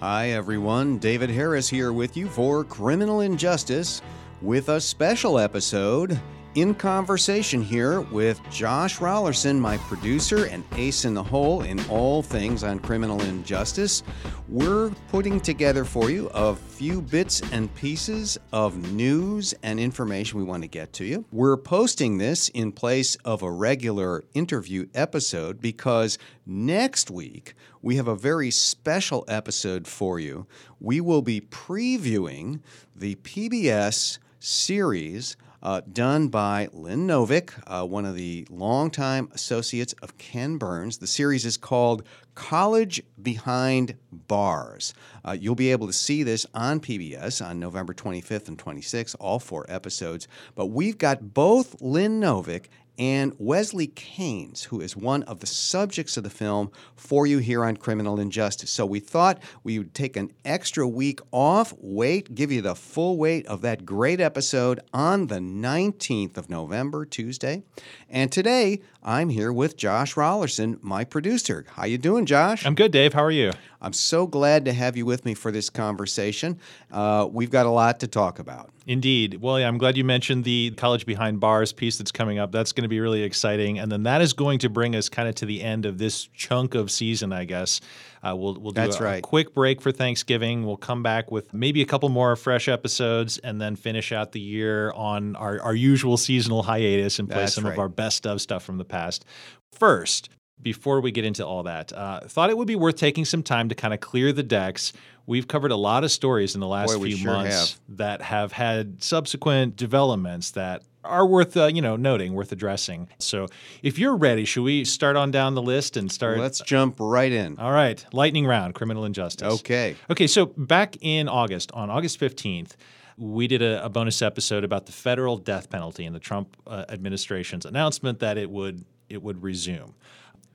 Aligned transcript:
Hi, 0.00 0.28
everyone. 0.32 0.98
David 0.98 1.30
Harris 1.30 1.70
here 1.70 1.90
with 1.90 2.18
you 2.18 2.28
for 2.28 2.64
Criminal 2.64 3.22
Injustice 3.22 4.02
with 4.42 4.68
a 4.68 4.78
special 4.78 5.38
episode 5.38 6.20
in 6.56 6.74
conversation 6.74 7.60
here 7.60 8.00
with 8.00 8.40
Josh 8.50 8.96
Raulerson, 8.96 9.58
my 9.58 9.76
producer 9.76 10.46
and 10.46 10.64
ace 10.76 11.04
in 11.04 11.12
the 11.12 11.22
hole 11.22 11.60
in 11.60 11.78
all 11.90 12.22
things 12.22 12.64
on 12.64 12.78
criminal 12.78 13.20
injustice. 13.20 14.02
We're 14.48 14.88
putting 15.08 15.38
together 15.38 15.84
for 15.84 16.10
you 16.10 16.28
a 16.28 16.56
few 16.56 17.02
bits 17.02 17.42
and 17.52 17.72
pieces 17.74 18.38
of 18.54 18.90
news 18.92 19.52
and 19.62 19.78
information 19.78 20.38
we 20.38 20.44
want 20.44 20.62
to 20.62 20.68
get 20.68 20.94
to 20.94 21.04
you. 21.04 21.26
We're 21.30 21.58
posting 21.58 22.16
this 22.16 22.48
in 22.48 22.72
place 22.72 23.16
of 23.16 23.42
a 23.42 23.50
regular 23.50 24.24
interview 24.32 24.86
episode 24.94 25.60
because 25.60 26.16
next 26.46 27.10
week 27.10 27.52
we 27.82 27.96
have 27.96 28.08
a 28.08 28.16
very 28.16 28.50
special 28.50 29.26
episode 29.28 29.86
for 29.86 30.18
you. 30.18 30.46
We 30.80 31.02
will 31.02 31.22
be 31.22 31.42
previewing 31.42 32.60
the 32.94 33.16
PBS 33.16 34.18
series 34.38 35.36
uh, 35.62 35.80
done 35.92 36.28
by 36.28 36.68
Lynn 36.72 37.06
Novick, 37.06 37.52
uh, 37.66 37.86
one 37.86 38.04
of 38.04 38.14
the 38.14 38.46
longtime 38.50 39.28
associates 39.32 39.92
of 40.02 40.18
Ken 40.18 40.58
Burns. 40.58 40.98
The 40.98 41.06
series 41.06 41.44
is 41.44 41.56
called 41.56 42.02
College 42.34 43.02
Behind 43.20 43.96
Bars. 44.12 44.94
Uh, 45.24 45.32
you'll 45.32 45.54
be 45.54 45.72
able 45.72 45.86
to 45.86 45.92
see 45.92 46.22
this 46.22 46.46
on 46.54 46.80
PBS 46.80 47.44
on 47.44 47.58
November 47.58 47.94
25th 47.94 48.48
and 48.48 48.58
26th, 48.58 49.16
all 49.18 49.38
four 49.38 49.66
episodes. 49.68 50.28
But 50.54 50.66
we've 50.66 50.98
got 50.98 51.34
both 51.34 51.80
Lynn 51.80 52.20
Novick 52.20 52.66
and 52.98 53.34
Wesley 53.38 53.86
Caines, 53.88 54.64
who 54.64 54.80
is 54.80 54.96
one 54.96 55.22
of 55.24 55.40
the 55.40 55.46
subjects 55.46 56.16
of 56.16 56.24
the 56.24 56.30
film, 56.30 56.70
for 56.94 57.26
you 57.26 57.38
here 57.38 57.64
on 57.64 57.76
Criminal 57.76 58.18
Injustice. 58.18 58.70
So 58.70 58.86
we 58.86 59.00
thought 59.00 59.42
we 59.62 59.78
would 59.78 59.94
take 59.94 60.16
an 60.16 60.32
extra 60.44 60.86
week 60.86 61.20
off, 61.32 61.74
wait, 61.78 62.34
give 62.34 62.50
you 62.50 62.62
the 62.62 62.74
full 62.74 63.16
weight 63.16 63.46
of 63.46 63.60
that 63.62 63.84
great 63.84 64.20
episode 64.20 64.80
on 64.92 65.26
the 65.26 65.38
19th 65.38 66.36
of 66.36 66.48
November, 66.48 67.04
Tuesday. 67.04 67.62
And 68.08 68.32
today, 68.32 68.80
I'm 69.02 69.28
here 69.28 69.52
with 69.52 69.76
Josh 69.76 70.14
Raulerson, 70.14 70.82
my 70.82 71.04
producer. 71.04 71.64
How 71.74 71.84
you 71.84 71.98
doing, 71.98 72.26
Josh? 72.26 72.66
I'm 72.66 72.74
good, 72.74 72.92
Dave. 72.92 73.12
How 73.12 73.24
are 73.24 73.30
you? 73.30 73.52
I'm 73.86 73.92
so 73.92 74.26
glad 74.26 74.64
to 74.64 74.72
have 74.72 74.96
you 74.96 75.06
with 75.06 75.24
me 75.24 75.34
for 75.34 75.52
this 75.52 75.70
conversation. 75.70 76.58
Uh, 76.90 77.28
we've 77.30 77.50
got 77.50 77.66
a 77.66 77.70
lot 77.70 78.00
to 78.00 78.08
talk 78.08 78.40
about. 78.40 78.70
Indeed. 78.84 79.40
Well, 79.40 79.60
yeah, 79.60 79.68
I'm 79.68 79.78
glad 79.78 79.96
you 79.96 80.02
mentioned 80.02 80.42
the 80.42 80.72
College 80.76 81.06
Behind 81.06 81.38
Bars 81.38 81.72
piece 81.72 81.96
that's 81.96 82.10
coming 82.10 82.40
up. 82.40 82.50
That's 82.50 82.72
going 82.72 82.82
to 82.82 82.88
be 82.88 82.98
really 82.98 83.22
exciting. 83.22 83.78
And 83.78 83.90
then 83.90 84.02
that 84.02 84.22
is 84.22 84.32
going 84.32 84.58
to 84.60 84.68
bring 84.68 84.96
us 84.96 85.08
kind 85.08 85.28
of 85.28 85.36
to 85.36 85.46
the 85.46 85.62
end 85.62 85.86
of 85.86 85.98
this 85.98 86.26
chunk 86.34 86.74
of 86.74 86.90
season, 86.90 87.32
I 87.32 87.44
guess. 87.44 87.80
Uh, 88.24 88.34
we'll, 88.34 88.54
we'll 88.54 88.72
do 88.72 88.80
That's 88.80 88.98
a, 88.98 89.04
right. 89.04 89.18
a 89.18 89.22
quick 89.22 89.54
break 89.54 89.80
for 89.80 89.92
Thanksgiving. 89.92 90.66
We'll 90.66 90.76
come 90.76 91.04
back 91.04 91.30
with 91.30 91.54
maybe 91.54 91.80
a 91.80 91.86
couple 91.86 92.08
more 92.08 92.34
fresh 92.34 92.66
episodes 92.66 93.38
and 93.38 93.60
then 93.60 93.76
finish 93.76 94.10
out 94.10 94.32
the 94.32 94.40
year 94.40 94.90
on 94.96 95.36
our, 95.36 95.60
our 95.62 95.74
usual 95.76 96.16
seasonal 96.16 96.64
hiatus 96.64 97.20
and 97.20 97.28
play 97.28 97.42
That's 97.42 97.54
some 97.54 97.64
right. 97.64 97.72
of 97.72 97.78
our 97.78 97.88
best 97.88 98.26
of 98.26 98.40
stuff 98.40 98.64
from 98.64 98.78
the 98.78 98.84
past. 98.84 99.24
First, 99.70 100.30
before 100.60 101.00
we 101.00 101.10
get 101.10 101.24
into 101.24 101.46
all 101.46 101.62
that, 101.64 101.92
uh, 101.92 102.20
thought 102.20 102.50
it 102.50 102.56
would 102.56 102.68
be 102.68 102.76
worth 102.76 102.96
taking 102.96 103.24
some 103.24 103.42
time 103.42 103.68
to 103.68 103.74
kind 103.74 103.94
of 103.94 104.00
clear 104.00 104.32
the 104.32 104.42
decks. 104.42 104.92
We've 105.26 105.46
covered 105.46 105.72
a 105.72 105.76
lot 105.76 106.04
of 106.04 106.10
stories 106.10 106.54
in 106.54 106.60
the 106.60 106.66
last 106.66 106.94
Boy, 106.94 107.04
few 107.04 107.16
sure 107.16 107.32
months 107.32 107.80
that 107.90 108.22
have 108.22 108.52
had 108.52 109.02
subsequent 109.02 109.76
developments 109.76 110.52
that 110.52 110.82
are 111.04 111.26
worth 111.26 111.56
uh, 111.56 111.66
you 111.66 111.82
know 111.82 111.96
noting, 111.96 112.34
worth 112.34 112.52
addressing. 112.52 113.08
So, 113.18 113.46
if 113.82 113.98
you're 113.98 114.16
ready, 114.16 114.44
should 114.44 114.62
we 114.62 114.84
start 114.84 115.16
on 115.16 115.30
down 115.30 115.54
the 115.54 115.62
list 115.62 115.96
and 115.96 116.10
start? 116.10 116.38
Let's 116.38 116.60
jump 116.60 116.96
right 116.98 117.30
in. 117.30 117.58
all 117.58 117.72
right, 117.72 118.04
lightning 118.12 118.46
round, 118.46 118.74
criminal 118.74 119.04
injustice. 119.04 119.60
Okay. 119.60 119.96
Okay, 120.10 120.26
so 120.26 120.46
back 120.46 120.96
in 121.00 121.28
August, 121.28 121.70
on 121.72 121.90
August 121.90 122.20
15th, 122.20 122.72
we 123.16 123.46
did 123.46 123.62
a, 123.62 123.84
a 123.84 123.88
bonus 123.88 124.20
episode 124.22 124.64
about 124.64 124.86
the 124.86 124.92
federal 124.92 125.36
death 125.38 125.70
penalty 125.70 126.04
and 126.04 126.14
the 126.14 126.20
Trump 126.20 126.56
uh, 126.66 126.84
administration's 126.88 127.64
announcement 127.64 128.20
that 128.20 128.38
it 128.38 128.50
would 128.50 128.84
it 129.08 129.22
would 129.22 129.42
resume. 129.42 129.94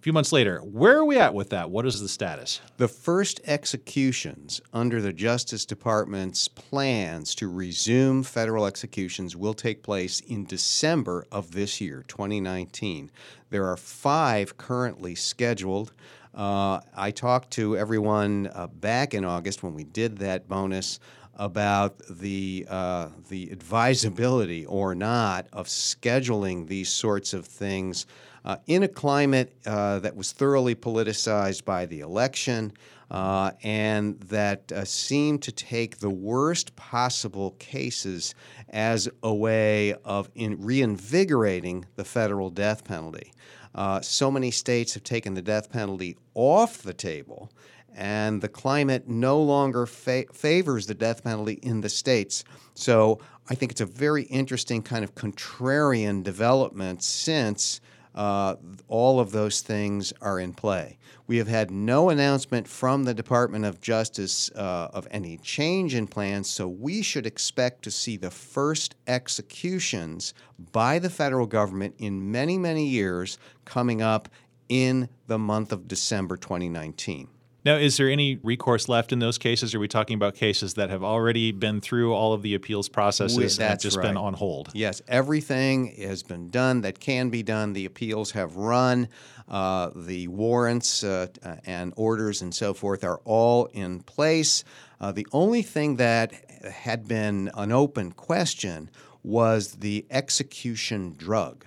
A 0.01 0.03
few 0.03 0.13
months 0.13 0.31
later, 0.31 0.57
where 0.62 0.97
are 0.97 1.06
we 1.06 1.19
at 1.19 1.35
with 1.35 1.51
that? 1.51 1.69
What 1.69 1.85
is 1.85 2.01
the 2.01 2.09
status? 2.09 2.59
The 2.78 2.88
first 2.88 3.39
executions 3.45 4.59
under 4.73 5.00
the 5.00 5.13
Justice 5.13 5.63
Department's 5.63 6.47
plans 6.47 7.35
to 7.35 7.47
resume 7.47 8.23
federal 8.23 8.66
executions 8.66 9.35
will 9.35 9.53
take 9.53 9.84
place 9.84 10.19
in 10.22 10.45
December 10.45 11.28
of 11.31 11.51
this 11.51 11.79
year, 11.79 12.03
2019. 12.07 13.12
There 13.51 13.67
are 13.67 13.78
five 13.78 14.57
currently 14.57 15.13
scheduled. 15.13 15.94
Uh, 16.33 16.79
I 16.97 17.12
talked 17.12 17.51
to 17.51 17.78
everyone 17.78 18.50
uh, 18.56 18.66
back 18.66 19.13
in 19.13 19.23
August 19.23 19.62
when 19.62 19.75
we 19.75 19.83
did 19.83 20.18
that 20.18 20.50
bonus 20.50 21.00
about 21.36 21.97
the 22.09 22.66
uh, 22.69 23.08
the 23.30 23.52
advisability 23.52 24.66
or 24.66 24.94
not 24.94 25.47
of 25.53 25.68
scheduling 25.68 26.68
these 26.68 26.90
sorts 26.90 27.34
of 27.34 27.46
things 27.46 28.06
uh, 28.44 28.58
in 28.68 28.84
a 28.84 28.88
climate 28.88 29.53
uh, 29.66 30.00
that 30.00 30.16
was 30.16 30.31
thoroughly 30.31 30.75
politicized 30.75 31.64
by 31.66 31.86
the 31.86 32.00
election 32.00 32.74
uh, 33.12 33.52
and 33.62 34.19
that 34.22 34.72
uh, 34.72 34.86
seemed 34.86 35.42
to 35.44 35.52
take 35.52 36.00
the 36.00 36.09
worst 36.09 36.75
possible 36.75 37.52
cases 37.59 38.34
as 38.69 39.09
a 39.22 39.34
way 39.34 39.94
of 40.06 40.30
in 40.34 40.62
reinvigorating 40.62 41.86
the 41.98 42.06
federal 42.06 42.50
death 42.50 42.84
penalty. 42.84 43.31
Uh, 43.75 44.02
so 44.02 44.31
many 44.31 44.52
states 44.52 44.94
have 44.94 45.03
taken 45.03 45.34
the 45.34 45.42
death 45.42 45.69
penalty 45.69 46.18
off 46.34 46.80
the 46.80 46.94
table 46.94 47.52
and 47.96 48.41
the 48.41 48.47
climate 48.47 49.07
no 49.07 49.41
longer 49.41 49.85
fa- 49.85 50.25
favors 50.34 50.88
the 50.88 50.94
death 50.94 51.24
penalty 51.24 51.59
in 51.62 51.81
the 51.81 51.90
states. 51.90 52.44
So 52.74 53.19
I 53.50 53.56
think 53.56 53.72
it's 53.72 53.81
a 53.81 53.85
very 53.85 54.24
interesting 54.24 54.81
kind 54.81 55.03
of 55.03 55.16
contrarian 55.16 56.24
development 56.24 57.03
since 57.03 57.81
uh, 58.13 58.56
all 58.88 59.19
of 59.19 59.31
those 59.31 59.62
things 59.62 60.13
are 60.22 60.40
in 60.40 60.53
play. 60.53 60.97
We 61.28 61.38
have 61.38 61.47
had 61.47 61.72
no 61.72 62.09
announcement 62.09 62.68
from 62.68 63.06
the 63.06 63.13
Department 63.13 63.63
of 63.63 63.80
Justice 63.80 64.51
uh, 64.51 64.90
of 64.94 65.07
any 65.12 65.38
change 65.38 65.96
in 65.96 66.07
plans, 66.07 66.50
so 66.50 66.68
we 66.68 67.01
should 67.01 67.25
expect 67.25 67.84
to 67.84 67.91
see 67.91 68.18
the 68.18 68.31
first 68.31 68.96
executions 69.07 70.34
by 70.74 71.00
the 71.00 71.09
federal 71.09 71.47
government 71.47 71.96
in 72.00 72.31
many, 72.31 72.57
many 72.57 72.85
years 72.85 73.38
coming 73.63 74.01
up 74.01 74.28
in 74.68 75.07
the 75.28 75.40
month 75.40 75.72
of 75.72 75.88
December 75.88 76.35
2019. 76.35 77.30
Now, 77.64 77.76
is 77.76 77.98
there 77.98 78.10
any 78.10 78.40
recourse 78.42 78.90
left 78.90 79.12
in 79.12 79.20
those 79.20 79.38
cases? 79.38 79.76
Are 79.76 79.80
we 79.80 79.88
talking 79.88 80.16
about 80.16 80.34
cases 80.34 80.74
that 80.76 80.90
have 80.90 81.04
already 81.04 81.52
been 81.52 81.80
through 81.80 82.14
all 82.14 82.34
of 82.34 82.42
the 82.42 82.56
appeals 82.56 82.90
processes 82.90 83.38
We- 83.38 83.44
and 83.44 83.70
have 83.70 83.80
just 83.80 84.02
been 84.02 84.18
on 84.18 84.34
hold? 84.34 84.70
Yes, 84.74 85.02
everything 85.08 85.94
has 86.02 86.24
been 86.24 86.50
done 86.50 86.82
that 86.82 87.00
can 87.00 87.30
be 87.30 87.44
done. 87.44 87.74
The 87.74 87.86
appeals 87.86 88.32
have 88.32 88.56
run. 88.56 89.10
Uh, 89.48 89.92
the 89.96 90.28
warrants 90.30 91.04
uh, 91.04 91.28
uh, 91.44 91.58
and 91.66 91.94
orders 91.98 92.42
and 92.42 92.56
so 92.56 92.74
forth 92.74 93.04
are 93.04 93.20
all 93.26 93.66
in 93.74 94.00
place. 94.02 94.64
Uh, 95.00 95.12
the 95.12 95.28
only 95.32 95.62
thing 95.62 95.98
that 95.98 96.34
had 96.64 97.08
been 97.08 97.52
an 97.56 97.72
open 97.72 98.12
question 98.12 98.90
was 99.24 99.74
the 99.74 100.06
execution 100.10 101.14
drug. 101.18 101.66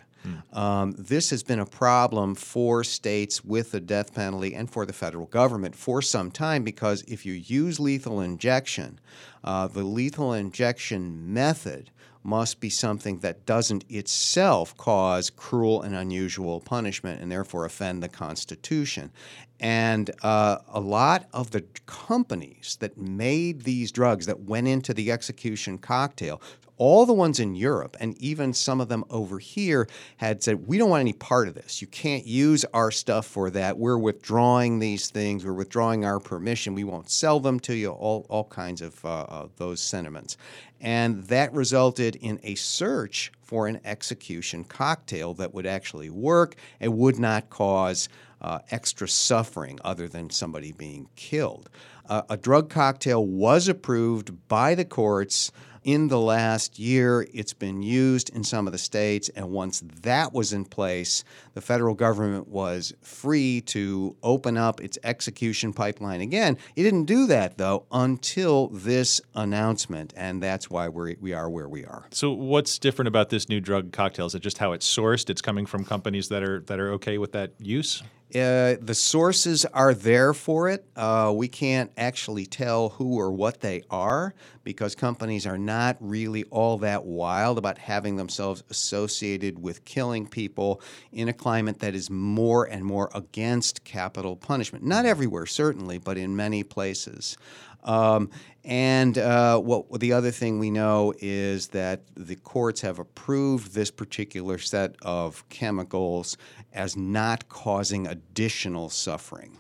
Um, 0.53 0.95
this 0.99 1.31
has 1.31 1.43
been 1.43 1.61
a 1.61 1.67
problem 1.67 2.35
for 2.35 2.85
states 2.85 3.45
with 3.45 3.73
the 3.73 3.81
death 3.81 4.15
penalty 4.15 4.55
and 4.55 4.71
for 4.71 4.87
the 4.87 4.93
federal 4.93 5.27
government 5.27 5.75
for 5.75 6.01
some 6.01 6.31
time 6.31 6.65
because 6.65 7.03
if 7.03 7.27
you 7.27 7.33
use 7.33 7.81
lethal 7.81 8.21
injection, 8.21 8.99
uh, 9.43 9.69
the 9.69 9.83
lethal 9.83 10.33
injection 10.33 11.33
method 11.33 11.91
must 12.25 12.59
be 12.59 12.71
something 12.71 13.19
that 13.19 13.45
doesn't 13.45 13.85
itself 13.91 14.75
cause 14.79 15.29
cruel 15.29 15.83
and 15.83 15.95
unusual 15.95 16.59
punishment 16.59 17.21
and 17.21 17.31
therefore 17.31 17.67
offend 17.67 18.03
the 18.03 18.09
Constitution. 18.09 19.13
And 19.61 20.11
uh, 20.23 20.59
a 20.69 20.81
lot 20.81 21.29
of 21.35 21.51
the 21.51 21.61
companies 21.85 22.77
that 22.81 22.97
made 22.97 23.63
these 23.63 23.93
drugs 23.93 24.27
that 24.27 24.41
went 24.41 24.69
into 24.69 24.95
the 24.95 25.13
execution 25.13 25.77
cocktail, 25.77 26.41
all 26.77 27.07
the 27.07 27.13
ones 27.13 27.41
in 27.41 27.55
Europe 27.55 27.97
and 28.01 28.17
even 28.21 28.53
some 28.53 28.81
of 28.81 28.89
them 28.89 29.05
over 29.11 29.39
here 29.39 29.89
had 30.17 30.43
said, 30.43 30.67
We 30.67 30.79
don't 30.79 30.91
want 30.91 31.01
any 31.01 31.13
part 31.13 31.49
of 31.49 31.55
this. 31.55 31.81
You 31.81 31.89
can't 31.89 32.27
use 32.27 32.65
our 32.75 32.91
stuff 32.91 33.27
for 33.27 33.51
that. 33.51 33.79
We're 33.79 33.99
withdrawing 33.99 34.79
these 34.79 35.09
things. 35.11 35.45
We're 35.45 35.53
withdrawing 35.53 36.05
our 36.05 36.21
permission. 36.21 36.75
We 36.75 36.85
won't 36.85 37.11
sell 37.11 37.41
them 37.41 37.61
to 37.61 37.75
you, 37.75 37.91
all, 37.91 38.27
all 38.29 38.45
kinds 38.45 38.83
of 38.83 39.05
uh, 39.05 39.09
uh, 39.09 39.49
those 39.57 39.81
sentiments. 39.81 40.37
And 40.81 41.25
that 41.25 41.53
resulted 41.55 42.17
in 42.17 42.41
a 42.43 42.57
search 42.57 43.33
for 43.43 43.67
an 43.69 43.81
execution 43.85 44.65
cocktail 44.65 45.33
that 45.35 45.55
would 45.55 45.67
actually 45.67 46.11
work 46.11 46.57
and 46.81 46.99
would 46.99 47.19
not 47.19 47.49
cause 47.51 48.09
uh, 48.43 48.59
extra 48.71 49.09
suffering 49.09 49.79
other 49.85 50.09
than 50.09 50.29
somebody 50.29 50.73
being 50.73 51.09
killed. 51.17 51.71
Uh, 52.07 52.23
a 52.29 52.37
drug 52.37 52.69
cocktail 52.69 53.25
was 53.25 53.69
approved 53.69 54.49
by 54.49 54.75
the 54.75 54.85
courts 54.85 55.51
in 55.85 56.09
the 56.09 56.19
last 56.19 56.79
year, 56.79 57.27
it's 57.33 57.53
been 57.53 57.83
used 57.83 58.31
in 58.31 58.43
some 58.43 58.67
of 58.67 58.73
the 58.73 58.79
states, 58.79 59.29
and 59.31 59.51
once 59.51 59.83
that 60.03 60.33
was 60.33 60.53
in 60.53 60.65
place, 60.65 61.25
the 61.53 61.61
federal 61.61 61.95
government 61.95 62.49
was 62.49 62.95
free 63.03 63.61
to 63.61 64.17
open 64.23 64.57
up 64.57 64.81
its 64.81 64.99
execution 65.05 65.73
pipeline 65.73 66.23
again. 66.23 66.57
It 66.75 66.83
didn't 66.83 67.05
do 67.05 67.27
that, 67.27 67.59
though, 67.59 67.85
until 67.93 68.69
this 68.69 69.21
announcement, 69.35 70.15
and 70.17 70.43
that's 70.43 70.71
why 70.71 70.89
we're, 70.89 71.17
we 71.21 71.35
are 71.35 71.51
where 71.51 71.69
we 71.69 71.85
are. 71.85 72.07
So, 72.11 72.33
what's 72.33 72.79
different 72.79 73.09
about 73.09 73.29
this 73.29 73.49
new 73.49 73.61
drug 73.61 73.93
cocktail? 73.93 74.27
Is 74.27 74.35
it 74.35 74.41
just 74.41 74.59
how 74.59 74.73
it's 74.73 74.89
sourced? 74.89 75.29
It's 75.29 75.43
coming 75.43 75.67
from 75.67 75.85
companies 75.85 76.29
that 76.31 76.43
are 76.43 76.61
that 76.61 76.81
are 76.81 76.93
okay 76.93 77.19
with 77.19 77.33
that 77.33 77.53
use? 77.59 78.03
Uh, 78.35 78.75
the 78.81 78.95
sources 78.95 79.65
are 79.67 79.95
there 79.95 80.35
for 80.35 80.69
it. 80.69 80.85
Uh, 80.97 81.33
we 81.33 81.47
can't 81.47 81.93
actually 81.97 82.45
tell 82.45 82.89
who 82.89 83.17
or 83.17 83.31
what 83.31 83.61
they 83.61 83.81
are 83.91 84.35
because 84.65 84.97
companies 84.97 85.47
are 85.47 85.57
not 85.57 85.97
really 86.01 86.43
all 86.45 86.77
that 86.79 87.05
wild 87.05 87.59
about 87.59 87.79
having 87.79 88.17
themselves 88.17 88.65
associated 88.71 89.63
with 89.63 89.85
killing 89.85 90.27
people 90.27 90.81
in 91.13 91.29
a 91.29 91.33
climate 91.33 91.79
that 91.79 91.95
is 91.95 92.11
more 92.11 92.65
and 92.65 92.85
more 92.85 93.09
against 93.15 93.85
capital 93.85 94.35
punishment. 94.35 94.85
Not 94.85 95.07
everywhere, 95.07 95.47
certainly, 95.47 95.99
but 95.99 96.19
in 96.19 96.35
many 96.35 96.65
places. 96.65 97.37
Um, 97.85 98.31
and 98.65 99.19
uh, 99.19 99.59
what 99.59 100.01
the 100.01 100.13
other 100.15 100.31
thing 100.31 100.59
we 100.59 100.71
know 100.71 101.13
is 101.19 101.69
that 101.69 102.03
the 102.17 102.37
courts 102.37 102.81
have 102.81 102.99
approved 102.99 103.75
this 103.75 103.91
particular 103.91 104.59
set 104.59 104.97
of 105.03 105.47
chemicals 105.51 106.39
as 106.73 106.97
not 106.97 107.49
causing 107.49 108.07
additional 108.07 108.89
suffering. 108.89 109.59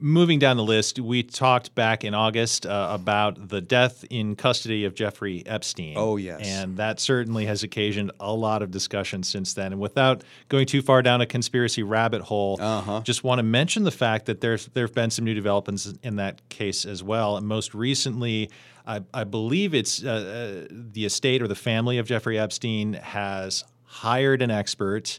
Moving 0.00 0.38
down 0.38 0.56
the 0.56 0.64
list, 0.64 0.98
we 0.98 1.22
talked 1.22 1.74
back 1.74 2.04
in 2.04 2.14
August 2.14 2.66
uh, 2.66 2.88
about 2.90 3.48
the 3.48 3.60
death 3.60 4.04
in 4.10 4.36
custody 4.36 4.84
of 4.84 4.94
Jeffrey 4.94 5.42
Epstein. 5.46 5.94
Oh, 5.96 6.16
yes. 6.16 6.40
And 6.42 6.76
that 6.76 7.00
certainly 7.00 7.46
has 7.46 7.62
occasioned 7.62 8.10
a 8.20 8.32
lot 8.32 8.62
of 8.62 8.70
discussion 8.70 9.22
since 9.22 9.54
then. 9.54 9.72
And 9.72 9.80
without 9.80 10.24
going 10.48 10.66
too 10.66 10.82
far 10.82 11.02
down 11.02 11.20
a 11.20 11.26
conspiracy 11.26 11.82
rabbit 11.82 12.22
hole, 12.22 12.58
uh-huh. 12.60 13.00
just 13.04 13.24
want 13.24 13.38
to 13.38 13.42
mention 13.42 13.84
the 13.84 13.90
fact 13.90 14.26
that 14.26 14.40
there's 14.40 14.66
there 14.66 14.84
have 14.84 14.94
been 14.94 15.10
some 15.10 15.24
new 15.24 15.34
developments 15.34 15.92
in 16.02 16.16
that 16.16 16.48
case 16.48 16.84
as 16.84 17.02
well. 17.02 17.36
And 17.36 17.46
most 17.46 17.74
recently, 17.74 18.50
I, 18.86 19.02
I 19.12 19.24
believe 19.24 19.74
it's 19.74 20.04
uh, 20.04 20.64
uh, 20.66 20.68
the 20.70 21.04
estate 21.06 21.42
or 21.42 21.48
the 21.48 21.54
family 21.54 21.98
of 21.98 22.06
Jeffrey 22.06 22.38
Epstein 22.38 22.94
has 22.94 23.64
hired 23.84 24.42
an 24.42 24.50
expert 24.50 25.18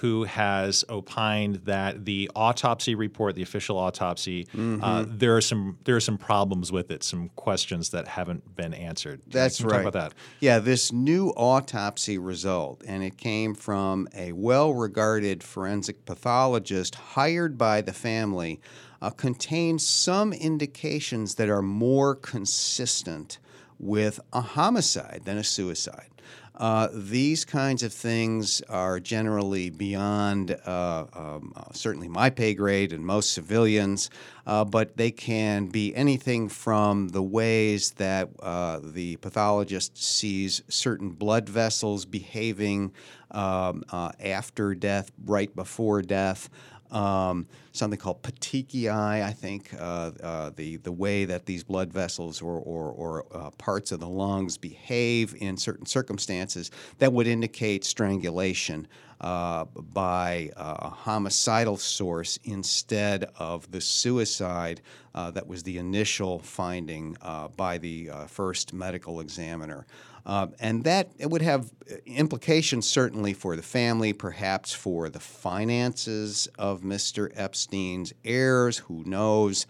who 0.00 0.24
has 0.24 0.84
opined 0.88 1.56
that 1.64 2.04
the 2.04 2.30
autopsy 2.36 2.94
report, 2.94 3.34
the 3.34 3.42
official 3.42 3.76
autopsy, 3.78 4.46
uh, 4.52 4.56
Mm-hmm. 4.58 4.84
uh, 4.84 5.04
there 5.08 5.36
are 5.36 5.40
some 5.40 5.78
there 5.84 5.96
are 5.96 6.00
some 6.00 6.18
problems 6.18 6.70
with 6.70 6.90
it, 6.90 7.02
some 7.02 7.30
questions 7.36 7.90
that 7.90 8.06
haven't 8.08 8.54
been 8.56 8.74
answered. 8.74 9.20
That's 9.26 9.60
right. 9.60 9.70
Talk 9.70 9.80
about 9.80 9.92
that. 10.10 10.14
Yeah, 10.40 10.58
this 10.58 10.92
new 10.92 11.30
autopsy 11.36 12.18
result, 12.18 12.82
and 12.86 13.02
it 13.02 13.16
came 13.16 13.54
from 13.54 14.08
a 14.14 14.32
well 14.32 14.72
regarded 14.74 15.42
forensic 15.42 16.04
pathologist 16.04 16.94
hired 16.94 17.56
by 17.58 17.80
the 17.80 17.92
family, 17.92 18.60
uh, 19.02 19.10
contains 19.10 19.86
some 19.86 20.32
indications 20.32 21.34
that 21.36 21.48
are 21.48 21.62
more 21.62 22.14
consistent 22.14 23.38
with 23.78 24.18
a 24.32 24.40
homicide 24.40 25.22
than 25.24 25.38
a 25.38 25.44
suicide. 25.44 26.08
Uh, 26.58 26.88
these 26.92 27.44
kinds 27.44 27.84
of 27.84 27.92
things 27.92 28.60
are 28.62 28.98
generally 28.98 29.70
beyond 29.70 30.50
uh, 30.66 31.04
um, 31.14 31.52
uh, 31.54 31.62
certainly 31.72 32.08
my 32.08 32.28
pay 32.28 32.52
grade 32.52 32.92
and 32.92 33.06
most 33.06 33.32
civilians, 33.32 34.10
uh, 34.44 34.64
but 34.64 34.96
they 34.96 35.12
can 35.12 35.66
be 35.66 35.94
anything 35.94 36.48
from 36.48 37.08
the 37.10 37.22
ways 37.22 37.92
that 37.92 38.28
uh, 38.42 38.80
the 38.82 39.14
pathologist 39.16 39.96
sees 39.96 40.60
certain 40.68 41.10
blood 41.10 41.48
vessels 41.48 42.04
behaving 42.04 42.92
um, 43.30 43.84
uh, 43.90 44.10
after 44.18 44.74
death, 44.74 45.12
right 45.26 45.54
before 45.54 46.02
death. 46.02 46.50
Um, 46.90 47.46
something 47.72 47.98
called 47.98 48.22
petechiae, 48.22 49.22
I 49.22 49.32
think, 49.32 49.74
uh, 49.78 50.10
uh, 50.22 50.50
the 50.56 50.76
the 50.76 50.92
way 50.92 51.24
that 51.24 51.46
these 51.46 51.64
blood 51.64 51.92
vessels 51.92 52.40
or 52.40 52.58
or, 52.58 52.90
or 52.90 53.26
uh, 53.32 53.50
parts 53.50 53.92
of 53.92 54.00
the 54.00 54.08
lungs 54.08 54.56
behave 54.56 55.34
in 55.40 55.56
certain 55.56 55.86
circumstances 55.86 56.70
that 56.98 57.12
would 57.12 57.26
indicate 57.26 57.84
strangulation 57.84 58.88
uh, 59.20 59.64
by 59.64 60.50
a 60.56 60.88
homicidal 60.88 61.76
source 61.76 62.38
instead 62.44 63.24
of 63.38 63.70
the 63.70 63.80
suicide 63.80 64.80
uh, 65.14 65.30
that 65.32 65.46
was 65.46 65.62
the 65.64 65.78
initial 65.78 66.38
finding 66.38 67.16
uh, 67.22 67.48
by 67.48 67.78
the 67.78 68.08
uh, 68.10 68.26
first 68.26 68.72
medical 68.72 69.20
examiner. 69.20 69.86
Uh, 70.28 70.46
and 70.60 70.84
that 70.84 71.10
it 71.18 71.30
would 71.30 71.40
have 71.40 71.72
implications 72.04 72.86
certainly 72.86 73.32
for 73.32 73.56
the 73.56 73.62
family, 73.62 74.12
perhaps 74.12 74.74
for 74.74 75.08
the 75.08 75.18
finances 75.18 76.46
of 76.58 76.82
Mr. 76.82 77.32
Epstein's 77.34 78.12
heirs, 78.26 78.76
who 78.76 79.02
knows. 79.06 79.66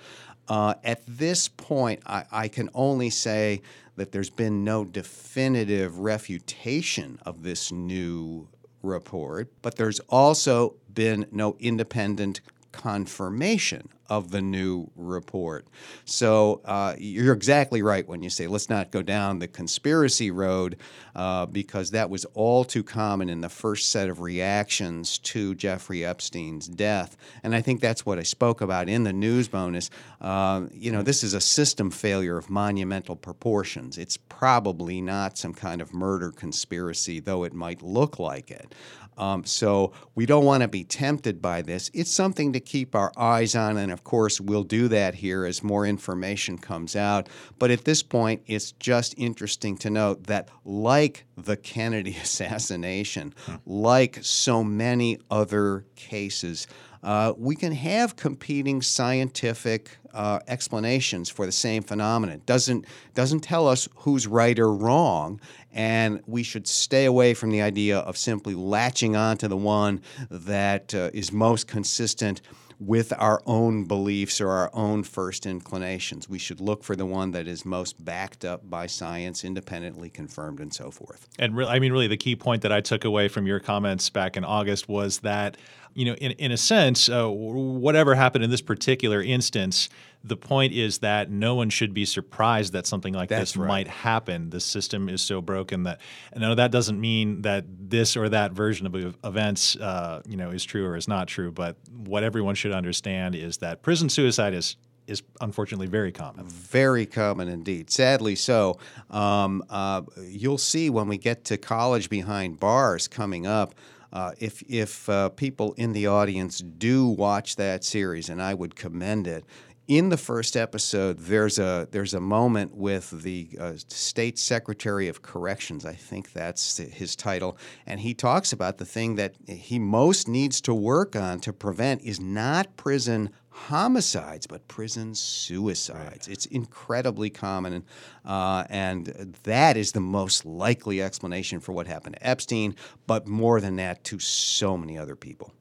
Uh, 0.48 0.74
at 0.82 1.00
this 1.06 1.46
point, 1.46 2.02
I, 2.04 2.24
I 2.32 2.48
can 2.48 2.70
only 2.74 3.08
say 3.08 3.62
that 3.94 4.10
there's 4.10 4.30
been 4.30 4.64
no 4.64 4.84
definitive 4.84 6.00
refutation 6.00 7.20
of 7.24 7.44
this 7.44 7.70
new 7.70 8.48
report, 8.82 9.52
but 9.62 9.76
there's 9.76 10.00
also 10.08 10.74
been 10.92 11.24
no 11.30 11.56
independent 11.60 12.40
confirmation 12.72 13.90
of 14.08 14.30
the 14.30 14.40
new 14.40 14.90
report. 14.96 15.66
So 16.04 16.60
uh, 16.64 16.94
you're 16.98 17.34
exactly 17.34 17.82
right 17.82 18.06
when 18.08 18.22
you 18.22 18.30
say 18.30 18.46
let's 18.46 18.70
not 18.70 18.90
go 18.90 19.02
down 19.02 19.38
the 19.38 19.48
conspiracy 19.48 20.30
road 20.30 20.76
uh, 21.14 21.46
because 21.46 21.90
that 21.90 22.10
was 22.10 22.24
all 22.34 22.64
too 22.64 22.82
common 22.82 23.28
in 23.28 23.40
the 23.40 23.48
first 23.48 23.90
set 23.90 24.08
of 24.08 24.20
reactions 24.20 25.18
to 25.18 25.54
Jeffrey 25.54 26.04
Epstein's 26.04 26.68
death. 26.68 27.16
And 27.42 27.54
I 27.54 27.60
think 27.60 27.80
that's 27.80 28.06
what 28.06 28.18
I 28.18 28.22
spoke 28.22 28.60
about 28.60 28.88
in 28.88 29.04
the 29.04 29.12
news 29.12 29.48
bonus. 29.48 29.90
Uh, 30.20 30.66
you 30.72 30.92
know, 30.92 31.02
this 31.02 31.22
is 31.22 31.34
a 31.34 31.40
system 31.40 31.90
failure 31.90 32.36
of 32.36 32.50
monumental 32.50 33.16
proportions. 33.16 33.98
It's 33.98 34.16
probably 34.16 35.00
not 35.00 35.36
some 35.36 35.54
kind 35.54 35.80
of 35.80 35.92
murder 35.92 36.30
conspiracy, 36.30 37.20
though 37.20 37.44
it 37.44 37.52
might 37.52 37.82
look 37.82 38.18
like 38.18 38.50
it. 38.50 38.74
Um, 39.18 39.44
so 39.44 39.92
we 40.14 40.26
don't 40.26 40.44
want 40.44 40.62
to 40.62 40.68
be 40.68 40.84
tempted 40.84 41.42
by 41.42 41.62
this. 41.62 41.90
It's 41.92 42.10
something 42.10 42.52
to 42.52 42.60
keep 42.60 42.94
our 42.94 43.12
eyes 43.16 43.56
on, 43.56 43.76
and 43.76 43.90
of 43.98 44.04
course, 44.04 44.40
we'll 44.40 44.62
do 44.62 44.86
that 44.86 45.16
here 45.16 45.44
as 45.44 45.60
more 45.60 45.84
information 45.84 46.56
comes 46.56 46.94
out. 46.94 47.28
But 47.58 47.72
at 47.72 47.84
this 47.84 48.00
point, 48.00 48.42
it's 48.46 48.70
just 48.70 49.12
interesting 49.18 49.76
to 49.78 49.90
note 49.90 50.28
that, 50.28 50.48
like 50.64 51.24
the 51.36 51.56
Kennedy 51.72 52.16
assassination, 52.22 53.34
like 53.66 54.20
so 54.22 54.62
many 54.62 55.18
other 55.32 55.84
cases, 55.96 56.68
uh, 57.02 57.32
we 57.36 57.56
can 57.56 57.72
have 57.72 58.14
competing 58.14 58.82
scientific 58.82 59.98
uh, 60.14 60.38
explanations 60.46 61.28
for 61.28 61.44
the 61.44 61.52
same 61.52 61.82
phenomenon. 61.82 62.42
Doesn't 62.46 62.86
doesn't 63.14 63.40
tell 63.40 63.66
us 63.66 63.88
who's 63.96 64.28
right 64.28 64.58
or 64.58 64.72
wrong, 64.72 65.40
and 65.72 66.22
we 66.26 66.44
should 66.44 66.68
stay 66.68 67.04
away 67.04 67.34
from 67.34 67.50
the 67.50 67.62
idea 67.62 67.98
of 67.98 68.16
simply 68.16 68.54
latching 68.54 69.16
on 69.16 69.38
to 69.38 69.48
the 69.48 69.56
one 69.56 70.02
that 70.30 70.94
uh, 70.94 71.10
is 71.12 71.32
most 71.32 71.66
consistent 71.66 72.42
with 72.80 73.12
our 73.18 73.42
own 73.44 73.84
beliefs 73.84 74.40
or 74.40 74.50
our 74.50 74.70
own 74.72 75.02
first 75.02 75.46
inclinations. 75.46 76.28
We 76.28 76.38
should 76.38 76.60
look 76.60 76.84
for 76.84 76.94
the 76.94 77.06
one 77.06 77.32
that 77.32 77.48
is 77.48 77.64
most 77.64 78.04
backed 78.04 78.44
up 78.44 78.68
by 78.70 78.86
science, 78.86 79.44
independently 79.44 80.10
confirmed, 80.10 80.60
and 80.60 80.72
so 80.72 80.90
forth. 80.90 81.26
And 81.38 81.56
re- 81.56 81.66
I 81.66 81.80
mean, 81.80 81.92
really, 81.92 82.06
the 82.06 82.16
key 82.16 82.36
point 82.36 82.62
that 82.62 82.72
I 82.72 82.80
took 82.80 83.04
away 83.04 83.28
from 83.28 83.46
your 83.46 83.58
comments 83.58 84.08
back 84.10 84.36
in 84.36 84.44
August 84.44 84.88
was 84.88 85.18
that, 85.20 85.56
you 85.94 86.04
know, 86.04 86.14
in, 86.14 86.32
in 86.32 86.52
a 86.52 86.56
sense, 86.56 87.08
uh, 87.08 87.28
whatever 87.28 88.14
happened 88.14 88.44
in 88.44 88.50
this 88.50 88.62
particular 88.62 89.20
instance, 89.22 89.88
the 90.28 90.36
point 90.36 90.72
is 90.72 90.98
that 90.98 91.30
no 91.30 91.54
one 91.54 91.70
should 91.70 91.94
be 91.94 92.04
surprised 92.04 92.72
that 92.74 92.86
something 92.86 93.14
like 93.14 93.28
That's 93.28 93.52
this 93.52 93.56
right. 93.56 93.68
might 93.68 93.88
happen. 93.88 94.50
The 94.50 94.60
system 94.60 95.08
is 95.08 95.22
so 95.22 95.40
broken 95.40 95.84
that, 95.84 96.00
and 96.32 96.42
no, 96.42 96.54
that 96.54 96.70
doesn't 96.70 97.00
mean 97.00 97.42
that 97.42 97.64
this 97.68 98.16
or 98.16 98.28
that 98.28 98.52
version 98.52 98.86
of 98.86 99.16
events, 99.24 99.76
uh, 99.76 100.22
you 100.26 100.36
know, 100.36 100.50
is 100.50 100.64
true 100.64 100.86
or 100.86 100.96
is 100.96 101.08
not 101.08 101.28
true. 101.28 101.50
But 101.50 101.76
what 101.90 102.22
everyone 102.22 102.54
should 102.54 102.72
understand 102.72 103.34
is 103.34 103.58
that 103.58 103.82
prison 103.82 104.08
suicide 104.08 104.54
is 104.54 104.76
is 105.06 105.22
unfortunately 105.40 105.86
very 105.86 106.12
common. 106.12 106.46
Very 106.46 107.06
common 107.06 107.48
indeed. 107.48 107.90
Sadly 107.90 108.34
so. 108.34 108.78
Um, 109.10 109.64
uh, 109.70 110.02
you'll 110.22 110.58
see 110.58 110.90
when 110.90 111.08
we 111.08 111.16
get 111.16 111.44
to 111.46 111.56
college 111.56 112.10
behind 112.10 112.60
bars 112.60 113.08
coming 113.08 113.46
up. 113.46 113.74
Uh, 114.12 114.32
if 114.38 114.62
if 114.68 115.08
uh, 115.08 115.28
people 115.30 115.74
in 115.74 115.92
the 115.92 116.06
audience 116.06 116.60
do 116.60 117.06
watch 117.06 117.56
that 117.56 117.84
series, 117.84 118.28
and 118.28 118.40
I 118.40 118.54
would 118.54 118.74
commend 118.74 119.26
it. 119.26 119.44
In 119.88 120.10
the 120.10 120.18
first 120.18 120.54
episode, 120.54 121.18
there's 121.18 121.58
a 121.58 121.88
there's 121.90 122.12
a 122.12 122.20
moment 122.20 122.76
with 122.76 123.22
the 123.22 123.48
uh, 123.58 123.72
state 123.88 124.38
secretary 124.38 125.08
of 125.08 125.22
corrections. 125.22 125.86
I 125.86 125.94
think 125.94 126.34
that's 126.34 126.76
his 126.76 127.16
title, 127.16 127.56
and 127.86 127.98
he 127.98 128.12
talks 128.12 128.52
about 128.52 128.76
the 128.76 128.84
thing 128.84 129.14
that 129.14 129.34
he 129.48 129.78
most 129.78 130.28
needs 130.28 130.60
to 130.60 130.74
work 130.74 131.16
on 131.16 131.40
to 131.40 131.54
prevent 131.54 132.02
is 132.02 132.20
not 132.20 132.76
prison 132.76 133.30
homicides, 133.48 134.46
but 134.46 134.68
prison 134.68 135.14
suicides. 135.14 136.28
Right. 136.28 136.28
It's 136.28 136.44
incredibly 136.44 137.30
common, 137.30 137.72
and, 137.72 137.84
uh, 138.26 138.64
and 138.68 139.06
that 139.44 139.78
is 139.78 139.92
the 139.92 140.00
most 140.00 140.44
likely 140.44 141.00
explanation 141.00 141.60
for 141.60 141.72
what 141.72 141.86
happened 141.86 142.16
to 142.16 142.26
Epstein, 142.26 142.76
but 143.06 143.26
more 143.26 143.58
than 143.58 143.76
that, 143.76 144.04
to 144.04 144.18
so 144.18 144.76
many 144.76 144.98
other 144.98 145.16
people. 145.16 145.54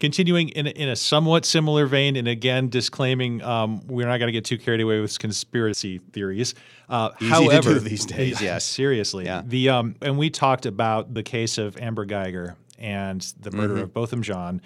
Continuing 0.00 0.50
in 0.50 0.68
a, 0.68 0.70
in 0.70 0.88
a 0.88 0.96
somewhat 0.96 1.44
similar 1.44 1.86
vein, 1.86 2.14
and 2.14 2.28
again 2.28 2.68
disclaiming 2.68 3.42
um, 3.42 3.84
we're 3.88 4.06
not 4.06 4.18
going 4.18 4.28
to 4.28 4.32
get 4.32 4.44
too 4.44 4.56
carried 4.56 4.80
away 4.80 5.00
with 5.00 5.18
conspiracy 5.18 5.98
theories. 6.12 6.54
Uh, 6.88 7.10
Easy 7.20 7.30
however, 7.30 7.74
to 7.74 7.80
do 7.80 7.80
these 7.80 8.06
days, 8.06 8.40
yes, 8.40 8.64
seriously. 8.64 9.24
Yeah. 9.24 9.42
The 9.44 9.70
um, 9.70 9.96
and 10.00 10.16
we 10.16 10.30
talked 10.30 10.66
about 10.66 11.14
the 11.14 11.24
case 11.24 11.58
of 11.58 11.76
Amber 11.78 12.06
Guyger 12.06 12.54
and 12.78 13.20
the 13.40 13.50
murder 13.50 13.74
mm-hmm. 13.74 13.82
of 13.84 13.92
Botham 13.94 14.22
Jean. 14.22 14.62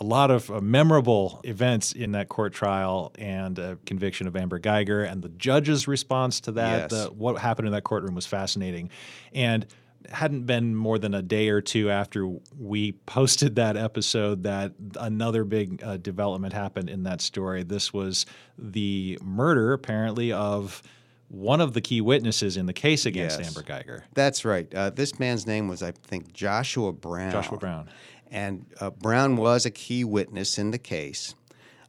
A 0.00 0.04
lot 0.04 0.30
of 0.30 0.48
uh, 0.48 0.60
memorable 0.60 1.40
events 1.42 1.90
in 1.90 2.12
that 2.12 2.28
court 2.28 2.52
trial 2.52 3.12
and 3.18 3.58
uh, 3.58 3.74
conviction 3.84 4.28
of 4.28 4.36
Amber 4.36 4.60
Guyger 4.60 5.10
and 5.10 5.22
the 5.22 5.28
judge's 5.30 5.88
response 5.88 6.38
to 6.42 6.52
that. 6.52 6.92
Yes. 6.92 7.06
The, 7.06 7.10
what 7.10 7.36
happened 7.38 7.66
in 7.66 7.72
that 7.72 7.82
courtroom 7.82 8.14
was 8.14 8.26
fascinating, 8.26 8.90
and 9.32 9.66
hadn't 10.10 10.44
been 10.44 10.74
more 10.74 10.98
than 10.98 11.14
a 11.14 11.22
day 11.22 11.48
or 11.48 11.60
two 11.60 11.90
after 11.90 12.26
we 12.58 12.92
posted 12.92 13.56
that 13.56 13.76
episode 13.76 14.44
that 14.44 14.72
another 14.98 15.44
big 15.44 15.82
uh, 15.82 15.96
development 15.96 16.52
happened 16.52 16.88
in 16.88 17.02
that 17.02 17.20
story. 17.20 17.62
This 17.62 17.92
was 17.92 18.24
the 18.56 19.18
murder, 19.22 19.72
apparently, 19.72 20.32
of 20.32 20.82
one 21.28 21.60
of 21.60 21.74
the 21.74 21.80
key 21.80 22.00
witnesses 22.00 22.56
in 22.56 22.66
the 22.66 22.72
case 22.72 23.04
against 23.04 23.38
yes. 23.38 23.48
Amber 23.48 23.62
Guyger. 23.62 24.02
That's 24.14 24.44
right. 24.44 24.72
Uh, 24.74 24.90
this 24.90 25.18
man's 25.18 25.46
name 25.46 25.68
was, 25.68 25.82
I 25.82 25.92
think, 25.92 26.32
Joshua 26.32 26.92
Brown. 26.92 27.30
Joshua 27.30 27.58
Brown. 27.58 27.90
And 28.30 28.66
uh, 28.80 28.90
Brown 28.90 29.36
was 29.36 29.66
a 29.66 29.70
key 29.70 30.04
witness 30.04 30.58
in 30.58 30.70
the 30.70 30.78
case. 30.78 31.34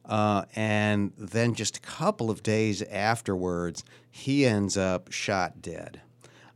Uh, 0.04 0.44
and 0.56 1.12
then 1.16 1.54
just 1.54 1.76
a 1.76 1.80
couple 1.80 2.30
of 2.30 2.42
days 2.42 2.82
afterwards, 2.82 3.84
he 4.10 4.44
ends 4.44 4.76
up 4.76 5.12
shot 5.12 5.62
dead. 5.62 6.00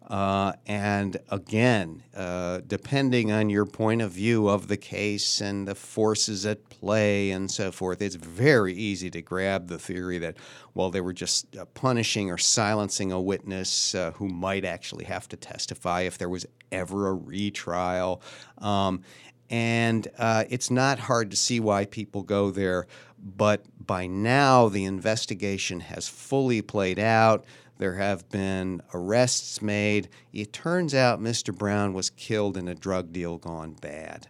Uh, 0.08 0.52
and 0.66 1.16
again, 1.30 2.02
uh, 2.14 2.60
depending 2.66 3.32
on 3.32 3.48
your 3.48 3.64
point 3.64 4.02
of 4.02 4.10
view 4.10 4.48
of 4.48 4.68
the 4.68 4.76
case 4.76 5.40
and 5.40 5.66
the 5.66 5.74
forces 5.74 6.44
at 6.44 6.68
play 6.68 7.30
and 7.30 7.50
so 7.50 7.72
forth, 7.72 8.02
it's 8.02 8.16
very 8.16 8.74
easy 8.74 9.10
to 9.10 9.22
grab 9.22 9.68
the 9.68 9.78
theory 9.78 10.18
that, 10.18 10.36
well, 10.74 10.90
they 10.90 11.00
were 11.00 11.14
just 11.14 11.56
uh, 11.56 11.64
punishing 11.72 12.30
or 12.30 12.36
silencing 12.36 13.12
a 13.12 13.20
witness 13.20 13.94
uh, 13.94 14.10
who 14.12 14.28
might 14.28 14.64
actually 14.64 15.04
have 15.04 15.26
to 15.26 15.36
testify 15.36 16.02
if 16.02 16.18
there 16.18 16.28
was 16.28 16.44
ever 16.70 17.08
a 17.08 17.14
retrial. 17.14 18.20
Um, 18.58 19.02
and 19.48 20.06
uh, 20.18 20.44
it's 20.50 20.70
not 20.70 20.98
hard 20.98 21.30
to 21.30 21.36
see 21.36 21.60
why 21.60 21.86
people 21.86 22.22
go 22.22 22.50
there, 22.50 22.86
but 23.18 23.64
by 23.86 24.06
now 24.06 24.68
the 24.68 24.84
investigation 24.84 25.80
has 25.80 26.08
fully 26.08 26.60
played 26.60 26.98
out. 26.98 27.44
There 27.78 27.94
have 27.94 28.28
been 28.28 28.82
arrests 28.92 29.60
made. 29.60 30.08
It 30.32 30.52
turns 30.52 30.94
out 30.94 31.20
Mr. 31.20 31.56
Brown 31.56 31.92
was 31.92 32.10
killed 32.10 32.56
in 32.56 32.68
a 32.68 32.74
drug 32.74 33.12
deal 33.12 33.38
gone 33.38 33.74
bad. 33.80 34.28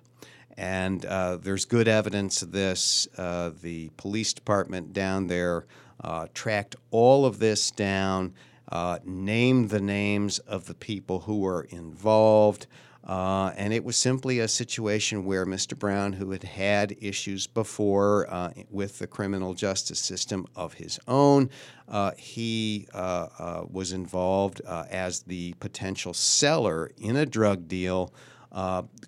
And 0.56 1.04
uh, 1.04 1.36
there's 1.36 1.64
good 1.64 1.88
evidence 1.88 2.42
of 2.42 2.52
this. 2.52 3.08
Uh, 3.18 3.50
the 3.60 3.90
police 3.96 4.32
department 4.32 4.92
down 4.92 5.26
there 5.26 5.66
uh, 6.02 6.28
tracked 6.32 6.76
all 6.90 7.26
of 7.26 7.38
this 7.38 7.70
down, 7.70 8.34
uh, 8.70 8.98
named 9.04 9.70
the 9.70 9.80
names 9.80 10.38
of 10.40 10.66
the 10.66 10.74
people 10.74 11.20
who 11.20 11.40
were 11.40 11.62
involved. 11.70 12.66
Uh, 13.06 13.52
and 13.56 13.74
it 13.74 13.84
was 13.84 13.96
simply 13.96 14.38
a 14.38 14.48
situation 14.48 15.24
where 15.24 15.44
Mr. 15.44 15.78
Brown, 15.78 16.14
who 16.14 16.30
had 16.30 16.42
had 16.42 16.96
issues 17.00 17.46
before 17.46 18.26
uh, 18.32 18.52
with 18.70 18.98
the 18.98 19.06
criminal 19.06 19.52
justice 19.52 19.98
system 20.00 20.46
of 20.56 20.74
his 20.74 20.98
own, 21.06 21.50
uh, 21.88 22.12
he 22.16 22.88
uh, 22.94 23.28
uh, 23.38 23.64
was 23.70 23.92
involved 23.92 24.62
uh, 24.66 24.84
as 24.90 25.20
the 25.22 25.52
potential 25.60 26.14
seller 26.14 26.90
in 26.96 27.16
a 27.16 27.26
drug 27.26 27.68
deal. 27.68 28.12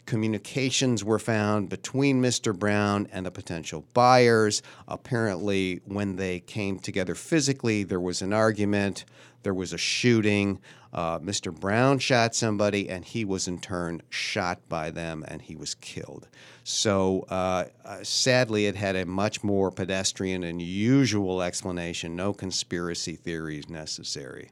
Communications 0.07 1.05
were 1.05 1.19
found 1.19 1.69
between 1.69 2.21
Mr. 2.21 2.57
Brown 2.57 3.09
and 3.13 3.27
the 3.27 3.31
potential 3.31 3.85
buyers. 3.95 4.63
Apparently, 4.89 5.81
when 5.85 6.17
they 6.17 6.41
came 6.41 6.79
together 6.79 7.15
physically, 7.15 7.85
there 7.85 8.01
was 8.01 8.23
an 8.23 8.33
argument, 8.33 9.05
there 9.43 9.55
was 9.55 9.73
a 9.73 9.79
shooting. 9.79 10.61
Uh, 10.93 11.19
Mr. 11.19 11.55
Brown 11.55 11.99
shot 11.99 12.35
somebody, 12.35 12.89
and 12.89 13.05
he 13.05 13.25
was 13.25 13.47
in 13.47 13.61
turn 13.61 14.03
shot 14.09 14.67
by 14.69 14.91
them, 14.91 15.25
and 15.29 15.43
he 15.43 15.55
was 15.55 15.75
killed. 15.75 16.27
So 16.65 17.27
uh, 17.29 17.67
uh, 17.85 18.03
sadly, 18.03 18.67
it 18.67 18.75
had 18.75 18.97
a 18.97 19.05
much 19.05 19.45
more 19.45 19.71
pedestrian 19.71 20.43
and 20.43 20.61
usual 20.61 21.43
explanation. 21.43 22.17
No 22.17 22.33
conspiracy 22.33 23.15
theories 23.15 23.69
necessary. 23.69 24.51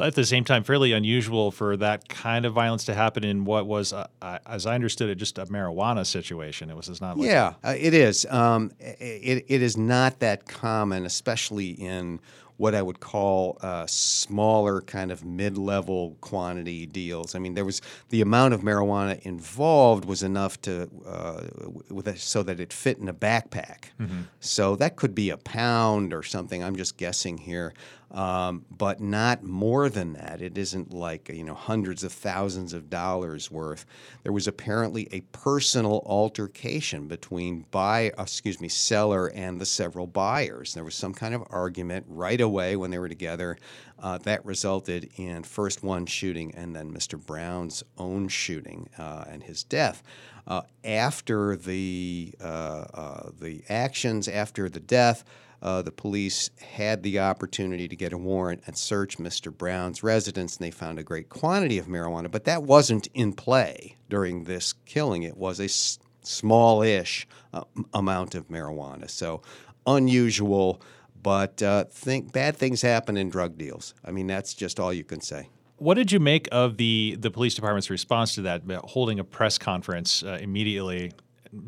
At 0.00 0.14
the 0.14 0.24
same 0.24 0.44
time, 0.44 0.64
fairly 0.64 0.92
unusual 0.92 1.50
for 1.50 1.76
that 1.76 2.08
kind 2.08 2.44
of 2.44 2.52
violence 2.52 2.84
to 2.86 2.94
happen 2.94 3.24
in 3.24 3.44
what 3.44 3.66
was, 3.66 3.92
uh, 3.92 4.06
as 4.46 4.66
I 4.66 4.74
understood 4.74 5.10
it, 5.10 5.16
just 5.16 5.38
a 5.38 5.46
marijuana 5.46 6.06
situation. 6.06 6.70
It 6.70 6.76
was 6.76 7.00
not. 7.00 7.18
Like 7.18 7.28
yeah, 7.28 7.54
uh, 7.64 7.74
it 7.78 7.94
is. 7.94 8.26
Um, 8.26 8.72
it, 8.80 9.44
it 9.48 9.62
is 9.62 9.76
not 9.76 10.20
that 10.20 10.46
common, 10.46 11.04
especially 11.04 11.70
in 11.70 12.20
what 12.60 12.74
I 12.74 12.82
would 12.82 13.00
call 13.00 13.56
uh, 13.62 13.86
smaller 13.86 14.82
kind 14.82 15.10
of 15.10 15.24
mid-level 15.24 16.18
quantity 16.20 16.84
deals. 16.84 17.34
I 17.34 17.38
mean, 17.38 17.54
there 17.54 17.64
was 17.64 17.80
the 18.10 18.20
amount 18.20 18.52
of 18.52 18.60
marijuana 18.60 19.18
involved 19.22 20.04
was 20.04 20.22
enough 20.22 20.60
to 20.62 20.90
uh, 21.06 21.40
with 21.88 22.06
a, 22.06 22.18
so 22.18 22.42
that 22.42 22.60
it 22.60 22.70
fit 22.70 22.98
in 22.98 23.08
a 23.08 23.14
backpack. 23.14 23.84
Mm-hmm. 23.98 24.20
So 24.40 24.76
that 24.76 24.96
could 24.96 25.14
be 25.14 25.30
a 25.30 25.38
pound 25.38 26.12
or 26.12 26.22
something. 26.22 26.62
I'm 26.62 26.76
just 26.76 26.98
guessing 26.98 27.38
here 27.38 27.72
um, 28.10 28.64
but 28.70 29.00
not 29.00 29.44
more 29.44 29.88
than 29.88 30.14
that. 30.14 30.42
It 30.42 30.58
isn't 30.58 30.92
like 30.92 31.28
you 31.28 31.44
know 31.44 31.54
hundreds 31.54 32.02
of 32.02 32.12
thousands 32.12 32.72
of 32.72 32.90
dollars 32.90 33.50
worth. 33.50 33.86
There 34.22 34.32
was 34.32 34.48
apparently 34.48 35.08
a 35.12 35.20
personal 35.32 36.02
altercation 36.06 37.06
between 37.06 37.66
buy, 37.70 38.10
uh, 38.18 38.22
excuse 38.22 38.60
me, 38.60 38.68
seller 38.68 39.28
and 39.28 39.60
the 39.60 39.66
several 39.66 40.06
buyers. 40.06 40.74
There 40.74 40.84
was 40.84 40.94
some 40.94 41.14
kind 41.14 41.34
of 41.34 41.44
argument 41.50 42.06
right 42.08 42.40
away 42.40 42.76
when 42.76 42.90
they 42.90 42.98
were 42.98 43.08
together. 43.08 43.58
Uh, 44.02 44.16
that 44.18 44.44
resulted 44.46 45.10
in 45.16 45.42
first 45.42 45.82
one 45.82 46.06
shooting 46.06 46.54
and 46.54 46.74
then 46.74 46.90
Mr. 46.90 47.22
Brown's 47.22 47.84
own 47.98 48.28
shooting 48.28 48.88
uh, 48.98 49.24
and 49.28 49.42
his 49.42 49.62
death. 49.62 50.02
Uh, 50.46 50.62
after 50.84 51.54
the 51.54 52.32
uh, 52.40 53.28
the 53.38 53.62
actions, 53.68 54.26
after 54.26 54.68
the 54.68 54.80
death 54.80 55.22
uh, 55.62 55.82
the 55.82 55.92
police 55.92 56.50
had 56.74 57.02
the 57.02 57.18
opportunity 57.18 57.86
to 57.88 57.96
get 57.96 58.12
a 58.12 58.18
warrant 58.18 58.62
and 58.66 58.76
search 58.76 59.18
Mr. 59.18 59.56
Brown's 59.56 60.02
residence, 60.02 60.56
and 60.56 60.64
they 60.64 60.70
found 60.70 60.98
a 60.98 61.02
great 61.02 61.28
quantity 61.28 61.78
of 61.78 61.86
marijuana. 61.86 62.30
But 62.30 62.44
that 62.44 62.62
wasn't 62.62 63.08
in 63.14 63.32
play 63.32 63.96
during 64.08 64.44
this 64.44 64.72
killing. 64.86 65.22
It 65.22 65.36
was 65.36 65.60
a 65.60 65.64
s- 65.64 65.98
small-ish 66.22 67.26
uh, 67.52 67.64
amount 67.92 68.34
of 68.34 68.48
marijuana. 68.48 69.10
So 69.10 69.42
unusual, 69.86 70.80
but 71.22 71.62
uh, 71.62 71.84
think 71.84 72.32
bad 72.32 72.56
things 72.56 72.82
happen 72.82 73.16
in 73.16 73.28
drug 73.28 73.58
deals. 73.58 73.94
I 74.04 74.12
mean, 74.12 74.26
that's 74.26 74.54
just 74.54 74.80
all 74.80 74.92
you 74.92 75.04
can 75.04 75.20
say. 75.20 75.48
What 75.76 75.94
did 75.94 76.12
you 76.12 76.20
make 76.20 76.46
of 76.52 76.76
the 76.76 77.16
the 77.18 77.30
police 77.30 77.54
department's 77.54 77.88
response 77.88 78.34
to 78.34 78.42
that, 78.42 78.62
holding 78.84 79.18
a 79.18 79.24
press 79.24 79.56
conference 79.56 80.22
uh, 80.22 80.38
immediately 80.40 81.12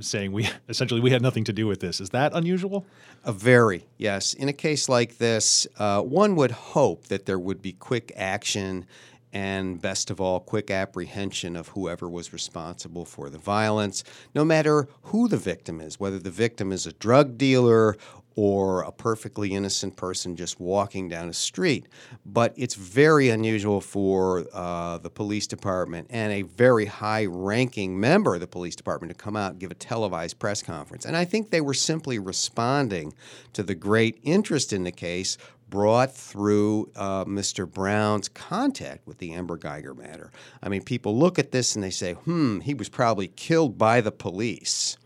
saying 0.00 0.32
we 0.32 0.48
essentially 0.68 1.00
we 1.00 1.10
had 1.10 1.22
nothing 1.22 1.44
to 1.44 1.52
do 1.52 1.66
with 1.66 1.80
this. 1.80 2.00
Is 2.00 2.10
that 2.10 2.32
unusual? 2.34 2.86
A 3.24 3.32
very 3.32 3.86
yes. 3.98 4.34
In 4.34 4.48
a 4.48 4.52
case 4.52 4.88
like 4.88 5.18
this, 5.18 5.66
uh, 5.78 6.02
one 6.02 6.36
would 6.36 6.50
hope 6.50 7.08
that 7.08 7.26
there 7.26 7.38
would 7.38 7.62
be 7.62 7.72
quick 7.72 8.12
action 8.16 8.86
and 9.32 9.80
best 9.80 10.10
of 10.10 10.20
all, 10.20 10.40
quick 10.40 10.70
apprehension 10.70 11.56
of 11.56 11.68
whoever 11.68 12.08
was 12.08 12.32
responsible 12.32 13.04
for 13.04 13.30
the 13.30 13.38
violence, 13.38 14.04
no 14.34 14.44
matter 14.44 14.88
who 15.04 15.26
the 15.26 15.38
victim 15.38 15.80
is, 15.80 15.98
whether 15.98 16.18
the 16.18 16.30
victim 16.30 16.70
is 16.70 16.86
a 16.86 16.92
drug 16.92 17.38
dealer 17.38 17.96
or 18.36 18.82
a 18.82 18.92
perfectly 18.92 19.52
innocent 19.52 19.96
person 19.96 20.36
just 20.36 20.60
walking 20.60 21.08
down 21.08 21.28
a 21.28 21.32
street. 21.32 21.86
But 22.24 22.52
it's 22.56 22.74
very 22.74 23.28
unusual 23.28 23.80
for 23.80 24.46
uh, 24.52 24.98
the 24.98 25.10
police 25.10 25.46
department 25.46 26.08
and 26.10 26.32
a 26.32 26.42
very 26.42 26.86
high 26.86 27.26
ranking 27.26 27.98
member 27.98 28.34
of 28.34 28.40
the 28.40 28.46
police 28.46 28.76
department 28.76 29.16
to 29.16 29.22
come 29.22 29.36
out 29.36 29.52
and 29.52 29.60
give 29.60 29.70
a 29.70 29.74
televised 29.74 30.38
press 30.38 30.62
conference. 30.62 31.04
And 31.04 31.16
I 31.16 31.24
think 31.24 31.50
they 31.50 31.60
were 31.60 31.74
simply 31.74 32.18
responding 32.18 33.14
to 33.52 33.62
the 33.62 33.74
great 33.74 34.18
interest 34.22 34.72
in 34.72 34.84
the 34.84 34.92
case 34.92 35.36
brought 35.72 36.14
through 36.14 36.90
uh, 36.96 37.24
Mr. 37.24 37.66
Brown's 37.66 38.28
contact 38.28 39.06
with 39.06 39.16
the 39.16 39.32
Amber 39.32 39.56
Guyger 39.56 39.96
matter. 39.96 40.30
I 40.62 40.68
mean, 40.68 40.82
people 40.82 41.18
look 41.18 41.38
at 41.38 41.50
this 41.50 41.74
and 41.74 41.82
they 41.82 41.90
say, 41.90 42.12
hmm, 42.12 42.60
he 42.60 42.74
was 42.74 42.90
probably 42.90 43.28
killed 43.28 43.78
by 43.78 44.02
the 44.02 44.12
police. 44.12 44.98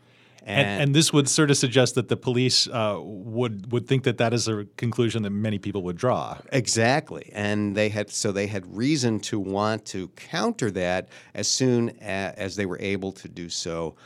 And, 0.47 0.83
and, 0.83 0.95
this 0.95 1.13
would 1.13 1.29
sort 1.29 1.51
of 1.51 1.57
suggest 1.57 1.97
that 1.97 2.07
the 2.07 2.17
police 2.17 2.69
uh, 2.69 3.01
would 3.03 3.73
would 3.73 3.89
think 3.89 4.05
that 4.05 4.19
that 4.19 4.33
is 4.33 4.47
a 4.47 4.65
conclusion 4.77 5.25
that 5.25 5.31
many 5.31 5.59
people 5.59 5.83
would 5.83 5.97
draw. 5.97 6.39
Exactly, 6.53 7.31
and 7.35 7.77
they 7.77 7.89
had 7.89 8.11
so 8.11 8.31
they 8.31 8.47
had 8.47 8.65
reason 8.77 9.19
to 9.21 9.41
want 9.41 9.85
to 9.87 10.07
counter 10.11 10.71
that 10.71 11.09
as 11.35 11.49
soon 11.49 11.91
as, 12.01 12.35
as 12.37 12.57
they 12.57 12.65
were 12.65 12.79
able 12.79 13.11
to 13.11 13.29
do 13.29 13.49
so 13.49 13.97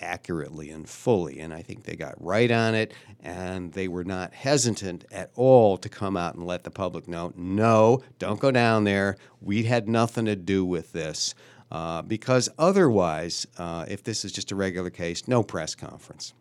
accurately 0.00 0.70
and 0.70 0.88
fully. 0.88 1.40
And 1.40 1.52
I 1.52 1.62
think 1.62 1.84
they 1.84 1.96
got 1.96 2.14
right 2.18 2.50
on 2.50 2.74
it, 2.74 2.94
and 3.22 3.72
they 3.72 3.88
were 3.88 4.04
not 4.04 4.32
hesitant 4.32 5.04
at 5.12 5.30
all 5.34 5.76
to 5.78 5.88
come 5.88 6.16
out 6.16 6.34
and 6.34 6.46
let 6.46 6.64
the 6.64 6.70
public 6.70 7.08
know 7.08 7.32
no, 7.36 8.02
don't 8.18 8.40
go 8.40 8.50
down 8.50 8.84
there. 8.84 9.16
We 9.40 9.64
had 9.64 9.88
nothing 9.88 10.24
to 10.26 10.36
do 10.36 10.64
with 10.64 10.92
this. 10.92 11.34
Uh, 11.70 12.02
because 12.02 12.48
otherwise, 12.58 13.46
uh, 13.58 13.84
if 13.88 14.02
this 14.02 14.24
is 14.24 14.32
just 14.32 14.50
a 14.50 14.56
regular 14.56 14.90
case, 14.90 15.28
no 15.28 15.42
press 15.42 15.74
conference. 15.74 16.34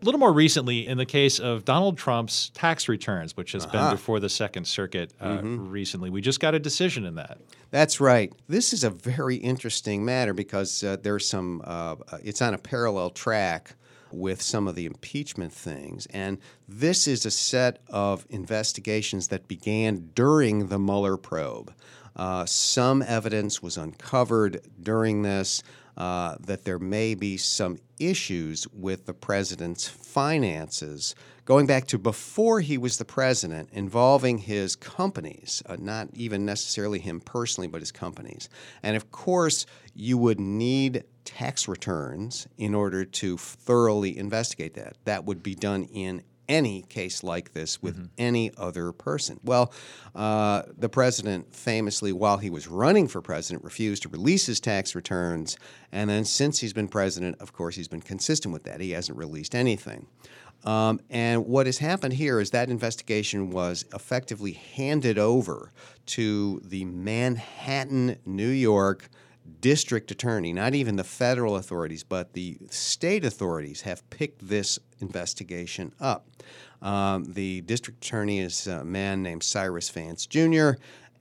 A 0.00 0.04
little 0.04 0.20
more 0.20 0.32
recently, 0.32 0.86
in 0.86 0.96
the 0.96 1.06
case 1.06 1.40
of 1.40 1.64
Donald 1.64 1.98
Trump's 1.98 2.50
tax 2.50 2.88
returns, 2.88 3.36
which 3.36 3.50
has 3.50 3.64
uh-huh. 3.64 3.72
been 3.72 3.90
before 3.90 4.20
the 4.20 4.28
Second 4.28 4.64
Circuit 4.68 5.12
uh, 5.20 5.38
mm-hmm. 5.38 5.68
recently, 5.68 6.08
we 6.08 6.20
just 6.20 6.38
got 6.38 6.54
a 6.54 6.60
decision 6.60 7.04
in 7.04 7.16
that. 7.16 7.38
That's 7.72 8.00
right. 8.00 8.32
This 8.46 8.72
is 8.72 8.84
a 8.84 8.90
very 8.90 9.34
interesting 9.36 10.04
matter 10.04 10.32
because 10.32 10.84
uh, 10.84 10.98
there's 11.02 11.28
some, 11.28 11.62
uh, 11.64 11.96
it's 12.22 12.40
on 12.40 12.54
a 12.54 12.58
parallel 12.58 13.10
track 13.10 13.74
with 14.12 14.40
some 14.40 14.68
of 14.68 14.76
the 14.76 14.86
impeachment 14.86 15.52
things. 15.52 16.06
And 16.06 16.38
this 16.68 17.08
is 17.08 17.26
a 17.26 17.30
set 17.30 17.80
of 17.88 18.24
investigations 18.30 19.28
that 19.28 19.48
began 19.48 20.10
during 20.14 20.68
the 20.68 20.78
Mueller 20.78 21.16
probe. 21.16 21.74
Uh, 22.18 22.44
some 22.44 23.02
evidence 23.02 23.62
was 23.62 23.76
uncovered 23.76 24.60
during 24.82 25.22
this 25.22 25.62
uh, 25.96 26.36
that 26.40 26.64
there 26.64 26.78
may 26.78 27.14
be 27.14 27.36
some 27.36 27.78
issues 27.98 28.66
with 28.72 29.06
the 29.06 29.14
president's 29.14 29.88
finances 29.88 31.14
going 31.48 31.66
back 31.66 31.86
to 31.86 31.98
before 31.98 32.60
he 32.60 32.76
was 32.76 32.98
the 32.98 33.04
president 33.06 33.70
involving 33.72 34.36
his 34.36 34.76
companies, 34.76 35.62
uh, 35.64 35.76
not 35.78 36.06
even 36.12 36.44
necessarily 36.44 36.98
him 36.98 37.20
personally, 37.20 37.66
but 37.66 37.80
his 37.80 37.90
companies. 37.90 38.50
And 38.82 38.96
of 38.96 39.10
course, 39.10 39.64
you 39.94 40.18
would 40.18 40.38
need 40.38 41.04
tax 41.24 41.66
returns 41.66 42.46
in 42.58 42.74
order 42.74 43.04
to 43.04 43.38
thoroughly 43.38 44.18
investigate 44.18 44.74
that. 44.74 44.98
That 45.04 45.24
would 45.24 45.42
be 45.42 45.54
done 45.54 45.84
in 45.84 46.22
any 46.48 46.82
case 46.82 47.22
like 47.22 47.52
this 47.52 47.82
with 47.82 47.96
mm-hmm. 47.96 48.06
any 48.16 48.50
other 48.56 48.92
person. 48.92 49.38
Well, 49.44 49.72
uh, 50.14 50.62
the 50.76 50.88
president 50.88 51.54
famously, 51.54 52.12
while 52.12 52.38
he 52.38 52.50
was 52.50 52.68
running 52.68 53.08
for 53.08 53.20
president, 53.20 53.64
refused 53.64 54.02
to 54.04 54.08
release 54.08 54.46
his 54.46 54.60
tax 54.60 54.94
returns. 54.94 55.56
And 55.92 56.08
then 56.08 56.24
since 56.24 56.60
he's 56.60 56.72
been 56.72 56.88
president, 56.88 57.36
of 57.40 57.52
course, 57.52 57.76
he's 57.76 57.88
been 57.88 58.02
consistent 58.02 58.52
with 58.52 58.64
that. 58.64 58.80
He 58.80 58.92
hasn't 58.92 59.18
released 59.18 59.54
anything. 59.54 60.06
Um, 60.64 61.00
and 61.08 61.46
what 61.46 61.66
has 61.66 61.78
happened 61.78 62.14
here 62.14 62.40
is 62.40 62.50
that 62.50 62.68
investigation 62.68 63.50
was 63.50 63.84
effectively 63.94 64.52
handed 64.52 65.18
over 65.18 65.72
to 66.06 66.60
the 66.64 66.84
Manhattan, 66.84 68.18
New 68.26 68.48
York 68.48 69.08
district 69.48 70.10
attorney, 70.10 70.52
not 70.52 70.74
even 70.74 70.96
the 70.96 71.04
federal 71.04 71.56
authorities, 71.56 72.04
but 72.04 72.32
the 72.34 72.58
state 72.70 73.24
authorities 73.24 73.82
have 73.82 74.08
picked 74.10 74.46
this 74.48 74.78
investigation 75.00 75.92
up. 76.00 76.26
Um, 76.80 77.32
the 77.32 77.62
district 77.62 78.04
attorney 78.04 78.38
is 78.38 78.66
a 78.66 78.84
man 78.84 79.22
named 79.22 79.42
Cyrus 79.42 79.90
Vance 79.90 80.26
Jr., 80.26 80.72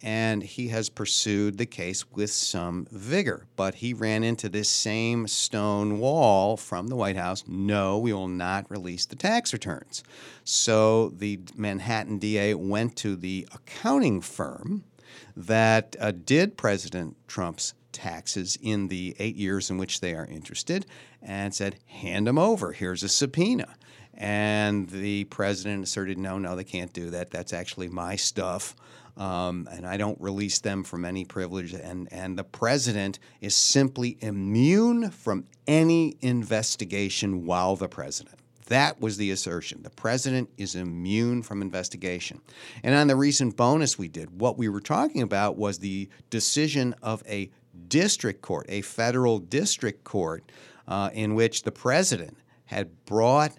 and 0.04 0.44
he 0.44 0.68
has 0.68 0.90
pursued 0.90 1.58
the 1.58 1.66
case 1.66 2.10
with 2.12 2.30
some 2.30 2.88
vigor. 2.92 3.46
But 3.56 3.76
he 3.76 3.94
ran 3.94 4.24
into 4.24 4.48
this 4.48 4.70
same 4.70 5.28
stone 5.28 6.00
wall 6.00 6.56
from 6.56 6.88
the 6.88 6.96
White 6.96 7.16
House 7.16 7.44
no, 7.48 7.98
we 7.98 8.14
will 8.14 8.28
not 8.28 8.70
release 8.70 9.06
the 9.06 9.16
tax 9.16 9.54
returns. 9.54 10.04
So 10.44 11.10
the 11.10 11.40
Manhattan 11.56 12.20
DA 12.20 12.54
went 12.54 12.96
to 12.98 13.16
the 13.16 13.48
accounting 13.54 14.22
firm 14.22 14.84
that 15.36 15.96
uh, 16.00 16.12
did 16.12 16.58
President 16.58 17.16
Trump's 17.28 17.74
taxes 17.98 18.58
in 18.62 18.88
the 18.88 19.16
eight 19.20 19.36
years 19.36 19.70
in 19.70 19.78
which 19.78 20.00
they 20.00 20.14
are 20.14 20.26
interested 20.26 20.86
and 21.22 21.54
said, 21.54 21.76
hand 21.88 22.28
them 22.28 22.38
over. 22.38 22.72
Here's 22.72 23.04
a 23.04 23.10
subpoena. 23.10 23.76
And 24.14 24.90
the 24.90 25.26
president 25.26 25.84
asserted, 25.84 26.18
no, 26.18 26.38
no, 26.38 26.56
they 26.56 26.64
can't 26.64 26.94
do 26.94 27.10
that. 27.10 27.32
That's 27.32 27.54
actually 27.54 27.90
my 27.90 28.16
stuff. 28.16 28.76
Um, 29.18 29.68
and 29.72 29.86
I 29.86 29.98
don't 29.98 30.20
release 30.22 30.60
them 30.60 30.84
from 30.84 31.04
any 31.04 31.26
privilege. 31.26 31.74
And, 31.74 32.08
and 32.12 32.38
the 32.38 32.44
president 32.44 33.20
is 33.42 33.56
simply 33.56 34.18
immune 34.22 35.10
from 35.10 35.46
any 35.66 36.18
investigation 36.22 37.46
while 37.46 37.76
the 37.76 37.90
president. 37.90 38.36
That 38.68 39.00
was 39.00 39.18
the 39.18 39.32
assertion. 39.32 39.84
The 39.84 39.90
president 39.90 40.50
is 40.58 40.76
immune 40.76 41.42
from 41.42 41.62
investigation. 41.62 42.42
And 42.84 42.94
on 42.96 43.08
the 43.08 43.16
recent 43.16 43.56
bonus 43.56 43.98
we 43.98 44.08
did, 44.08 44.40
what 44.42 44.58
we 44.58 44.68
were 44.68 44.82
talking 44.82 45.22
about 45.22 45.58
was 45.58 45.80
the 45.80 46.10
decision 46.30 46.94
of 47.02 47.24
a 47.28 47.50
district 47.88 48.42
court, 48.42 48.66
a 48.70 48.82
federal 48.82 49.40
district 49.40 50.04
court, 50.04 50.52
uh, 50.88 51.10
in 51.14 51.36
which 51.36 51.64
the 51.64 51.72
president 51.72 52.38
had 52.66 53.06
brought 53.06 53.58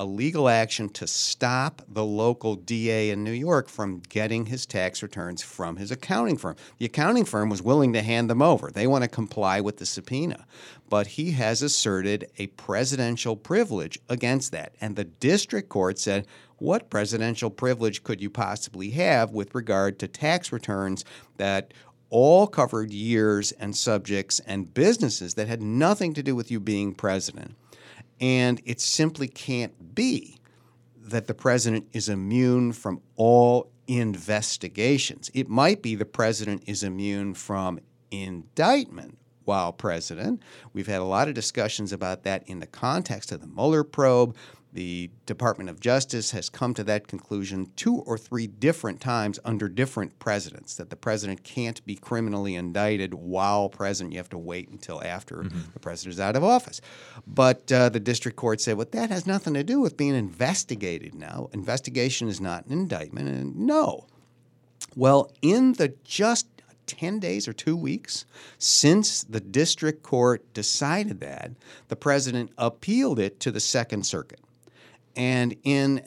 a 0.00 0.04
legal 0.04 0.48
action 0.48 0.88
to 0.88 1.06
stop 1.06 1.82
the 1.86 2.02
local 2.04 2.54
DA 2.54 3.10
in 3.10 3.22
New 3.22 3.32
York 3.32 3.68
from 3.68 4.00
getting 4.08 4.46
his 4.46 4.64
tax 4.64 5.02
returns 5.02 5.42
from 5.42 5.76
his 5.76 5.90
accounting 5.90 6.38
firm. 6.38 6.56
The 6.78 6.86
accounting 6.86 7.26
firm 7.26 7.50
was 7.50 7.60
willing 7.60 7.92
to 7.92 8.00
hand 8.00 8.30
them 8.30 8.40
over. 8.40 8.70
They 8.70 8.86
want 8.86 9.04
to 9.04 9.08
comply 9.08 9.60
with 9.60 9.76
the 9.76 9.84
subpoena. 9.84 10.46
But 10.88 11.06
he 11.06 11.32
has 11.32 11.60
asserted 11.60 12.30
a 12.38 12.46
presidential 12.46 13.36
privilege 13.36 13.98
against 14.08 14.52
that. 14.52 14.74
And 14.80 14.96
the 14.96 15.04
district 15.04 15.68
court 15.68 15.98
said, 15.98 16.26
what 16.56 16.88
presidential 16.88 17.50
privilege 17.50 18.02
could 18.02 18.22
you 18.22 18.30
possibly 18.30 18.90
have 18.90 19.32
with 19.32 19.54
regard 19.54 19.98
to 19.98 20.08
tax 20.08 20.50
returns 20.50 21.04
that 21.36 21.74
all 22.10 22.46
covered 22.46 22.92
years 22.92 23.52
and 23.52 23.74
subjects 23.74 24.40
and 24.40 24.74
businesses 24.74 25.34
that 25.34 25.48
had 25.48 25.62
nothing 25.62 26.12
to 26.14 26.22
do 26.22 26.34
with 26.36 26.50
you 26.50 26.60
being 26.60 26.92
president. 26.92 27.54
And 28.20 28.60
it 28.64 28.80
simply 28.80 29.28
can't 29.28 29.94
be 29.94 30.36
that 30.96 31.26
the 31.26 31.34
president 31.34 31.88
is 31.92 32.08
immune 32.08 32.72
from 32.72 33.00
all 33.16 33.70
investigations. 33.86 35.30
It 35.34 35.48
might 35.48 35.82
be 35.82 35.94
the 35.94 36.04
president 36.04 36.64
is 36.66 36.82
immune 36.82 37.34
from 37.34 37.80
indictment 38.10 39.18
while 39.44 39.72
president. 39.72 40.42
We've 40.72 40.86
had 40.86 41.00
a 41.00 41.04
lot 41.04 41.28
of 41.28 41.34
discussions 41.34 41.92
about 41.92 42.22
that 42.24 42.48
in 42.48 42.60
the 42.60 42.66
context 42.66 43.32
of 43.32 43.40
the 43.40 43.46
Mueller 43.46 43.82
probe. 43.82 44.36
The 44.72 45.10
Department 45.26 45.68
of 45.68 45.80
Justice 45.80 46.30
has 46.30 46.48
come 46.48 46.74
to 46.74 46.84
that 46.84 47.08
conclusion 47.08 47.72
two 47.74 47.96
or 47.96 48.16
three 48.16 48.46
different 48.46 49.00
times 49.00 49.40
under 49.44 49.68
different 49.68 50.18
presidents 50.20 50.74
that 50.76 50.90
the 50.90 50.96
president 50.96 51.42
can't 51.42 51.84
be 51.84 51.96
criminally 51.96 52.54
indicted 52.54 53.14
while 53.14 53.68
president. 53.68 54.12
You 54.12 54.18
have 54.18 54.28
to 54.30 54.38
wait 54.38 54.68
until 54.68 55.02
after 55.02 55.38
mm-hmm. 55.38 55.72
the 55.72 55.80
president 55.80 56.14
is 56.14 56.20
out 56.20 56.36
of 56.36 56.44
office. 56.44 56.80
But 57.26 57.70
uh, 57.72 57.88
the 57.88 57.98
district 57.98 58.36
court 58.36 58.60
said, 58.60 58.76
well, 58.76 58.86
that 58.92 59.10
has 59.10 59.26
nothing 59.26 59.54
to 59.54 59.64
do 59.64 59.80
with 59.80 59.96
being 59.96 60.14
investigated 60.14 61.14
now. 61.14 61.48
Investigation 61.52 62.28
is 62.28 62.40
not 62.40 62.66
an 62.66 62.72
indictment. 62.72 63.28
And 63.28 63.56
no. 63.56 64.06
Well, 64.94 65.32
in 65.42 65.72
the 65.74 65.94
just 66.04 66.46
10 66.86 67.20
days 67.20 67.46
or 67.46 67.52
two 67.52 67.76
weeks 67.76 68.24
since 68.58 69.22
the 69.22 69.40
district 69.40 70.02
court 70.02 70.52
decided 70.54 71.20
that, 71.20 71.52
the 71.88 71.96
president 71.96 72.50
appealed 72.58 73.18
it 73.18 73.40
to 73.40 73.50
the 73.50 73.60
Second 73.60 74.04
Circuit. 74.04 74.40
And 75.16 75.56
in, 75.64 76.02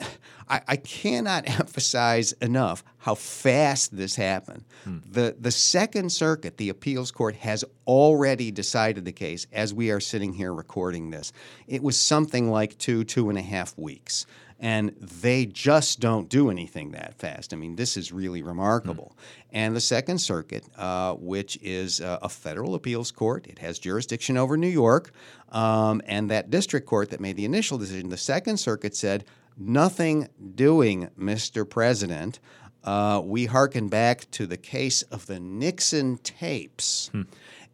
I, 0.48 0.62
I, 0.66 0.76
cannot 0.76 1.48
emphasize 1.60 2.32
enough 2.32 2.82
how 2.98 3.14
fast 3.14 3.96
this 3.96 4.16
happened. 4.16 4.64
Hmm. 4.84 4.98
The, 5.10 5.36
the 5.38 5.50
Second 5.50 6.10
Circuit, 6.10 6.56
the 6.56 6.68
appeals 6.68 7.10
court, 7.10 7.36
has 7.36 7.64
already 7.86 8.50
decided 8.50 9.04
the 9.04 9.12
case 9.12 9.46
as 9.52 9.74
we 9.74 9.90
are 9.90 10.00
sitting 10.00 10.32
here 10.32 10.52
recording 10.52 11.10
this. 11.10 11.32
It 11.66 11.82
was 11.82 11.98
something 11.98 12.50
like 12.50 12.78
two, 12.78 13.04
two 13.04 13.28
and 13.28 13.38
a 13.38 13.42
half 13.42 13.76
weeks 13.78 14.26
and 14.60 14.94
they 15.00 15.46
just 15.46 16.00
don't 16.00 16.28
do 16.28 16.50
anything 16.50 16.92
that 16.92 17.14
fast. 17.14 17.52
I 17.52 17.56
mean, 17.56 17.76
this 17.76 17.96
is 17.96 18.12
really 18.12 18.42
remarkable. 18.42 19.12
Mm. 19.14 19.48
And 19.52 19.76
the 19.76 19.80
Second 19.80 20.18
Circuit, 20.18 20.64
uh, 20.76 21.14
which 21.14 21.58
is 21.62 22.00
uh, 22.00 22.18
a 22.22 22.28
federal 22.28 22.74
appeals 22.74 23.10
court, 23.10 23.46
it 23.46 23.58
has 23.58 23.78
jurisdiction 23.78 24.36
over 24.36 24.56
New 24.56 24.68
York, 24.68 25.12
um, 25.50 26.00
and 26.06 26.30
that 26.30 26.50
district 26.50 26.86
court 26.86 27.10
that 27.10 27.20
made 27.20 27.36
the 27.36 27.44
initial 27.44 27.78
decision, 27.78 28.08
the 28.08 28.16
Second 28.16 28.58
Circuit 28.58 28.94
said, 28.94 29.24
nothing 29.56 30.28
doing, 30.54 31.10
Mr. 31.18 31.68
President. 31.68 32.40
Uh, 32.82 33.20
we 33.24 33.46
hearken 33.46 33.88
back 33.88 34.30
to 34.30 34.46
the 34.46 34.56
case 34.56 35.02
of 35.02 35.26
the 35.26 35.40
Nixon 35.40 36.18
tapes. 36.18 37.08
Hmm. 37.08 37.22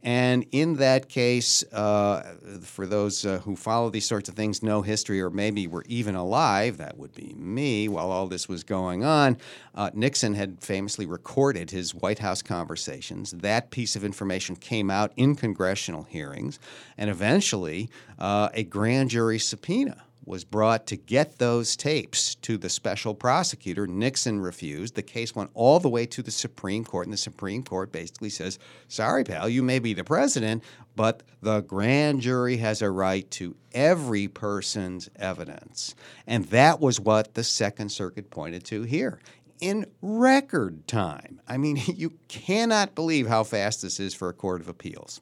And 0.03 0.47
in 0.51 0.77
that 0.77 1.09
case, 1.09 1.63
uh, 1.73 2.23
for 2.63 2.87
those 2.87 3.27
uh, 3.27 3.39
who 3.41 3.55
follow 3.55 3.91
these 3.91 4.07
sorts 4.07 4.29
of 4.29 4.35
things, 4.35 4.63
know 4.63 4.81
history, 4.81 5.21
or 5.21 5.29
maybe 5.29 5.67
were 5.67 5.85
even 5.89 6.15
alive, 6.15 6.79
that 6.79 6.97
would 6.97 7.15
be 7.15 7.35
me 7.37 7.87
while 7.89 8.11
all 8.11 8.27
this 8.27 8.49
was 8.49 8.65
going 8.65 9.05
on, 9.05 9.37
uh, 9.75 9.91
Nixon 9.93 10.35
had 10.35 10.63
famously 10.63 11.05
recorded 11.05 11.71
his 11.71 11.95
White 11.95 12.19
House 12.21 12.41
conversations. 12.41 13.33
That 13.33 13.71
piece 13.71 13.95
of 13.95 14.03
information 14.03 14.57
came 14.57 14.91
out 14.91 15.13
in 15.17 15.35
congressional 15.35 16.05
hearings, 16.05 16.59
and 16.97 17.11
eventually 17.11 17.91
uh, 18.19 18.49
a 18.55 18.65
grand 18.65 19.11
jury 19.11 19.39
subpoena 19.39 20.03
was 20.25 20.45
brought 20.45 20.87
to 20.87 20.97
get 20.97 21.39
those 21.39 21.77
tapes 21.77 22.35
to 22.37 22.59
the 22.59 22.69
special 22.69 23.15
prosecutor. 23.15 23.87
Nixon 23.87 24.41
refused. 24.41 24.95
The 24.95 25.03
case 25.03 25.35
went 25.35 25.51
all 25.55 25.81
the 25.81 25.89
way 25.89 26.07
to 26.07 26.23
the 26.23 26.31
Supreme 26.31 26.85
Court, 26.85 27.07
and 27.07 27.13
the 27.13 27.19
Supreme 27.19 27.63
Court 27.63 27.91
basically 27.91 28.31
says, 28.31 28.59
Sorry, 28.89 29.25
pal, 29.25 29.49
you 29.49 29.63
may 29.63 29.79
be 29.79 29.95
the 29.95 30.05
president, 30.05 30.63
but 30.95 31.23
the 31.41 31.61
grand 31.61 32.21
jury 32.21 32.59
has 32.59 32.83
a 32.83 32.91
right 32.91 33.31
to 33.33 33.57
every 33.73 34.29
person's 34.29 35.09
evidence. 35.17 35.95
And 36.27 36.45
that 36.47 36.81
was 36.81 37.01
what 37.01 37.35
the 37.35 37.45
Second 37.45 37.91
Circuit 37.91 38.31
pointed 38.31 38.65
to 38.67 38.83
here 38.83 39.21
in 39.61 39.87
record 40.01 40.87
time. 40.87 41.41
I 41.47 41.57
mean, 41.59 41.77
you 41.87 42.15
cannot 42.29 42.95
believe 42.95 43.27
how 43.27 43.45
fast 43.45 43.83
this 43.83 44.01
is 44.01 44.15
for 44.15 44.29
a 44.29 44.35
court 44.35 44.61
of 44.61 44.69
appeals. 44.69 45.21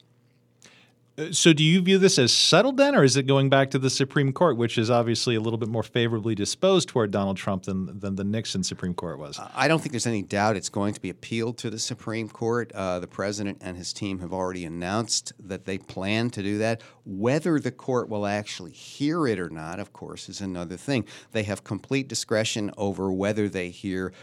So, 1.31 1.51
do 1.51 1.63
you 1.63 1.81
view 1.81 1.97
this 1.97 2.17
as 2.17 2.31
settled 2.31 2.77
then, 2.77 2.95
or 2.95 3.03
is 3.03 3.17
it 3.17 3.23
going 3.23 3.49
back 3.49 3.71
to 3.71 3.79
the 3.79 3.89
Supreme 3.89 4.31
Court, 4.31 4.55
which 4.55 4.77
is 4.77 4.89
obviously 4.89 5.35
a 5.35 5.41
little 5.41 5.57
bit 5.57 5.67
more 5.67 5.83
favorably 5.83 6.33
disposed 6.33 6.87
toward 6.87 7.11
Donald 7.11 7.35
Trump 7.35 7.63
than, 7.63 7.99
than 7.99 8.15
the 8.15 8.23
Nixon 8.23 8.63
Supreme 8.63 8.93
Court 8.93 9.19
was? 9.19 9.39
I 9.53 9.67
don't 9.67 9.79
think 9.79 9.91
there's 9.91 10.07
any 10.07 10.21
doubt 10.21 10.55
it's 10.55 10.69
going 10.69 10.93
to 10.93 11.01
be 11.01 11.09
appealed 11.09 11.57
to 11.59 11.69
the 11.69 11.79
Supreme 11.79 12.29
Court. 12.29 12.71
Uh, 12.73 12.99
the 12.99 13.07
president 13.07 13.57
and 13.61 13.75
his 13.75 13.91
team 13.91 14.19
have 14.19 14.31
already 14.31 14.63
announced 14.63 15.33
that 15.39 15.65
they 15.65 15.77
plan 15.77 16.29
to 16.31 16.41
do 16.41 16.57
that. 16.59 16.81
Whether 17.05 17.59
the 17.59 17.71
court 17.71 18.07
will 18.07 18.25
actually 18.25 18.71
hear 18.71 19.27
it 19.27 19.39
or 19.39 19.49
not, 19.49 19.79
of 19.79 19.91
course, 19.91 20.29
is 20.29 20.39
another 20.39 20.77
thing. 20.77 21.05
They 21.33 21.43
have 21.43 21.63
complete 21.65 22.07
discretion 22.07 22.71
over 22.77 23.11
whether 23.11 23.49
they 23.49 23.71
hear 23.71 24.13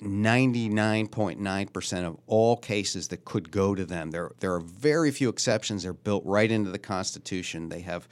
99.9% 0.00 2.04
of 2.04 2.16
all 2.26 2.56
cases 2.56 3.08
that 3.08 3.24
could 3.24 3.50
go 3.50 3.74
to 3.74 3.84
them. 3.84 4.10
There, 4.10 4.32
there 4.40 4.54
are 4.54 4.60
very 4.60 5.10
few 5.10 5.28
exceptions. 5.28 5.82
They're 5.82 5.92
built 5.92 6.24
right 6.24 6.50
into 6.50 6.70
the 6.70 6.78
Constitution. 6.78 7.68
They 7.68 7.80
have, 7.80 8.08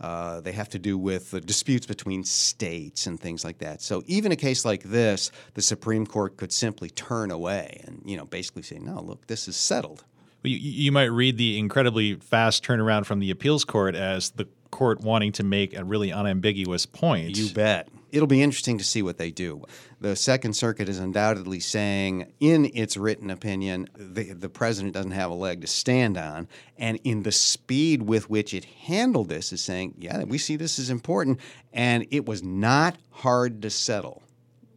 uh, 0.00 0.40
they 0.40 0.52
have 0.52 0.68
to 0.70 0.78
do 0.78 0.96
with 0.96 1.32
the 1.32 1.40
disputes 1.40 1.86
between 1.86 2.24
states 2.24 3.06
and 3.06 3.18
things 3.18 3.44
like 3.44 3.58
that. 3.58 3.82
So 3.82 4.02
even 4.06 4.32
a 4.32 4.36
case 4.36 4.64
like 4.64 4.84
this, 4.84 5.30
the 5.54 5.62
Supreme 5.62 6.06
Court 6.06 6.36
could 6.36 6.52
simply 6.52 6.90
turn 6.90 7.30
away 7.30 7.80
and 7.84 8.02
you 8.04 8.16
know 8.16 8.24
basically 8.24 8.62
say, 8.62 8.78
no, 8.78 9.00
look, 9.00 9.26
this 9.26 9.48
is 9.48 9.56
settled. 9.56 10.04
You, 10.44 10.56
you 10.56 10.92
might 10.92 11.06
read 11.06 11.36
the 11.36 11.58
incredibly 11.58 12.14
fast 12.14 12.64
turnaround 12.64 13.06
from 13.06 13.18
the 13.18 13.30
appeals 13.30 13.64
court 13.64 13.96
as 13.96 14.30
the 14.30 14.46
court 14.70 15.00
wanting 15.00 15.32
to 15.32 15.44
make 15.44 15.76
a 15.76 15.84
really 15.84 16.12
unambiguous 16.12 16.86
point. 16.86 17.36
You 17.36 17.50
bet 17.52 17.88
it'll 18.10 18.26
be 18.26 18.42
interesting 18.42 18.78
to 18.78 18.84
see 18.84 19.02
what 19.02 19.18
they 19.18 19.30
do. 19.30 19.62
The 20.00 20.16
Second 20.16 20.54
Circuit 20.54 20.88
is 20.88 20.98
undoubtedly 20.98 21.60
saying, 21.60 22.32
in 22.40 22.70
its 22.74 22.96
written 22.96 23.30
opinion, 23.30 23.88
the, 23.96 24.32
the 24.32 24.48
president 24.48 24.94
doesn't 24.94 25.12
have 25.12 25.30
a 25.30 25.34
leg 25.34 25.60
to 25.62 25.66
stand 25.66 26.16
on. 26.16 26.48
And 26.76 26.98
in 27.04 27.22
the 27.22 27.32
speed 27.32 28.02
with 28.02 28.30
which 28.30 28.54
it 28.54 28.64
handled 28.64 29.28
this, 29.28 29.52
is 29.52 29.62
saying, 29.62 29.94
yeah, 29.98 30.24
we 30.24 30.38
see 30.38 30.56
this 30.56 30.78
as 30.78 30.90
important. 30.90 31.40
And 31.72 32.06
it 32.10 32.26
was 32.26 32.42
not 32.42 32.96
hard 33.10 33.62
to 33.62 33.70
settle. 33.70 34.22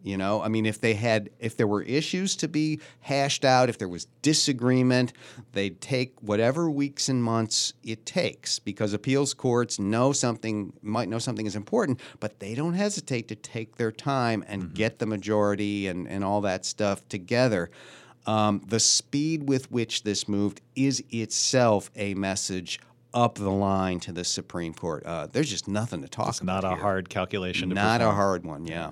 You 0.03 0.17
know, 0.17 0.41
I 0.41 0.47
mean, 0.47 0.65
if 0.65 0.81
they 0.81 0.95
had, 0.95 1.29
if 1.39 1.55
there 1.57 1.67
were 1.67 1.83
issues 1.83 2.35
to 2.37 2.47
be 2.47 2.79
hashed 3.01 3.45
out, 3.45 3.69
if 3.69 3.77
there 3.77 3.87
was 3.87 4.07
disagreement, 4.23 5.13
they'd 5.51 5.79
take 5.79 6.13
whatever 6.21 6.71
weeks 6.71 7.07
and 7.07 7.23
months 7.23 7.73
it 7.83 8.05
takes 8.05 8.57
because 8.57 8.93
appeals 8.93 9.35
courts 9.35 9.79
know 9.79 10.11
something, 10.11 10.73
might 10.81 11.07
know 11.07 11.19
something 11.19 11.45
is 11.45 11.55
important, 11.55 11.99
but 12.19 12.39
they 12.39 12.55
don't 12.55 12.73
hesitate 12.73 13.27
to 13.27 13.35
take 13.35 13.75
their 13.75 13.91
time 13.91 14.43
and 14.47 14.63
mm-hmm. 14.63 14.73
get 14.73 14.97
the 14.97 15.05
majority 15.05 15.87
and, 15.87 16.07
and 16.07 16.23
all 16.23 16.41
that 16.41 16.65
stuff 16.65 17.07
together. 17.07 17.69
Um, 18.25 18.61
the 18.67 18.79
speed 18.79 19.47
with 19.47 19.71
which 19.71 20.01
this 20.03 20.27
moved 20.27 20.61
is 20.75 21.03
itself 21.11 21.91
a 21.95 22.15
message 22.15 22.79
up 23.13 23.35
the 23.35 23.51
line 23.51 23.99
to 23.99 24.11
the 24.11 24.23
Supreme 24.23 24.73
Court. 24.73 25.05
Uh, 25.05 25.27
there's 25.27 25.49
just 25.49 25.67
nothing 25.67 26.01
to 26.01 26.07
talk 26.07 26.29
it's 26.29 26.39
about. 26.39 26.63
Not 26.63 26.73
a 26.73 26.75
here. 26.75 26.81
hard 26.81 27.09
calculation. 27.09 27.69
not 27.69 27.99
perform. 27.99 28.11
a 28.11 28.15
hard 28.15 28.45
one. 28.45 28.65
Yeah 28.65 28.91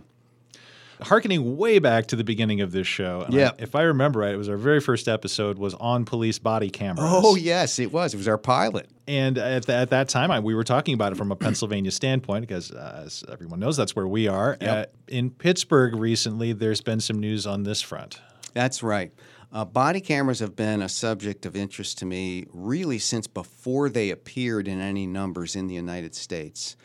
harkening 1.01 1.57
way 1.57 1.79
back 1.79 2.07
to 2.07 2.15
the 2.15 2.23
beginning 2.23 2.61
of 2.61 2.71
this 2.71 2.87
show. 2.87 3.25
Yeah. 3.29 3.51
if 3.57 3.75
I 3.75 3.83
remember 3.83 4.19
right, 4.19 4.33
it 4.33 4.37
was 4.37 4.49
our 4.49 4.57
very 4.57 4.79
first 4.79 5.07
episode 5.07 5.57
was 5.57 5.73
on 5.75 6.05
police 6.05 6.39
body 6.39 6.69
cameras. 6.69 7.05
Oh 7.09 7.35
yes, 7.35 7.79
it 7.79 7.91
was. 7.91 8.13
It 8.13 8.17
was 8.17 8.27
our 8.27 8.37
pilot. 8.37 8.89
And 9.07 9.37
at, 9.37 9.65
the, 9.65 9.73
at 9.73 9.89
that 9.89 10.07
time, 10.07 10.29
I, 10.29 10.39
we 10.39 10.53
were 10.53 10.63
talking 10.63 10.93
about 10.93 11.11
it 11.11 11.15
from 11.15 11.31
a 11.31 11.35
Pennsylvania 11.35 11.89
standpoint 11.89 12.47
because, 12.47 12.71
uh, 12.71 13.03
as 13.05 13.23
everyone 13.31 13.59
knows, 13.59 13.75
that's 13.75 13.95
where 13.95 14.07
we 14.07 14.27
are. 14.27 14.55
Yep. 14.61 14.87
Uh, 14.87 14.91
in 15.07 15.31
Pittsburgh 15.31 15.95
recently, 15.95 16.53
there's 16.53 16.81
been 16.81 16.99
some 16.99 17.19
news 17.19 17.47
on 17.47 17.63
this 17.63 17.81
front. 17.81 18.21
That's 18.53 18.83
right. 18.83 19.11
Uh, 19.51 19.65
body 19.65 19.99
cameras 19.99 20.39
have 20.39 20.55
been 20.55 20.81
a 20.81 20.89
subject 20.89 21.45
of 21.45 21.55
interest 21.55 21.97
to 21.99 22.05
me 22.05 22.45
really 22.53 22.99
since 22.99 23.25
before 23.25 23.89
they 23.89 24.11
appeared 24.11 24.67
in 24.67 24.79
any 24.79 25.07
numbers 25.07 25.55
in 25.55 25.65
the 25.65 25.73
United 25.73 26.13
States. 26.13 26.75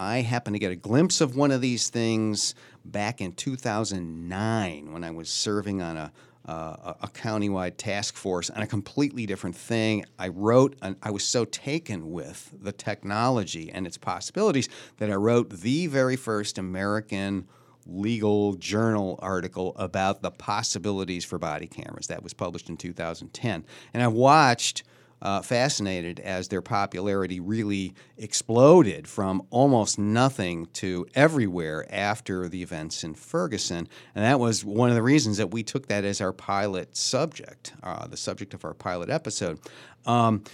I 0.00 0.22
happened 0.22 0.54
to 0.54 0.58
get 0.58 0.72
a 0.72 0.76
glimpse 0.76 1.20
of 1.20 1.36
one 1.36 1.50
of 1.50 1.60
these 1.60 1.90
things 1.90 2.54
back 2.86 3.20
in 3.20 3.32
2009 3.32 4.92
when 4.94 5.04
I 5.04 5.10
was 5.10 5.28
serving 5.28 5.82
on 5.82 5.98
a 5.98 6.12
uh, 6.46 6.94
a 7.02 7.08
countywide 7.08 7.74
task 7.76 8.16
force 8.16 8.48
on 8.48 8.62
a 8.62 8.66
completely 8.66 9.26
different 9.26 9.54
thing. 9.54 10.06
I 10.18 10.28
wrote, 10.28 10.74
an, 10.80 10.96
I 11.02 11.10
was 11.10 11.22
so 11.22 11.44
taken 11.44 12.10
with 12.10 12.54
the 12.62 12.72
technology 12.72 13.70
and 13.70 13.86
its 13.86 13.98
possibilities 13.98 14.68
that 14.96 15.10
I 15.10 15.14
wrote 15.16 15.50
the 15.50 15.86
very 15.86 16.16
first 16.16 16.56
American 16.56 17.46
legal 17.86 18.54
journal 18.54 19.18
article 19.22 19.76
about 19.76 20.22
the 20.22 20.30
possibilities 20.30 21.26
for 21.26 21.38
body 21.38 21.66
cameras. 21.66 22.06
That 22.06 22.22
was 22.22 22.32
published 22.32 22.70
in 22.70 22.78
2010. 22.78 23.64
And 23.92 24.02
I 24.02 24.08
watched 24.08 24.82
uh, 25.22 25.42
fascinated 25.42 26.20
as 26.20 26.48
their 26.48 26.62
popularity 26.62 27.40
really 27.40 27.94
exploded 28.16 29.06
from 29.06 29.42
almost 29.50 29.98
nothing 29.98 30.66
to 30.72 31.06
everywhere 31.14 31.86
after 31.90 32.48
the 32.48 32.62
events 32.62 33.04
in 33.04 33.14
Ferguson. 33.14 33.88
And 34.14 34.24
that 34.24 34.40
was 34.40 34.64
one 34.64 34.88
of 34.88 34.94
the 34.94 35.02
reasons 35.02 35.36
that 35.36 35.50
we 35.50 35.62
took 35.62 35.88
that 35.88 36.04
as 36.04 36.20
our 36.20 36.32
pilot 36.32 36.96
subject, 36.96 37.72
uh, 37.82 38.06
the 38.06 38.16
subject 38.16 38.54
of 38.54 38.64
our 38.64 38.74
pilot 38.74 39.10
episode. 39.10 39.58
Um, 40.06 40.44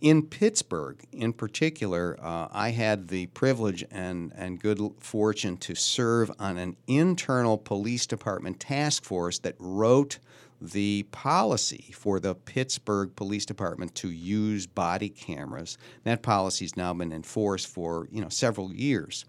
in 0.00 0.22
Pittsburgh, 0.22 0.98
in 1.12 1.32
particular, 1.32 2.16
uh, 2.22 2.48
I 2.50 2.70
had 2.70 3.08
the 3.08 3.26
privilege 3.26 3.84
and, 3.90 4.32
and 4.34 4.58
good 4.58 4.80
fortune 4.98 5.58
to 5.58 5.74
serve 5.74 6.30
on 6.38 6.56
an 6.56 6.76
internal 6.86 7.58
police 7.58 8.06
department 8.06 8.60
task 8.60 9.04
force 9.04 9.38
that 9.40 9.56
wrote 9.58 10.18
the 10.60 11.04
policy 11.10 11.90
for 11.92 12.20
the 12.20 12.34
Pittsburgh 12.34 13.14
Police 13.16 13.46
Department 13.46 13.94
to 13.96 14.10
use 14.10 14.66
body 14.66 15.08
cameras. 15.08 15.78
That 16.04 16.22
policy 16.22 16.64
has 16.64 16.76
now 16.76 16.92
been 16.92 17.12
enforced 17.12 17.68
for 17.68 18.08
you 18.10 18.20
know 18.20 18.28
several 18.28 18.72
years. 18.72 19.24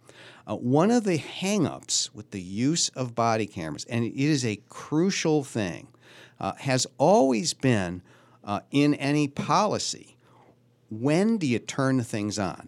Uh, 0.48 0.56
one 0.56 0.92
of 0.92 1.04
the 1.04 1.20
hangups 1.20 2.14
with 2.14 2.32
the 2.32 2.42
use 2.42 2.90
of 2.90 3.16
body 3.16 3.48
cameras, 3.48 3.86
and 3.86 4.04
it 4.04 4.16
is 4.16 4.46
a 4.46 4.60
crucial 4.68 5.44
thing, 5.44 5.88
uh, 6.40 6.54
has 6.54 6.88
always 6.98 7.54
been 7.54 8.02
uh, 8.44 8.60
in 8.72 8.94
any 8.96 9.28
policy. 9.28 10.18
When 10.90 11.38
do 11.38 11.48
you 11.48 11.60
turn 11.60 12.04
things 12.04 12.38
on? 12.38 12.68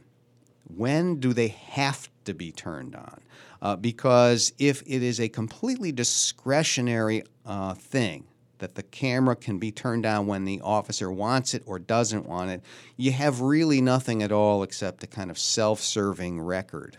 When 0.76 1.19
do 1.19 1.34
they 1.34 1.49
have 1.49 2.10
to 2.26 2.34
be 2.34 2.52
turned 2.52 2.95
on? 2.95 3.21
Uh, 3.62 3.76
because 3.76 4.54
if 4.58 4.82
it 4.84 5.04
is 5.04 5.19
a 5.19 5.30
completely 5.30 5.91
discretionary 5.91 7.23
uh, 7.45 7.73
thing, 7.73 8.26
that 8.63 8.76
the 8.76 8.84
camera 8.84 9.36
can 9.36 9.60
be 9.60 9.73
turned 9.73 10.06
on 10.06 10.26
when 10.26 10.45
the 10.45 10.62
officer 10.62 11.12
wants 11.12 11.54
it 11.54 11.62
or 11.65 11.78
doesn't 11.78 12.26
want 12.26 12.49
it, 12.49 12.63
you 12.95 13.12
have 13.12 13.41
really 13.41 13.82
nothing 13.82 14.23
at 14.23 14.32
all 14.32 14.63
except 14.63 15.04
a 15.04 15.08
kind 15.08 15.30
of 15.30 15.38
self 15.38 15.82
serving 15.82 16.39
record. 16.39 16.95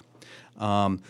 Um, 0.59 1.01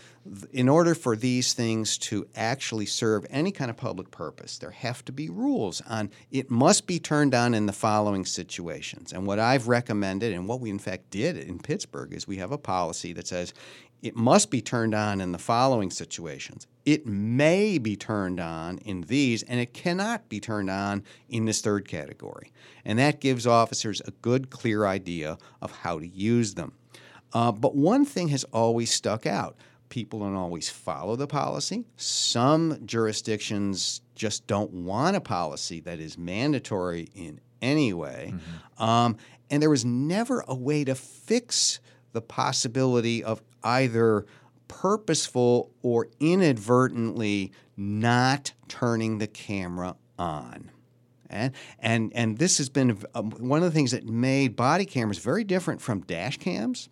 in 0.53 0.69
order 0.69 0.95
for 0.95 1.15
these 1.15 1.53
things 1.53 1.97
to 1.99 2.25
actually 2.35 2.85
serve 2.87 3.27
any 3.29 3.51
kind 3.51 3.69
of 3.69 3.77
public 3.77 4.09
purpose, 4.09 4.57
there 4.57 4.71
have 4.71 5.05
to 5.05 5.11
be 5.11 5.29
rules 5.29 5.81
on 5.81 6.09
it 6.31 6.49
must 6.49 6.87
be 6.87 6.99
turned 6.99 7.35
on 7.35 7.53
in 7.53 7.65
the 7.65 7.73
following 7.73 8.25
situations. 8.25 9.13
And 9.13 9.27
what 9.27 9.37
I've 9.37 9.67
recommended, 9.67 10.33
and 10.33 10.47
what 10.47 10.61
we 10.61 10.69
in 10.69 10.79
fact 10.79 11.11
did 11.11 11.37
in 11.37 11.59
Pittsburgh, 11.59 12.13
is 12.13 12.27
we 12.27 12.37
have 12.37 12.51
a 12.51 12.57
policy 12.57 13.13
that 13.13 13.27
says 13.27 13.53
it 14.05 14.15
must 14.15 14.51
be 14.51 14.61
turned 14.61 14.93
on 14.93 15.19
in 15.19 15.31
the 15.31 15.39
following 15.39 15.89
situations. 15.89 16.67
It 16.85 17.07
may 17.07 17.79
be 17.79 17.95
turned 17.95 18.39
on 18.39 18.77
in 18.77 19.01
these, 19.01 19.41
and 19.41 19.59
it 19.59 19.73
cannot 19.73 20.29
be 20.29 20.39
turned 20.39 20.69
on 20.69 21.03
in 21.27 21.45
this 21.45 21.59
third 21.59 21.87
category. 21.87 22.51
And 22.85 22.99
that 22.99 23.19
gives 23.19 23.47
officers 23.47 24.03
a 24.05 24.11
good, 24.11 24.51
clear 24.51 24.85
idea 24.85 25.39
of 25.59 25.71
how 25.71 25.97
to 25.97 26.07
use 26.07 26.53
them. 26.53 26.73
Uh, 27.33 27.51
but 27.51 27.75
one 27.75 28.05
thing 28.05 28.27
has 28.27 28.43
always 28.45 28.91
stuck 28.91 29.25
out 29.25 29.57
people 29.89 30.19
don't 30.19 30.35
always 30.35 30.67
follow 30.67 31.15
the 31.15 31.27
policy. 31.27 31.85
Some 31.95 32.79
jurisdictions 32.85 34.01
just 34.15 34.45
don't 34.47 34.71
want 34.71 35.15
a 35.15 35.21
policy 35.21 35.79
that 35.81 35.99
is 35.99 36.17
mandatory 36.17 37.07
in 37.15 37.39
any 37.61 37.93
way. 37.93 38.33
Mm-hmm. 38.33 38.83
Um, 38.83 39.17
and 39.49 39.61
there 39.61 39.69
was 39.69 39.85
never 39.85 40.43
a 40.47 40.55
way 40.55 40.83
to 40.83 40.95
fix 40.95 41.79
the 42.15 42.21
possibility 42.21 43.23
of 43.23 43.43
either 43.63 44.25
purposeful 44.67 45.71
or 45.83 46.07
inadvertently 46.19 47.51
not 47.77 48.53
turning 48.67 49.19
the 49.19 49.27
camera 49.27 49.95
on. 50.17 50.71
And, 51.29 51.53
and, 51.79 52.11
and 52.15 52.37
this 52.37 52.57
has 52.57 52.69
been 52.69 53.03
um, 53.13 53.31
one 53.31 53.59
of 53.59 53.65
the 53.65 53.71
things 53.71 53.91
that 53.91 54.05
made 54.07 54.55
body 54.55 54.85
cameras 54.85 55.19
very 55.19 55.43
different 55.43 55.81
from 55.81 56.01
dash 56.01 56.37
cams. 56.37 56.89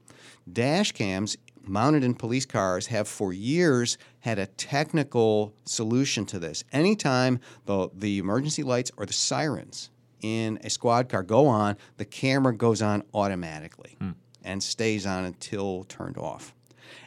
Dash 0.52 0.92
cams, 0.92 1.38
mounted 1.66 2.04
in 2.04 2.14
police 2.14 2.46
cars 2.46 2.88
have 2.88 3.08
for 3.08 3.32
years 3.32 3.98
had 4.20 4.38
a 4.38 4.46
technical 4.46 5.56
solution 5.64 6.26
to 6.26 6.38
this. 6.38 6.66
Anytime 6.74 7.40
the, 7.66 7.90
the 7.94 8.18
emergency 8.18 8.64
lights 8.64 8.92
or 8.98 9.06
the 9.06 9.14
sirens 9.14 9.90
in 10.22 10.60
a 10.64 10.70
squad 10.70 11.08
car 11.08 11.24
go 11.24 11.48
on, 11.48 11.78
the 11.96 12.06
camera 12.06 12.54
goes 12.54 12.82
on 12.82 13.04
automatically 13.14 13.98
and 14.44 14.62
stays 14.62 15.06
on 15.06 15.26
until 15.26 15.84
turned 15.86 16.18
off. 16.18 16.54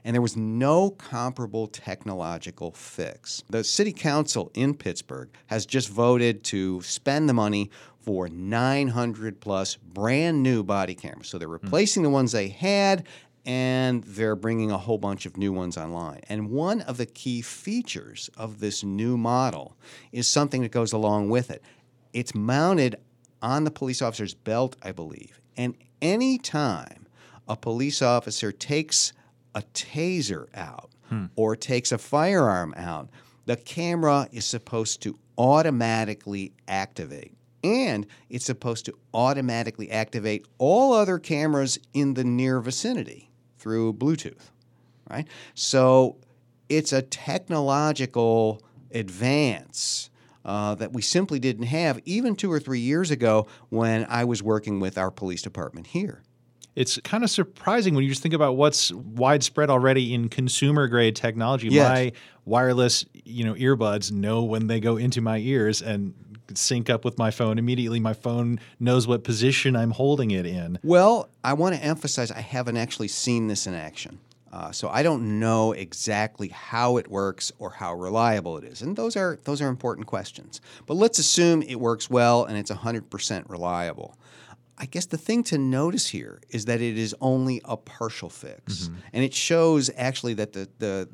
And 0.05 0.15
there 0.15 0.23
was 0.23 0.37
no 0.37 0.91
comparable 0.91 1.67
technological 1.67 2.73
fix. 2.73 3.43
The 3.51 3.65
city 3.65 3.93
council 3.93 4.51
in 4.55 4.75
Pittsburgh 4.75 5.29
has 5.47 5.67
just 5.67 5.89
voted 5.89 6.45
to 6.45 6.81
spend 6.83 7.29
the 7.29 7.35
money 7.35 7.71
for 8.01 8.29
900 8.29 9.41
plus 9.41 9.77
brand 9.77 10.43
new 10.43 10.63
body 10.63 10.95
cameras. 10.95 11.29
So 11.29 11.39
they're 11.39 11.49
hmm. 11.49 11.55
replacing 11.55 12.03
the 12.03 12.11
ones 12.11 12.33
they 12.33 12.49
had 12.49 13.05
and 13.45 14.03
they're 14.03 14.37
bringing 14.37 14.73
a 14.73 14.79
whole 14.79 14.99
bunch 14.99 15.25
of 15.25 15.37
new 15.37 15.53
ones 15.53 15.77
online. 15.77 16.21
And 16.29 16.51
one 16.51 16.81
of 16.83 16.97
the 16.97 17.07
key 17.07 17.43
features 17.43 18.29
of 18.37 18.59
this 18.59 18.83
new 18.83 19.17
model 19.17 19.77
is 20.11 20.27
something 20.27 20.63
that 20.63 20.73
goes 20.73 20.93
along 20.93 21.31
with 21.31 21.51
it. 21.51 21.63
It's 22.13 22.35
mounted 22.35 22.97
on 23.41 23.63
the 23.65 23.71
police 23.71 24.03
officer's 24.03 24.35
belt, 24.35 24.77
I 24.83 24.91
believe. 24.91 25.41
And 25.57 25.77
anytime 26.03 27.06
a 27.49 27.57
police 27.57 28.03
officer 28.03 28.53
takes 28.53 29.13
a 29.55 29.63
taser 29.73 30.47
out 30.55 30.91
or 31.37 31.55
takes 31.57 31.93
a 31.93 31.99
firearm 31.99 32.75
out, 32.77 33.09
the 33.47 33.57
camera 33.57 34.29
is 34.33 34.45
supposed 34.45 35.01
to 35.03 35.19
automatically 35.39 36.53
activate. 36.67 37.33
And 37.63 38.07
it's 38.29 38.45
supposed 38.45 38.87
to 38.87 38.95
automatically 39.15 39.91
activate 39.91 40.47
all 40.59 40.93
other 40.93 41.19
cameras 41.19 41.79
in 41.95 42.15
the 42.15 42.25
near 42.25 42.61
vicinity 42.61 43.31
through 43.59 43.95
Bluetooth, 43.95 44.51
right? 45.11 45.27
So 45.55 46.17
it's 46.69 46.93
a 46.93 47.03
technological 47.03 48.63
advance 48.93 50.11
uh, 50.45 50.77
that 50.77 50.93
we 50.93 51.03
simply 51.03 51.39
didn't 51.41 51.67
have 51.67 52.01
even 52.05 52.37
two 52.37 52.53
or 52.53 52.61
three 52.61 52.79
years 52.79 53.11
ago 53.11 53.49
when 53.69 54.07
I 54.09 54.25
was 54.25 54.43
working 54.43 54.79
with 54.79 54.97
our 54.97 55.11
police 55.11 55.43
department 55.43 55.89
here. 55.89 56.23
It's 56.77 57.01
kind 57.01 57.25
of 57.25 57.31
surprising 57.31 57.95
when 57.95 58.05
you 58.05 58.11
just 58.11 58.23
think 58.23 58.35
about 58.35 58.57
what's 58.57 58.93
widespread 58.93 59.71
already 59.71 60.13
in 60.13 60.29
consumer 60.29 60.87
grade 60.89 61.17
technology. 61.17 61.69
Yes. 61.69 61.89
My 61.89 62.13
wireless, 62.45 63.07
you 63.25 63.45
know, 63.45 63.55
earbuds 63.55 64.13
know 64.13 64.45
when 64.45 64.67
they 64.67 64.79
go 64.79 64.99
into 64.99 65.23
my 65.23 65.39
ears 65.39 65.81
and 65.81 66.15
sync 66.55 66.91
up 66.91 67.05
with 67.05 67.19
my 67.19 67.31
phone 67.31 67.59
immediately. 67.59 67.99
My 67.99 68.13
phone 68.13 68.61
knows 68.79 69.07
what 69.07 69.25
position 69.25 69.75
I'm 69.75 69.91
holding 69.91 70.31
it 70.31 70.47
in. 70.47 70.79
Well, 70.85 71.31
I 71.43 71.55
want 71.55 71.75
to 71.75 71.83
emphasize 71.83 72.31
I 72.31 72.41
haven't 72.41 72.77
actually 72.77 73.09
seen 73.09 73.49
this 73.49 73.67
in 73.67 73.75
action. 73.75 74.21
Uh, 74.53 74.71
so 74.71 74.89
I 74.89 75.03
don't 75.03 75.39
know 75.39 75.73
exactly 75.73 76.49
how 76.49 76.97
it 76.99 77.09
works 77.09 77.53
or 77.59 77.71
how 77.71 77.95
reliable 77.95 78.57
it 78.57 78.65
is, 78.65 78.81
and 78.81 78.97
those 78.97 79.15
are 79.17 79.39
those 79.45 79.61
are 79.61 79.69
important 79.69 80.07
questions. 80.07 80.63
But 80.87 80.95
let's 80.95 81.19
assume 81.19 81.63
it 81.63 81.79
works 81.79 82.09
well 82.09 82.45
and 82.45 82.57
it's 82.57 82.71
100% 82.71 83.51
reliable. 83.51 84.17
I 84.79 84.87
guess 84.87 85.07
the 85.07 85.17
thing 85.19 85.43
to 85.45 85.59
notice 85.59 86.09
here 86.09 86.41
is 86.51 86.67
that 86.67 86.81
it 86.81 86.99
is 86.99 87.15
only 87.21 87.63
a 87.65 87.77
partial 87.77 88.29
fix, 88.29 88.91
and 89.13 89.25
it 89.25 89.33
shows 89.33 89.91
actually 89.97 90.35
that 90.35 90.53
the 90.53 90.69
the 90.79 91.09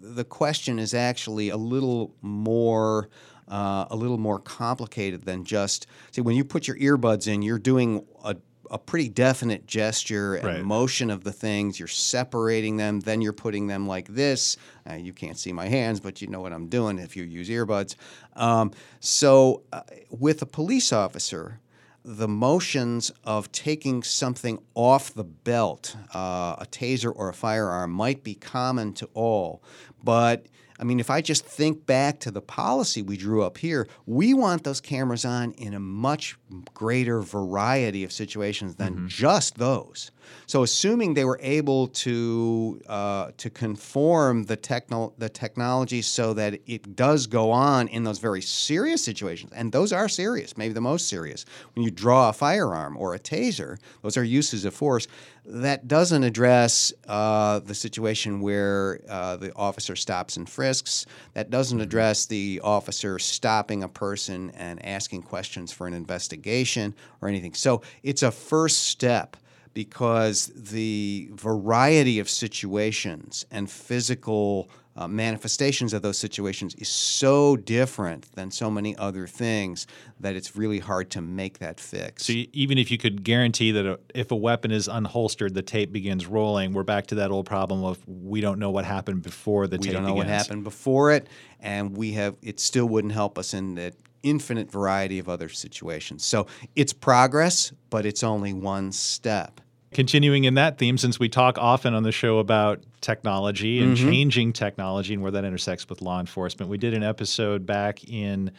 the 0.00 0.24
question 0.24 0.78
is 0.78 0.94
actually 0.94 1.48
a 1.48 1.56
little 1.56 2.14
more 2.22 3.08
uh, 3.48 3.86
a 3.90 3.96
little 3.96 4.18
more 4.18 4.38
complicated 4.38 5.24
than 5.24 5.42
just 5.44 5.86
see 6.12 6.20
when 6.20 6.36
you 6.36 6.44
put 6.44 6.68
your 6.68 6.76
earbuds 6.78 7.26
in, 7.26 7.42
you're 7.42 7.58
doing 7.58 8.06
a 8.24 8.36
a 8.70 8.78
pretty 8.78 9.08
definite 9.08 9.66
gesture 9.66 10.34
and 10.34 10.44
Right. 10.46 10.62
motion 10.62 11.08
of 11.10 11.24
the 11.24 11.32
things. 11.32 11.78
You're 11.78 11.88
separating 11.88 12.76
them, 12.76 13.00
then 13.00 13.22
you're 13.22 13.32
putting 13.32 13.66
them 13.66 13.88
like 13.88 14.08
this. 14.08 14.58
Uh, 14.88 14.92
you 14.94 15.14
can't 15.14 15.38
see 15.38 15.54
my 15.54 15.66
hands, 15.68 16.00
but 16.00 16.20
you 16.20 16.28
know 16.28 16.42
what 16.42 16.52
I'm 16.52 16.68
doing 16.68 16.98
if 16.98 17.16
you 17.16 17.24
use 17.24 17.48
earbuds. 17.48 17.94
Um, 18.36 18.72
so, 19.00 19.62
uh, 19.72 19.80
with 20.10 20.42
a 20.42 20.46
police 20.46 20.92
officer, 20.92 21.60
the 22.08 22.26
motions 22.26 23.12
of 23.22 23.52
taking 23.52 24.02
something 24.02 24.58
off 24.74 25.12
the 25.12 25.24
belt, 25.24 25.94
uh, 26.14 26.56
a 26.58 26.66
taser 26.70 27.12
or 27.14 27.28
a 27.28 27.34
firearm, 27.34 27.90
might 27.90 28.24
be 28.24 28.34
common 28.34 28.94
to 28.94 29.06
all. 29.12 29.62
But 30.02 30.46
I 30.80 30.84
mean, 30.84 31.00
if 31.00 31.10
I 31.10 31.20
just 31.20 31.44
think 31.44 31.84
back 31.84 32.18
to 32.20 32.30
the 32.30 32.40
policy 32.40 33.02
we 33.02 33.18
drew 33.18 33.42
up 33.42 33.58
here, 33.58 33.86
we 34.06 34.32
want 34.32 34.64
those 34.64 34.80
cameras 34.80 35.26
on 35.26 35.52
in 35.52 35.74
a 35.74 35.80
much 35.80 36.38
greater 36.72 37.20
variety 37.20 38.04
of 38.04 38.12
situations 38.12 38.76
than 38.76 39.06
just 39.08 39.58
those. 39.58 40.10
So, 40.46 40.62
assuming 40.62 41.14
they 41.14 41.24
were 41.24 41.38
able 41.42 41.88
to 41.88 42.80
uh, 42.86 43.30
to 43.36 43.50
conform 43.50 44.44
the 44.44 44.56
techno- 44.56 45.12
the 45.18 45.28
technology 45.28 46.02
so 46.02 46.34
that 46.34 46.60
it 46.66 46.96
does 46.96 47.26
go 47.26 47.50
on 47.50 47.88
in 47.88 48.04
those 48.04 48.18
very 48.18 48.42
serious 48.42 49.04
situations, 49.04 49.52
and 49.54 49.72
those 49.72 49.92
are 49.92 50.08
serious, 50.08 50.56
maybe 50.56 50.74
the 50.74 50.80
most 50.80 51.08
serious. 51.08 51.44
When 51.74 51.84
you 51.84 51.90
draw 51.90 52.30
a 52.30 52.32
firearm 52.32 52.96
or 52.96 53.14
a 53.14 53.18
taser, 53.18 53.78
those 54.02 54.16
are 54.16 54.24
uses 54.24 54.64
of 54.64 54.74
force. 54.74 55.06
That 55.44 55.88
doesn't 55.88 56.24
address 56.24 56.92
uh, 57.06 57.60
the 57.60 57.74
situation 57.74 58.40
where 58.40 59.00
uh, 59.08 59.36
the 59.36 59.54
officer 59.54 59.96
stops 59.96 60.36
and 60.36 60.48
frisks. 60.48 61.06
That 61.32 61.48
doesn't 61.48 61.80
address 61.80 62.26
the 62.26 62.60
officer 62.62 63.18
stopping 63.18 63.82
a 63.82 63.88
person 63.88 64.50
and 64.50 64.84
asking 64.84 65.22
questions 65.22 65.72
for 65.72 65.86
an 65.86 65.94
investigation 65.94 66.94
or 67.22 67.28
anything. 67.28 67.54
So 67.54 67.82
it's 68.02 68.22
a 68.22 68.30
first 68.30 68.86
step 68.86 69.36
because 69.74 70.46
the 70.54 71.28
variety 71.32 72.18
of 72.18 72.28
situations 72.28 73.44
and 73.50 73.70
physical 73.70 74.70
uh, 74.98 75.06
manifestations 75.06 75.92
of 75.92 76.02
those 76.02 76.18
situations 76.18 76.74
is 76.74 76.88
so 76.88 77.56
different 77.56 78.26
than 78.32 78.50
so 78.50 78.68
many 78.68 78.96
other 78.96 79.28
things 79.28 79.86
that 80.18 80.34
it's 80.34 80.56
really 80.56 80.80
hard 80.80 81.08
to 81.08 81.20
make 81.20 81.58
that 81.58 81.78
fix. 81.78 82.26
So 82.26 82.32
y- 82.32 82.48
even 82.52 82.78
if 82.78 82.90
you 82.90 82.98
could 82.98 83.22
guarantee 83.22 83.70
that 83.70 83.86
a, 83.86 84.00
if 84.12 84.32
a 84.32 84.36
weapon 84.36 84.72
is 84.72 84.88
unholstered, 84.88 85.54
the 85.54 85.62
tape 85.62 85.92
begins 85.92 86.26
rolling, 86.26 86.72
we're 86.72 86.82
back 86.82 87.06
to 87.08 87.14
that 87.16 87.30
old 87.30 87.46
problem 87.46 87.84
of 87.84 87.98
we 88.08 88.40
don't 88.40 88.58
know 88.58 88.70
what 88.70 88.84
happened 88.84 89.22
before 89.22 89.68
the 89.68 89.78
we 89.78 89.86
tape 89.86 89.92
don't 89.92 90.04
know 90.04 90.14
what 90.14 90.26
happened 90.26 90.64
before 90.64 91.12
it, 91.12 91.28
and 91.60 91.96
we 91.96 92.12
have 92.12 92.34
it 92.42 92.58
still 92.58 92.86
wouldn't 92.86 93.12
help 93.12 93.38
us 93.38 93.54
in 93.54 93.76
that 93.76 93.94
infinite 94.22 94.70
variety 94.70 95.18
of 95.18 95.28
other 95.28 95.48
situations. 95.48 96.24
So 96.24 96.46
it's 96.76 96.92
progress, 96.92 97.72
but 97.90 98.06
it's 98.06 98.22
only 98.22 98.52
one 98.52 98.92
step. 98.92 99.60
Continuing 99.90 100.44
in 100.44 100.54
that 100.54 100.76
theme, 100.76 100.98
since 100.98 101.18
we 101.18 101.30
talk 101.30 101.56
often 101.56 101.94
on 101.94 102.02
the 102.02 102.12
show 102.12 102.38
about 102.38 102.82
technology 103.00 103.82
and 103.82 103.96
changing 103.96 104.52
technology 104.52 105.14
and 105.14 105.22
where 105.22 105.32
that 105.32 105.44
intersects 105.44 105.88
with 105.88 106.02
law 106.02 106.20
enforcement, 106.20 106.70
we 106.70 106.76
did 106.76 106.92
an 106.92 107.02
episode 107.02 107.64
back 107.64 108.04
in, 108.06 108.50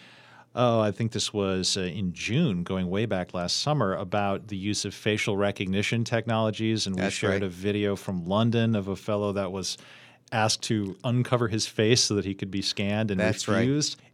oh, 0.55 0.79
I 0.79 0.89
think 0.89 1.11
this 1.11 1.31
was 1.31 1.77
uh, 1.77 1.81
in 1.81 2.13
June, 2.13 2.63
going 2.63 2.89
way 2.89 3.05
back 3.05 3.35
last 3.35 3.61
summer, 3.61 3.93
about 3.93 4.47
the 4.47 4.57
use 4.57 4.85
of 4.85 4.95
facial 4.95 5.37
recognition 5.37 6.03
technologies. 6.03 6.87
And 6.87 6.95
we 6.95 7.03
That's 7.03 7.15
shared 7.15 7.33
right. 7.33 7.43
a 7.43 7.49
video 7.49 7.95
from 7.95 8.25
London 8.25 8.75
of 8.75 8.87
a 8.87 8.95
fellow 8.95 9.31
that 9.33 9.51
was 9.51 9.77
asked 10.31 10.63
to 10.63 10.95
uncover 11.03 11.47
his 11.47 11.67
face 11.67 12.01
so 12.01 12.15
that 12.15 12.25
he 12.25 12.33
could 12.33 12.51
be 12.51 12.63
scanned 12.63 13.11
and 13.11 13.19
That's 13.19 13.47
right. 13.47 13.67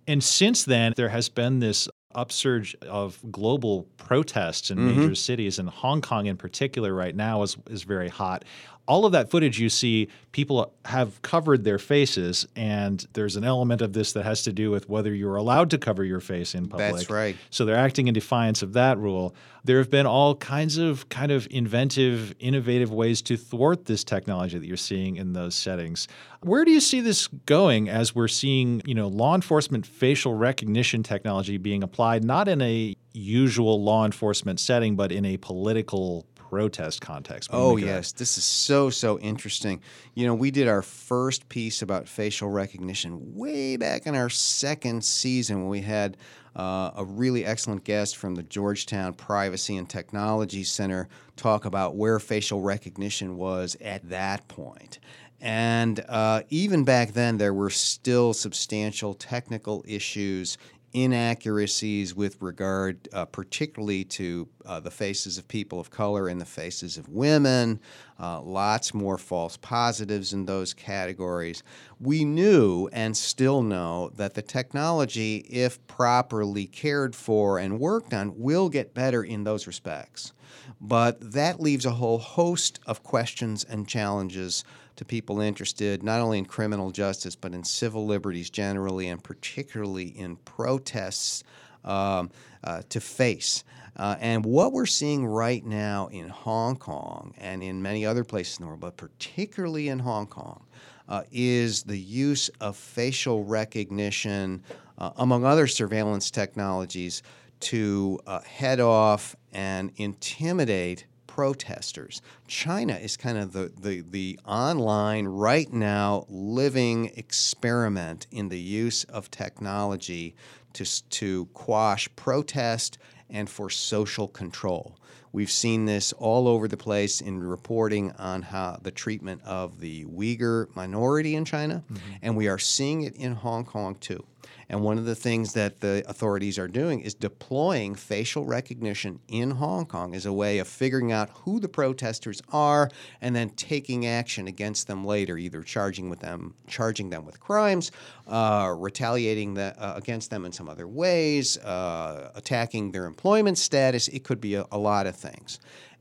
And 0.08 0.24
since 0.24 0.64
then, 0.64 0.94
there 0.96 1.10
has 1.10 1.30
been 1.30 1.60
this 1.60 1.90
upsurge 2.14 2.76
of 2.84 3.20
global 3.32 3.84
protests 3.98 4.72
in 4.72 4.78
Mm-hmm. 4.78 5.02
major 5.02 5.16
cities, 5.16 5.60
and 5.60 5.70
Hong 5.70 6.02
Kong 6.02 6.28
in 6.28 6.38
particular 6.38 6.94
right 6.94 7.16
now 7.16 7.42
is 7.44 7.58
is 7.70 7.84
very 7.84 8.10
hot. 8.10 8.46
All 8.88 9.06
of 9.06 9.14
that 9.14 9.32
footage 9.32 9.60
you 9.60 9.70
see, 9.70 10.10
people 10.32 10.74
have 10.86 11.22
covered 11.22 11.64
their 11.64 11.80
faces, 11.80 12.48
and 12.56 13.06
there's 13.14 13.36
an 13.36 13.44
element 13.44 13.82
of 13.82 13.94
this 13.94 14.14
that 14.14 14.24
has 14.24 14.44
to 14.44 14.54
do 14.54 14.70
with 14.70 14.88
whether 14.88 15.14
you're 15.14 15.38
allowed 15.38 15.72
to 15.72 15.78
cover 15.78 16.04
your 16.04 16.20
face 16.20 16.54
in 16.54 16.68
public. 16.68 16.94
That's 16.94 17.10
right. 17.10 17.36
So 17.50 17.66
they're 17.66 17.76
acting 17.76 18.08
in 18.08 18.14
defiance 18.14 18.62
of 18.62 18.74
that 18.74 18.98
rule. 18.98 19.36
There 19.64 19.80
have 19.80 19.90
been 19.90 20.06
all 20.06 20.36
kinds 20.36 20.78
of 20.78 21.10
kind 21.10 21.32
of 21.32 21.48
inventive, 21.50 22.36
innovative 22.40 22.92
ways 22.92 23.24
to 23.24 23.38
thwart 23.38 23.86
this 23.86 24.04
technology 24.04 24.60
that 24.60 24.68
you're 24.68 24.78
seeing 24.78 25.16
in 25.16 25.34
those 25.34 25.56
settings. 25.56 26.08
Where 26.42 26.64
do 26.64 26.72
you 26.72 26.80
see 26.80 27.02
this 27.02 27.28
going 27.28 27.90
as 27.90 28.14
we're 28.14 28.28
seeing, 28.28 28.84
you 28.86 28.94
know, 28.94 29.08
law 29.08 29.34
enforcement 29.34 29.88
facial 29.88 30.36
recognition 30.36 31.02
technology 31.02 31.58
being 31.58 31.82
applied 31.82 32.24
not 32.24 32.48
in 32.48 32.62
a 32.62 32.96
usual 33.14 33.82
law 33.82 34.06
enforcement 34.06 34.60
setting, 34.60 34.96
but 34.96 35.12
in 35.12 35.26
a 35.26 35.38
political 35.38 36.28
protest 36.50 37.02
context? 37.02 37.52
What 37.52 37.58
do 37.58 37.64
you 37.64 37.72
Oh 37.72 37.80
that? 37.80 37.86
yes, 37.86 38.12
this 38.12 38.38
is 38.38 38.44
so 38.44 38.90
so 38.90 39.20
interesting. 39.20 39.82
You 40.14 40.26
know, 40.28 40.36
we 40.36 40.52
did 40.52 40.68
our 40.68 40.82
first 40.82 41.50
piece 41.50 41.82
about 41.82 42.08
facial 42.08 42.50
recognition 42.50 43.36
way 43.36 43.78
back 43.78 44.06
in 44.06 44.16
our 44.16 44.30
second 44.30 45.04
season 45.04 45.62
when 45.62 45.70
we 45.70 45.82
had 45.82 46.18
uh, 46.56 46.92
a 46.96 47.04
really 47.04 47.46
excellent 47.46 47.84
guest 47.84 48.16
from 48.16 48.36
the 48.36 48.44
Georgetown 48.44 49.14
Privacy 49.14 49.76
and 49.76 49.90
Technology 49.90 50.64
Center 50.64 51.10
talk 51.36 51.66
about 51.66 51.96
where 51.96 52.20
facial 52.20 52.62
recognition 52.62 53.38
was 53.38 53.76
at 53.82 54.08
that 54.10 54.48
point. 54.48 55.00
And 55.42 56.04
uh, 56.08 56.44
even 56.50 56.86
back 56.86 57.12
then, 57.12 57.38
there 57.38 57.54
were 57.54 57.70
still 57.70 58.34
substantial 58.34 59.14
technical 59.14 59.84
issues 59.86 60.58
inaccuracies 60.96 62.16
with 62.16 62.42
regard, 62.42 63.10
uh, 63.12 63.26
particularly 63.26 64.06
to 64.06 64.48
uh, 64.66 64.80
the 64.80 64.90
faces 64.90 65.38
of 65.38 65.46
people 65.46 65.78
of 65.78 65.90
color 65.90 66.30
and 66.30 66.40
the 66.40 66.46
faces 66.46 66.98
of 66.98 67.10
women, 67.10 67.82
uh, 68.18 68.42
lots 68.42 68.94
more 68.94 69.18
false 69.18 69.58
positives 69.58 70.32
in 70.32 70.46
those 70.46 70.74
categories. 70.74 71.64
We 72.00 72.24
knew 72.24 72.88
and 72.94 73.16
still 73.16 73.62
know 73.62 74.10
that 74.16 74.36
the 74.36 74.42
technology, 74.42 75.40
if 75.50 75.86
properly 75.88 76.66
cared 76.66 77.14
for 77.14 77.60
and 77.60 77.78
worked 77.78 78.14
on, 78.14 78.40
will 78.40 78.70
get 78.70 78.94
better 78.94 79.22
in 79.22 79.44
those 79.44 79.68
respects. 79.68 80.32
But 80.80 81.34
that 81.34 81.60
leaves 81.60 81.86
a 81.86 81.92
whole 81.92 82.20
host 82.20 82.80
of 82.88 83.04
questions 83.04 83.66
and 83.66 83.86
challenges 83.86 84.64
to 84.96 85.06
people 85.06 85.42
interested 85.42 86.04
not 86.04 86.20
only 86.20 86.38
in 86.38 86.46
criminal 86.46 86.92
justice 86.92 87.36
but 87.36 87.54
in 87.54 87.64
civil 87.64 88.06
liberties 88.06 88.50
generally 88.50 89.08
and 89.08 89.24
particularly 89.24 90.08
in 90.18 90.36
protests 90.38 91.44
um, 91.84 92.30
uh, 92.64 92.82
to 92.90 93.00
face. 93.00 93.64
Uh, 93.98 94.16
and 94.20 94.44
what 94.44 94.74
we're 94.74 94.86
seeing 94.86 95.26
right 95.26 95.66
now 95.66 96.08
in 96.08 96.28
Hong 96.28 96.76
Kong 96.76 97.34
and 97.38 97.64
in 97.64 97.82
many 97.82 98.06
other 98.06 98.24
places 98.26 98.58
in 98.58 98.64
the 98.64 98.68
world, 98.68 98.82
but 98.82 98.98
particularly 98.98 99.88
in 99.88 100.00
Hong 100.00 100.28
Kong, 100.28 100.66
uh, 101.08 101.24
is 101.32 101.84
the 101.84 101.98
use 101.98 102.50
of 102.60 102.76
facial 102.76 103.46
recognition, 103.46 104.64
uh, 104.98 105.12
among 105.18 105.46
other 105.46 105.68
surveillance 105.68 106.30
technologies, 106.30 107.24
to 107.62 108.20
uh, 108.28 108.42
head 108.42 108.80
off 108.82 109.36
and 109.54 109.92
intimidate 109.96 111.06
protesters. 111.36 112.22
China 112.48 112.94
is 112.94 113.18
kind 113.18 113.38
of 113.38 113.52
the, 113.52 113.70
the, 113.78 114.00
the 114.10 114.40
online, 114.46 115.28
right 115.28 115.72
now, 115.74 116.26
living 116.30 117.12
experiment 117.18 118.26
in 118.32 118.48
the 118.48 118.58
use 118.58 119.04
of 119.04 119.30
technology 119.30 120.34
to, 120.72 121.10
to 121.10 121.46
quash 121.48 122.08
protest 122.16 122.98
and 123.30 123.50
for 123.50 123.70
social 123.70 124.30
control. 124.30 124.98
We've 125.34 125.52
seen 125.52 125.84
this 125.84 126.14
all 126.14 126.48
over 126.48 126.70
the 126.70 126.78
place 126.78 127.20
in 127.20 127.44
reporting 127.44 128.14
on 128.14 128.42
how 128.42 128.80
the 128.82 128.92
treatment 128.92 129.42
of 129.44 129.82
the 129.82 130.06
Uyghur 130.06 130.74
minority 130.74 131.36
in 131.36 131.44
China, 131.44 131.84
mm-hmm. 131.92 132.12
and 132.22 132.38
we 132.38 132.48
are 132.48 132.58
seeing 132.58 133.02
it 133.02 133.14
in 133.18 133.34
Hong 133.34 133.66
Kong 133.66 133.96
too. 133.96 134.26
And 134.70 134.82
one 134.82 134.98
of 134.98 135.06
the 135.06 135.16
things 135.16 135.54
that 135.54 135.80
the 135.82 136.04
authorities 136.08 136.58
are 136.58 136.68
doing 136.68 137.02
is 137.02 137.14
deploying 137.14 137.96
facial 137.96 138.46
recognition 138.46 139.20
in 139.28 139.52
Hong 139.52 139.86
Kong 139.86 140.16
as 140.16 140.26
a 140.26 140.34
way 140.34 140.60
of 140.60 140.68
figuring 140.68 141.12
out 141.12 141.30
who 141.30 141.60
the 141.60 141.68
protesters 141.68 142.42
are 142.52 142.90
and 143.22 143.36
then 143.36 143.50
taking 143.52 144.06
action 144.06 144.48
against 144.48 144.88
them 144.88 145.06
later, 145.06 145.38
either 145.38 145.62
charging 145.62 146.10
with 146.10 146.20
them, 146.20 146.56
charging 146.68 147.10
them 147.10 147.26
with 147.26 147.40
crimes, 147.40 147.92
uh, 148.28 148.74
retaliating 148.78 149.54
the, 149.54 149.76
uh, 149.78 149.94
against 149.96 150.30
them 150.30 150.46
in 150.46 150.52
some 150.52 150.70
other 150.70 150.88
ways, 150.88 151.58
uh, 151.60 152.32
attacking 152.36 152.92
their 152.92 153.06
employment 153.06 153.58
status. 153.58 154.08
It 154.08 154.24
could 154.24 154.42
be 154.42 154.56
a, 154.56 154.66
a 154.72 154.78
lot 154.78 155.06
of 155.06 155.16
things. 155.16 155.60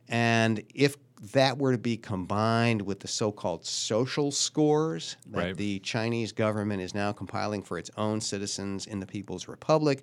And 0.08 0.62
if 0.74 0.96
that 1.32 1.58
were 1.58 1.72
to 1.72 1.78
be 1.78 1.96
combined 1.96 2.82
with 2.82 3.00
the 3.00 3.08
so-called 3.08 3.64
social 3.64 4.30
scores 4.30 5.16
that 5.28 5.38
right. 5.38 5.56
the 5.56 5.78
Chinese 5.80 6.32
government 6.32 6.82
is 6.82 6.94
now 6.94 7.12
compiling 7.12 7.62
for 7.62 7.78
its 7.78 7.90
own 7.96 8.20
citizens 8.20 8.86
in 8.86 9.00
the 9.00 9.06
People's 9.06 9.48
Republic, 9.48 10.02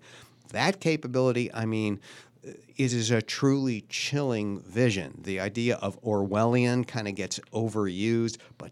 that 0.51 0.79
capability, 0.79 1.53
I 1.53 1.65
mean, 1.65 1.99
uh, 2.45 2.51
it 2.75 2.93
is 2.93 3.12
a 3.12 3.21
truly 3.21 3.81
chilling 3.89 4.62
vision. 4.62 5.21
The 5.23 5.39
idea 5.39 5.75
of 5.77 6.01
Orwellian 6.01 6.88
kind 6.88 7.07
of 7.07 7.15
gets 7.15 7.39
overused, 7.53 8.38
but 8.57 8.71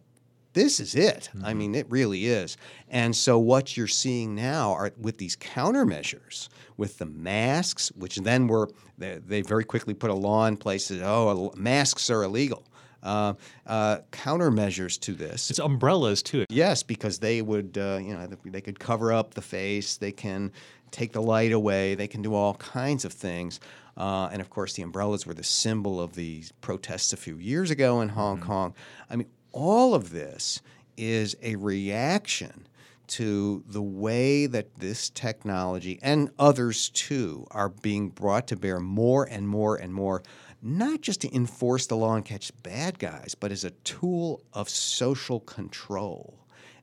this 0.53 0.79
is 0.79 0.95
it. 0.95 1.29
Mm-hmm. 1.33 1.45
I 1.45 1.53
mean, 1.53 1.75
it 1.75 1.85
really 1.89 2.25
is. 2.25 2.57
And 2.89 3.15
so, 3.15 3.37
what 3.37 3.77
you're 3.77 3.87
seeing 3.87 4.35
now 4.35 4.73
are 4.73 4.91
with 4.99 5.17
these 5.17 5.35
countermeasures, 5.35 6.49
with 6.77 6.97
the 6.97 7.05
masks, 7.05 7.91
which 7.95 8.17
then 8.17 8.47
were, 8.47 8.69
they, 8.97 9.19
they 9.25 9.41
very 9.41 9.63
quickly 9.63 9.93
put 9.93 10.09
a 10.09 10.15
law 10.15 10.45
in 10.45 10.57
place 10.57 10.87
that, 10.87 11.01
oh, 11.03 11.53
masks 11.55 12.09
are 12.09 12.23
illegal. 12.23 12.65
Uh, 13.01 13.33
uh, 13.65 13.99
countermeasures 14.11 14.99
to 14.99 15.13
this. 15.13 15.49
It's 15.49 15.59
umbrellas 15.59 16.21
too. 16.21 16.45
Yes, 16.49 16.83
because 16.83 17.19
they 17.19 17.41
would, 17.41 17.77
uh, 17.77 17.99
you 18.01 18.13
know, 18.13 18.27
they 18.43 18.59
could 18.59 18.77
cover 18.77 19.13
up 19.13 19.33
the 19.35 19.41
face. 19.41 19.95
They 19.95 20.11
can 20.11 20.51
take 20.91 21.13
the 21.13 21.21
light 21.21 21.53
away. 21.53 21.95
They 21.95 22.07
can 22.07 22.21
do 22.21 22.33
all 22.33 22.55
kinds 22.55 23.05
of 23.05 23.13
things. 23.13 23.61
Uh, 23.95 24.29
and 24.31 24.41
of 24.41 24.49
course, 24.49 24.73
the 24.73 24.81
umbrellas 24.81 25.25
were 25.25 25.33
the 25.33 25.43
symbol 25.43 26.01
of 26.01 26.15
the 26.15 26.43
protests 26.61 27.13
a 27.13 27.17
few 27.17 27.37
years 27.37 27.69
ago 27.69 28.01
in 28.01 28.09
Hong 28.09 28.37
mm-hmm. 28.37 28.47
Kong. 28.47 28.73
I 29.09 29.17
mean, 29.17 29.27
all 29.51 29.93
of 29.95 30.11
this 30.11 30.61
is 30.97 31.35
a 31.41 31.55
reaction 31.55 32.67
to 33.07 33.63
the 33.67 33.81
way 33.81 34.45
that 34.45 34.75
this 34.77 35.09
technology 35.09 35.99
and 36.01 36.29
others 36.37 36.89
too 36.89 37.45
are 37.51 37.69
being 37.69 38.09
brought 38.09 38.47
to 38.47 38.55
bear 38.55 38.79
more 38.79 39.25
and 39.25 39.47
more 39.47 39.75
and 39.75 39.93
more, 39.93 40.21
not 40.61 41.01
just 41.01 41.21
to 41.21 41.35
enforce 41.35 41.87
the 41.87 41.95
law 41.95 42.15
and 42.15 42.25
catch 42.25 42.51
bad 42.61 42.99
guys, 42.99 43.35
but 43.39 43.51
as 43.51 43.63
a 43.63 43.71
tool 43.71 44.43
of 44.53 44.69
social 44.69 45.39
control. 45.39 46.38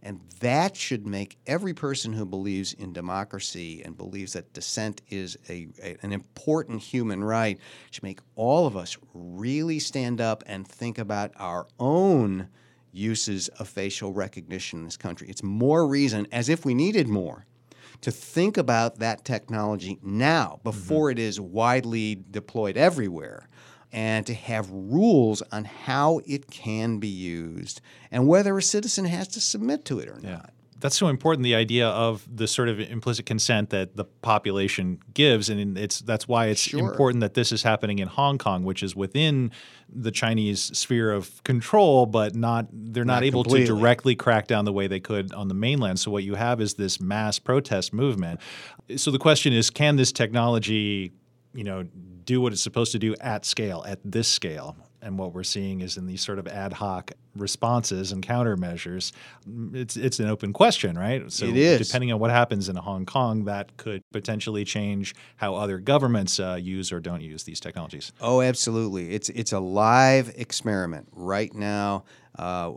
And 0.07 0.21
that 0.39 0.77
should 0.77 1.05
make 1.05 1.37
every 1.49 1.75
person 1.75 2.13
who 2.13 2.25
believes 2.25 2.73
in 2.73 2.93
democracy 2.93 3.83
and 3.85 3.97
believes 3.97 4.35
that 4.35 4.53
dissent 4.53 5.03
is 5.09 5.37
a, 5.49 5.67
a, 5.83 5.97
an 6.01 6.13
important 6.13 6.81
human 6.81 7.25
right, 7.25 7.59
should 7.91 8.05
make 8.05 8.21
all 8.37 8.69
of 8.69 8.77
us 8.77 8.97
really 9.15 9.81
stand 9.81 10.21
up 10.21 10.45
and 10.47 10.65
think 10.65 10.99
about 10.99 11.33
our 11.35 11.67
own 11.81 12.47
uses 12.93 13.49
of 13.59 13.67
facial 13.69 14.13
recognition 14.13 14.79
in 14.79 14.85
this 14.85 14.97
country. 14.97 15.29
It's 15.29 15.43
more 15.43 15.89
reason, 15.89 16.29
as 16.31 16.49
if 16.49 16.65
we 16.65 16.73
needed 16.73 17.09
more, 17.09 17.45
to 18.03 18.13
think 18.13 18.57
about 18.57 19.01
that 19.01 19.25
technology 19.25 19.99
now 20.05 20.61
before 20.63 21.11
mm-hmm. 21.11 21.19
it 21.19 21.23
is 21.25 21.41
widely 21.41 22.23
deployed 22.31 22.77
everywhere 22.77 23.49
and 23.93 24.27
to 24.27 24.35
have 24.35 24.71
rules 24.71 25.43
on 25.53 25.65
how 25.65 26.21
it 26.27 26.51
can 26.51 26.99
be 26.99 27.09
used 27.09 27.81
and 28.11 28.27
whether 28.27 28.57
a 28.59 28.63
citizen 28.63 29.05
has 29.05 29.29
to 29.29 29.41
submit 29.41 29.85
to 29.85 29.99
it 29.99 30.09
or 30.09 30.19
yeah. 30.23 30.31
not 30.31 30.53
that's 30.79 30.97
so 30.97 31.09
important 31.09 31.43
the 31.43 31.55
idea 31.55 31.89
of 31.89 32.27
the 32.31 32.47
sort 32.47 32.69
of 32.69 32.79
implicit 32.79 33.27
consent 33.27 33.71
that 33.71 33.97
the 33.97 34.05
population 34.05 34.99
gives 35.15 35.49
and 35.49 35.79
it's 35.79 36.01
that's 36.01 36.29
why 36.29 36.47
it's 36.47 36.61
sure. 36.61 36.81
important 36.81 37.21
that 37.21 37.35
this 37.35 37.51
is 37.51 37.63
happening 37.63 37.99
in 37.99 38.09
Hong 38.09 38.39
Kong 38.39 38.65
which 38.65 38.83
is 38.83 38.95
within 38.95 39.51
the 39.89 40.11
Chinese 40.11 40.61
sphere 40.77 41.13
of 41.13 41.43
control 41.45 42.07
but 42.07 42.35
not 42.35 42.67
they're 42.73 43.05
not, 43.05 43.15
not 43.15 43.25
able 43.25 43.43
completely. 43.43 43.67
to 43.67 43.75
directly 43.75 44.15
crack 44.15 44.47
down 44.47 44.65
the 44.65 44.73
way 44.73 44.87
they 44.87 45.01
could 45.01 45.33
on 45.33 45.49
the 45.49 45.55
mainland 45.55 45.99
so 45.99 46.11
what 46.11 46.25
you 46.25 46.35
have 46.35 46.61
is 46.61 46.75
this 46.75 47.01
mass 47.01 47.39
protest 47.39 47.93
movement 47.93 48.41
so 48.97 49.11
the 49.11 49.19
question 49.19 49.53
is 49.53 49.71
can 49.71 49.97
this 49.97 50.13
technology 50.13 51.13
you 51.57 51.65
know 51.65 51.85
do 52.25 52.41
what 52.41 52.53
it's 52.53 52.63
supposed 52.63 52.93
to 52.93 52.99
do 52.99 53.15
at 53.21 53.45
scale 53.45 53.85
at 53.87 53.99
this 54.05 54.29
scale 54.29 54.77
and 55.07 55.19
what 55.19 55.33
we're 55.33 55.45
seeing 55.45 55.83
is 55.83 55.97
in 55.97 56.07
these 56.07 56.21
sort 56.21 56.39
of 56.39 56.49
ad 56.49 56.73
hoc 56.73 57.13
responses 57.37 58.11
and 58.11 58.27
countermeasures, 58.27 59.13
it's 59.73 59.97
it's 59.97 60.19
an 60.19 60.29
open 60.29 60.53
question, 60.53 60.99
right? 60.99 61.31
So 61.31 61.47
it 61.47 61.57
is. 61.57 61.87
depending 61.87 62.13
on 62.13 62.19
what 62.19 62.31
happens 62.31 62.69
in 62.69 62.75
Hong 62.75 63.07
Kong, 63.07 63.45
that 63.45 63.77
could 63.77 64.03
potentially 64.13 64.65
change 64.65 65.15
how 65.37 65.55
other 65.55 65.79
governments 65.79 66.41
uh, 66.41 66.59
use 66.61 66.93
or 66.93 66.99
don't 66.99 67.23
use 67.23 67.45
these 67.45 67.61
technologies. 67.61 68.13
Oh, 68.21 68.41
absolutely. 68.43 69.15
It's 69.15 69.29
it's 69.29 69.53
a 69.53 69.61
live 69.61 70.33
experiment 70.37 71.09
right 71.13 71.55
now. 71.55 72.05
Uh, 72.37 72.73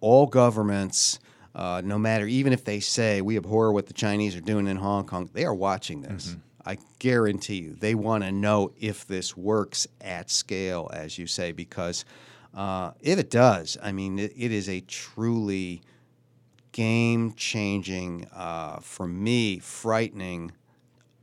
all 0.00 0.26
governments. 0.26 1.18
Uh, 1.54 1.82
no 1.84 1.98
matter, 1.98 2.26
even 2.26 2.50
if 2.54 2.64
they 2.64 2.80
say 2.80 3.20
we 3.20 3.36
abhor 3.36 3.72
what 3.72 3.86
the 3.86 3.92
Chinese 3.92 4.34
are 4.34 4.40
doing 4.40 4.66
in 4.66 4.76
Hong 4.78 5.04
Kong, 5.04 5.28
they 5.34 5.44
are 5.44 5.52
watching 5.52 6.00
this. 6.00 6.28
Mm-hmm. 6.28 6.40
I 6.64 6.78
guarantee 6.98 7.56
you, 7.56 7.74
they 7.74 7.94
want 7.94 8.24
to 8.24 8.32
know 8.32 8.72
if 8.80 9.06
this 9.06 9.36
works 9.36 9.86
at 10.00 10.30
scale, 10.30 10.90
as 10.92 11.18
you 11.18 11.26
say, 11.26 11.52
because 11.52 12.04
uh, 12.54 12.92
if 13.00 13.18
it 13.18 13.30
does, 13.30 13.76
I 13.82 13.92
mean, 13.92 14.18
it, 14.18 14.32
it 14.36 14.52
is 14.52 14.68
a 14.68 14.80
truly 14.80 15.82
game 16.72 17.34
changing, 17.34 18.26
uh, 18.34 18.78
for 18.80 19.06
me, 19.06 19.58
frightening 19.58 20.52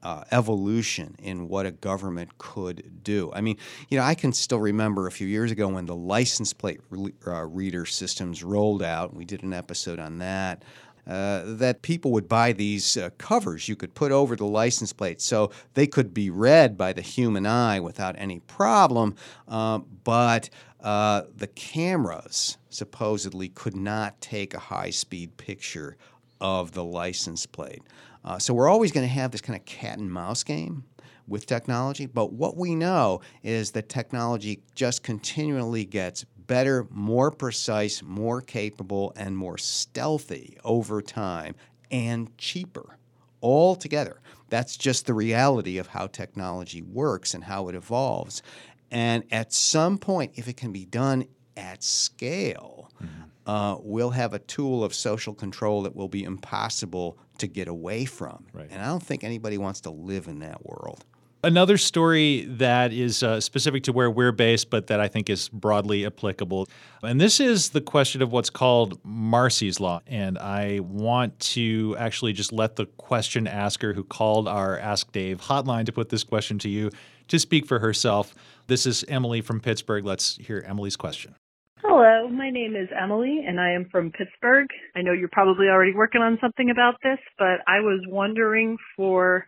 uh, 0.02 0.24
evolution 0.32 1.16
in 1.20 1.48
what 1.48 1.66
a 1.66 1.72
government 1.72 2.38
could 2.38 3.04
do. 3.04 3.32
I 3.34 3.42
mean, 3.42 3.58
you 3.90 3.98
know, 3.98 4.04
I 4.04 4.16
can 4.16 4.32
still 4.32 4.60
remember 4.60 5.08
a 5.08 5.12
few 5.12 5.28
years 5.28 5.52
ago 5.52 5.68
when 5.68 5.86
the 5.86 5.96
license 5.96 6.54
plate 6.54 6.80
re- 6.90 7.14
uh, 7.28 7.46
reader 7.46 7.86
systems 7.86 8.44
rolled 8.44 8.82
out. 8.82 9.14
We 9.14 9.26
did 9.26 9.44
an 9.44 9.54
episode 9.54 10.00
on 10.00 10.20
that. 10.20 10.64
Uh, 11.10 11.42
that 11.44 11.82
people 11.82 12.12
would 12.12 12.30
buy 12.30 12.54
these 12.54 12.96
uh, 12.96 13.10
covers 13.18 13.68
you 13.68 13.76
could 13.76 13.96
put 13.96 14.12
over 14.12 14.36
the 14.36 14.46
license 14.46 14.94
plate 14.94 15.20
so 15.20 15.50
they 15.74 15.88
could 15.88 16.14
be 16.14 16.30
read 16.30 16.78
by 16.78 16.94
the 16.94 17.02
human 17.02 17.48
eye 17.48 17.80
without 17.80 18.14
any 18.20 18.40
problem. 18.42 19.16
Uh, 19.48 19.80
but 20.04 20.52
uh, 20.82 21.24
the 21.36 21.48
cameras 21.48 22.60
supposedly 22.70 23.50
could 23.50 23.76
not 23.76 24.22
take 24.22 24.54
a 24.54 24.60
high 24.60 24.92
speed 24.92 25.36
picture 25.38 25.98
of 26.40 26.74
the 26.74 26.84
license 26.84 27.48
plate. 27.48 27.82
Uh, 28.24 28.38
so 28.38 28.54
we're 28.54 28.70
always 28.70 28.92
going 28.92 29.08
to 29.08 29.12
have 29.12 29.32
this 29.32 29.42
kind 29.42 29.58
of 29.58 29.66
cat 29.66 29.98
and 29.98 30.12
mouse 30.12 30.44
game 30.44 30.84
with 31.28 31.48
technology. 31.48 32.06
But 32.06 32.34
what 32.34 32.56
we 32.56 32.76
know 32.76 33.22
is 33.42 33.72
that 33.72 33.90
technology 33.90 34.62
just 34.76 35.02
continually 35.02 35.86
gets 35.86 36.24
better, 36.50 36.88
more 36.90 37.30
precise, 37.30 38.02
more 38.02 38.42
capable, 38.42 39.14
and 39.16 39.38
more 39.38 39.58
stealthy 39.58 40.58
over 40.66 41.00
time 41.00 41.56
and 41.92 42.36
cheaper 42.40 42.98
altogether. 43.42 44.20
That's 44.50 44.76
just 44.76 45.06
the 45.06 45.14
reality 45.14 45.78
of 45.78 45.88
how 45.88 46.08
technology 46.08 46.82
works 46.82 47.36
and 47.36 47.44
how 47.44 47.70
it 47.70 47.76
evolves. 47.76 48.42
And 48.90 49.24
at 49.32 49.54
some 49.54 50.00
point, 50.00 50.32
if 50.36 50.48
it 50.48 50.58
can 50.58 50.72
be 50.74 50.86
done 50.86 51.26
at 51.56 51.84
scale, 51.84 52.90
mm-hmm. 53.02 53.22
uh, 53.46 53.78
we'll 53.80 54.10
have 54.10 54.34
a 54.34 54.40
tool 54.40 54.84
of 54.84 54.96
social 54.96 55.36
control 55.36 55.84
that 55.84 55.96
will 55.96 56.08
be 56.08 56.24
impossible 56.24 57.20
to 57.38 57.46
get 57.46 57.68
away 57.68 58.06
from. 58.06 58.48
Right. 58.54 58.68
And 58.72 58.82
I 58.82 58.88
don't 58.88 59.04
think 59.04 59.24
anybody 59.24 59.60
wants 59.60 59.82
to 59.82 59.92
live 59.92 60.28
in 60.28 60.40
that 60.40 60.66
world. 60.66 61.06
Another 61.42 61.78
story 61.78 62.44
that 62.50 62.92
is 62.92 63.24
uh, 63.24 63.40
specific 63.40 63.84
to 63.84 63.94
where 63.94 64.12
we're 64.12 64.34
based, 64.34 64.70
but 64.70 64.88
that 64.88 65.00
I 65.00 65.08
think 65.08 65.30
is 65.30 65.48
broadly 65.48 66.06
applicable. 66.06 66.68
And 67.02 67.22
this 67.22 67.40
is 67.40 67.70
the 67.70 67.80
question 67.80 68.22
of 68.22 68.30
what's 68.30 68.50
called 68.50 69.00
Marsy's 69.06 69.80
Law. 69.80 70.02
And 70.06 70.38
I 70.38 70.82
want 70.82 71.40
to 71.40 71.96
actually 71.98 72.34
just 72.34 72.52
let 72.52 72.76
the 72.76 72.88
question 72.98 73.48
asker 73.48 73.94
who 73.94 74.04
called 74.04 74.50
our 74.50 74.78
Ask 74.78 75.14
Dave 75.14 75.40
hotline 75.40 75.86
to 75.86 75.94
put 75.94 76.10
this 76.10 76.26
question 76.26 76.60
to 76.60 76.70
you 76.70 76.92
to 77.30 77.40
speak 77.40 77.66
for 77.66 77.80
herself. 77.80 78.36
This 78.68 78.86
is 78.86 79.06
Emily 79.08 79.40
from 79.40 79.62
Pittsburgh. 79.62 80.04
Let's 80.04 80.36
hear 80.36 80.62
Emily's 80.68 80.98
question. 80.98 81.36
Hello, 81.82 82.28
my 82.28 82.50
name 82.50 82.76
is 82.76 82.90
Emily 83.02 83.46
and 83.48 83.62
I 83.62 83.72
am 83.72 83.88
from 83.90 84.12
Pittsburgh. 84.12 84.68
I 84.94 85.02
know 85.02 85.14
you're 85.14 85.30
probably 85.32 85.68
already 85.68 85.94
working 85.96 86.22
on 86.22 86.38
something 86.42 86.70
about 86.70 86.96
this, 87.02 87.20
but 87.38 87.62
I 87.66 87.80
was 87.80 88.04
wondering 88.10 88.78
for 88.98 89.48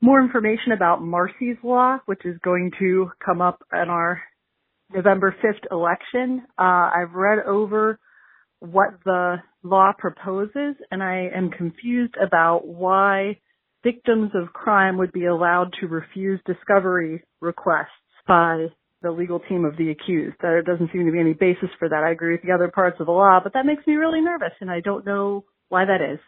more 0.00 0.22
information 0.22 0.72
about 0.74 1.02
Marsy's 1.02 1.56
Law, 1.62 1.98
which 2.06 2.24
is 2.24 2.38
going 2.44 2.70
to 2.78 3.10
come 3.24 3.40
up 3.40 3.62
in 3.72 3.88
our 3.88 4.22
November 4.94 5.34
5th 5.42 5.70
election. 5.70 6.44
Uh, 6.58 6.90
I've 6.94 7.14
read 7.14 7.40
over 7.46 7.98
what 8.60 8.90
the 9.04 9.36
law 9.62 9.92
proposes 9.96 10.76
and 10.90 11.02
I 11.02 11.28
am 11.34 11.50
confused 11.50 12.14
about 12.24 12.66
why 12.66 13.38
victims 13.84 14.30
of 14.34 14.52
crime 14.52 14.98
would 14.98 15.12
be 15.12 15.26
allowed 15.26 15.72
to 15.80 15.86
refuse 15.86 16.40
discovery 16.46 17.22
requests 17.40 17.86
by 18.26 18.66
the 19.02 19.10
legal 19.12 19.38
team 19.38 19.64
of 19.64 19.76
the 19.76 19.90
accused. 19.90 20.36
There 20.40 20.62
doesn't 20.62 20.90
seem 20.92 21.06
to 21.06 21.12
be 21.12 21.20
any 21.20 21.34
basis 21.34 21.68
for 21.78 21.88
that. 21.88 22.02
I 22.04 22.10
agree 22.10 22.32
with 22.32 22.42
the 22.42 22.52
other 22.52 22.70
parts 22.72 22.96
of 22.98 23.06
the 23.06 23.12
law, 23.12 23.38
but 23.42 23.52
that 23.54 23.66
makes 23.66 23.86
me 23.86 23.94
really 23.94 24.20
nervous 24.20 24.52
and 24.60 24.70
I 24.70 24.80
don't 24.80 25.06
know 25.06 25.44
why 25.68 25.84
that 25.84 26.00
is. 26.12 26.18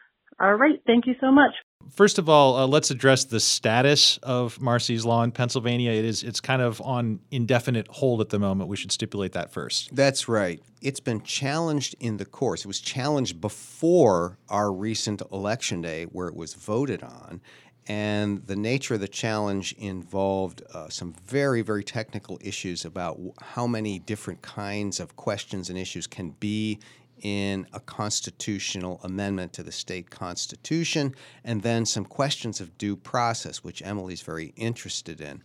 All 0.41 0.55
right. 0.55 0.81
Thank 0.87 1.07
you 1.07 1.15
so 1.21 1.33
much. 1.33 1.53
First 1.91 2.19
of 2.19 2.29
all, 2.29 2.57
uh, 2.57 2.67
let's 2.67 2.91
address 2.91 3.25
the 3.25 3.41
status 3.41 4.19
of 4.23 4.61
Marsy's 4.61 5.05
law 5.05 5.23
in 5.23 5.33
Pennsylvania. 5.33 5.91
It 5.91 6.05
is 6.05 6.23
it's 6.23 6.41
kind 6.41 6.63
of 6.63 6.81
on 6.81 7.21
indefinite 7.31 7.89
hold 7.89 8.21
at 8.21 8.31
the 8.31 8.39
moment. 8.39 8.71
We 8.71 8.77
should 8.77 8.93
stipulate 8.93 9.33
that 9.33 9.53
first. 9.53 9.95
That's 9.95 10.29
right. 10.29 10.63
It's 10.81 11.01
been 11.01 11.23
challenged 11.23 11.97
in 12.01 12.17
the 12.17 12.25
courts. 12.25 12.65
It 12.65 12.69
was 12.69 12.81
challenged 12.81 13.41
before 13.41 14.39
our 14.49 14.73
recent 14.73 15.21
election 15.33 15.83
day 15.83 16.05
where 16.05 16.29
it 16.29 16.35
was 16.35 16.55
voted 16.55 17.03
on. 17.03 17.41
And 17.87 18.47
the 18.47 18.57
nature 18.57 18.95
of 18.95 19.01
the 19.01 19.09
challenge 19.09 19.73
involved 19.73 20.63
uh, 20.73 20.89
some 20.91 21.13
very, 21.27 21.61
very 21.63 21.83
technical 21.83 22.39
issues 22.41 22.85
about 22.85 23.19
how 23.41 23.67
many 23.67 23.99
different 23.99 24.43
kinds 24.43 25.01
of 25.01 25.17
questions 25.17 25.71
and 25.71 25.79
issues 25.79 26.07
can 26.07 26.31
be 26.39 26.79
in 27.23 27.67
a 27.73 27.81
constitutional 27.81 29.01
amendment 29.03 29.53
to 29.55 29.63
the 29.63 29.73
state 29.73 30.11
constitution, 30.11 31.15
and 31.45 31.63
then 31.63 31.87
some 31.87 32.05
questions 32.05 32.61
of 32.61 32.77
due 32.79 32.97
process, 32.97 33.65
which 33.65 33.83
Emily's 33.83 34.23
very 34.23 34.53
interested 34.57 35.21
in. 35.21 35.43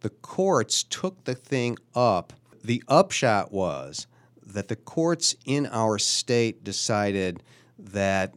The 0.00 0.10
courts 0.10 0.82
took 0.82 1.24
the 1.24 1.34
thing 1.34 1.78
up. 1.94 2.32
The 2.62 2.82
upshot 2.88 3.52
was 3.52 4.06
that 4.46 4.68
the 4.68 4.76
courts 4.76 5.34
in 5.44 5.66
our 5.66 5.98
state 5.98 6.64
decided 6.64 7.42
that 7.78 8.34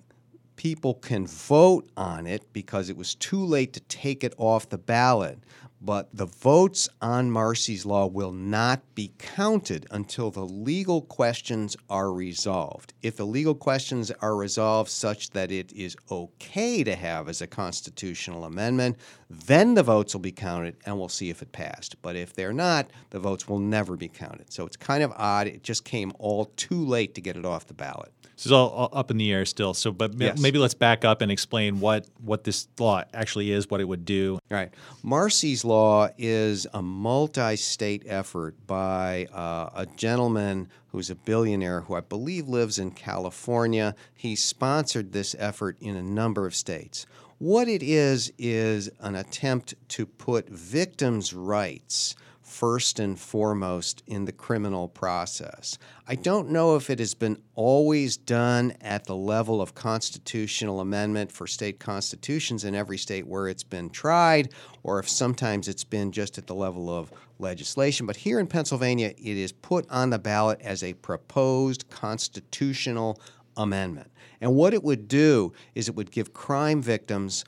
people 0.56 0.94
can 0.94 1.26
vote 1.26 1.90
on 1.98 2.28
it 2.28 2.52
because 2.54 2.90
it 2.90 2.98
was 2.98 3.16
too 3.16 3.44
late 3.44 3.74
to 3.74 3.80
take 3.82 4.24
it 4.24 4.34
off 4.38 4.70
the 4.70 4.78
ballot 4.78 5.40
but 5.82 6.10
the 6.14 6.28
votes 6.28 6.88
on 7.02 7.32
Marsy's 7.32 7.86
Law 7.86 8.06
will 8.06 8.32
not 8.32 8.82
be 8.94 9.12
counted 9.18 9.88
until 9.90 10.30
the 10.30 10.46
legal 10.46 11.02
questions 11.02 11.76
are 11.90 12.14
resolved. 12.14 12.94
If 13.02 13.18
the 13.18 13.26
legal 13.26 13.56
questions 13.56 14.12
are 14.22 14.36
resolved 14.36 14.92
such 14.92 15.32
that 15.32 15.52
it 15.52 15.74
is 15.74 15.98
okay 16.12 16.84
to 16.84 16.96
have 16.96 17.28
as 17.28 17.42
a 17.42 17.48
constitutional 17.48 18.46
amendment, 18.46 18.98
then 19.30 19.74
the 19.74 19.84
votes 19.84 20.14
will 20.14 20.22
be 20.22 20.32
counted 20.32 20.78
and 20.86 21.00
we'll 21.00 21.10
see 21.10 21.32
if 21.32 21.42
it 21.42 21.52
passed. 21.52 22.00
But 22.04 22.16
if 22.16 22.34
they're 22.34 22.54
not, 22.54 22.92
the 23.10 23.20
votes 23.20 23.48
will 23.48 23.60
never 23.60 23.98
be 23.98 24.08
counted. 24.08 24.54
So 24.54 24.66
it's 24.66 24.78
kind 24.78 25.02
of 25.02 25.12
odd. 25.16 25.48
It 25.48 25.64
just 25.64 25.84
came 25.84 26.14
all 26.20 26.46
too 26.58 26.86
late 26.86 27.16
to 27.16 27.22
get 27.22 27.38
it 27.38 27.46
off 27.46 27.66
the 27.66 27.74
ballot. 27.74 28.12
This 28.42 28.48
is 28.48 28.54
all, 28.54 28.70
all 28.70 28.90
up 28.92 29.12
in 29.12 29.18
the 29.18 29.32
air 29.32 29.46
still. 29.46 29.76
So, 29.76 29.92
but 29.92 30.20
yes. 30.20 30.40
maybe 30.40 30.58
let's 30.58 30.74
back 30.74 31.06
up 31.06 31.22
and 31.22 31.32
explain 31.32 31.80
what 31.80 32.08
what 32.24 32.44
this 32.44 32.68
law 32.80 33.04
actually 33.14 33.52
is, 33.52 33.70
what 33.70 33.82
it 33.82 33.84
would 33.84 34.04
do. 34.04 34.40
Right. 34.50 34.74
Marsy's 35.04 35.64
law 35.64 36.10
is 36.18 36.66
a 36.74 36.82
multi-state 36.82 38.02
effort 38.08 38.56
by 38.66 39.28
uh, 39.32 39.70
a 39.76 39.86
gentleman 39.96 40.70
who's 40.88 41.12
a 41.12 41.16
billionaire 41.16 41.82
who 41.82 41.94
I 41.94 42.00
believe 42.00 42.48
lives 42.48 42.80
in 42.80 42.90
California. 42.90 43.94
He 44.16 44.36
sponsored 44.36 45.12
this 45.12 45.36
effort 45.38 45.78
in 45.80 45.96
a 45.96 46.02
number 46.02 46.48
of 46.48 46.56
states. 46.56 47.06
What 47.38 47.68
it 47.68 47.84
is 47.84 48.34
is 48.40 48.90
an 49.02 49.14
attempt 49.16 49.76
to 49.90 50.08
put 50.08 50.50
victims' 50.50 51.32
rights 51.32 52.16
first 52.62 53.00
and 53.00 53.20
foremost 53.20 54.04
in 54.06 54.26
the 54.26 54.32
criminal 54.32 54.88
process. 54.88 55.80
I 56.06 56.14
don't 56.14 56.52
know 56.52 56.76
if 56.76 56.92
it 56.92 57.00
has 57.00 57.16
been 57.16 57.42
always 57.56 58.18
done 58.18 58.74
at 58.82 59.06
the 59.06 59.16
level 59.16 59.64
of 59.64 59.74
constitutional 59.74 60.80
amendment 60.80 61.32
for 61.32 61.48
state 61.48 61.80
constitutions 61.80 62.64
in 62.64 62.76
every 62.76 63.00
state 63.00 63.26
where 63.26 63.48
it's 63.48 63.64
been 63.64 63.90
tried, 63.90 64.54
or 64.84 65.00
if 65.00 65.10
sometimes 65.10 65.68
it's 65.68 65.84
been 65.84 66.12
just 66.12 66.38
at 66.38 66.46
the 66.46 66.54
level 66.54 66.96
of 66.96 67.12
legislation. 67.40 68.06
But 68.06 68.16
here 68.16 68.40
in 68.40 68.46
Pennsylvania, 68.46 69.08
it 69.18 69.38
is 69.38 69.52
put 69.52 69.90
on 69.90 70.12
the 70.12 70.20
ballot 70.20 70.62
as 70.62 70.84
a 70.84 70.94
proposed 70.94 71.90
constitutional 71.90 73.20
amendment. 73.58 74.12
And 74.40 74.54
what 74.54 74.76
it 74.76 74.84
would 74.84 75.08
do 75.08 75.52
is 75.74 75.90
it 75.90 75.96
would 75.96 76.12
give 76.12 76.32
crime 76.32 76.80
victims 76.80 77.44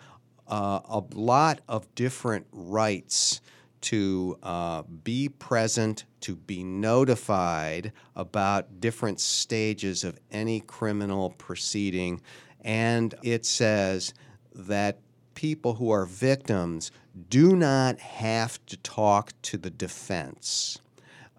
uh, 0.47 0.79
a 0.89 1.03
lot 1.13 1.61
of 1.67 1.93
different 1.93 2.47
rights 2.51 3.41
to 3.83 4.37
uh, 4.43 4.83
be 5.03 5.29
present, 5.29 6.05
to 6.21 6.35
be 6.35 6.63
notified 6.63 7.91
about 8.15 8.79
different 8.79 9.19
stages 9.19 10.03
of 10.03 10.19
any 10.31 10.61
criminal 10.61 11.31
proceeding. 11.31 12.21
And 12.61 13.13
it 13.23 13.45
says 13.45 14.13
that 14.55 14.99
people 15.35 15.75
who 15.75 15.91
are 15.91 16.05
victims 16.05 16.91
do 17.29 17.55
not 17.55 17.99
have 17.99 18.65
to 18.67 18.77
talk 18.77 19.33
to 19.43 19.57
the 19.57 19.69
defense. 19.69 20.79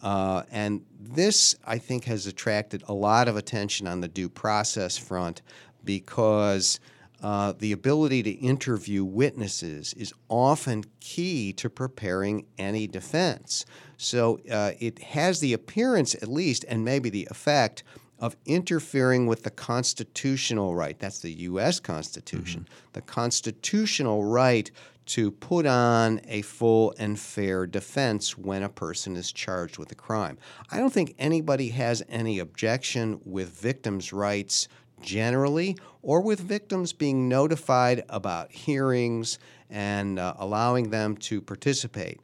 Uh, 0.03 0.43
and 0.51 0.85
this, 1.01 1.57
I 1.67 1.79
think, 1.79 2.05
has 2.05 2.27
attracted 2.27 2.85
a 2.87 2.93
lot 2.93 3.27
of 3.27 3.37
attention 3.37 3.87
on 3.87 4.01
the 4.01 4.09
due 4.09 4.29
process 4.29 4.99
front 4.99 5.41
because 5.83 6.79
uh, 7.25 7.55
the 7.59 7.73
ability 7.73 8.23
to 8.23 8.31
interview 8.33 9.03
witnesses 9.03 9.95
is 9.95 10.13
often 10.29 10.85
key 11.01 11.55
to 11.55 11.71
preparing 11.71 12.45
any 12.59 12.87
defense. 12.87 13.65
So 13.97 14.41
uh, 14.51 14.73
it 14.79 14.99
has 14.99 15.41
the 15.41 15.55
appearance, 15.55 16.15
at 16.15 16.29
least, 16.29 16.67
and 16.69 16.85
maybe 16.85 17.09
the 17.09 17.27
effect 17.31 17.83
of 18.19 18.37
interfering 18.45 19.27
with 19.27 19.43
the 19.43 19.51
constitutional 19.51 20.75
right. 20.75 20.99
That's 20.99 21.21
the 21.21 21.33
U.S. 21.33 21.81
Constitution. 21.81 22.67
Mm-hmm. 22.69 22.91
The 22.93 23.01
constitutional 23.01 24.23
right 24.25 24.71
to 25.07 25.31
put 25.31 25.65
on 25.65 26.21
a 26.27 26.43
full 26.43 26.95
and 26.99 27.19
fair 27.19 27.67
defense 27.67 28.37
when 28.37 28.63
a 28.63 28.69
person 28.69 29.17
is 29.17 29.33
charged 29.33 29.79
with 29.79 29.91
a 29.93 29.95
crime. 29.95 30.37
I 30.71 30.79
don't 30.79 30.93
think 30.93 31.15
anybody 31.19 31.69
has 31.71 32.03
any 32.09 32.39
objection 32.39 33.21
with 33.25 33.49
victims' 33.49 34.13
rights 34.13 34.69
generally, 35.05 35.77
or 36.03 36.21
with 36.21 36.41
victims 36.41 36.93
being 36.93 37.29
notified 37.29 38.03
about 38.09 38.51
hearings 38.51 39.39
and 39.71 40.19
uh, 40.19 40.35
allowing 40.39 40.91
them 40.91 41.17
to 41.17 41.41
participate. 41.41 42.21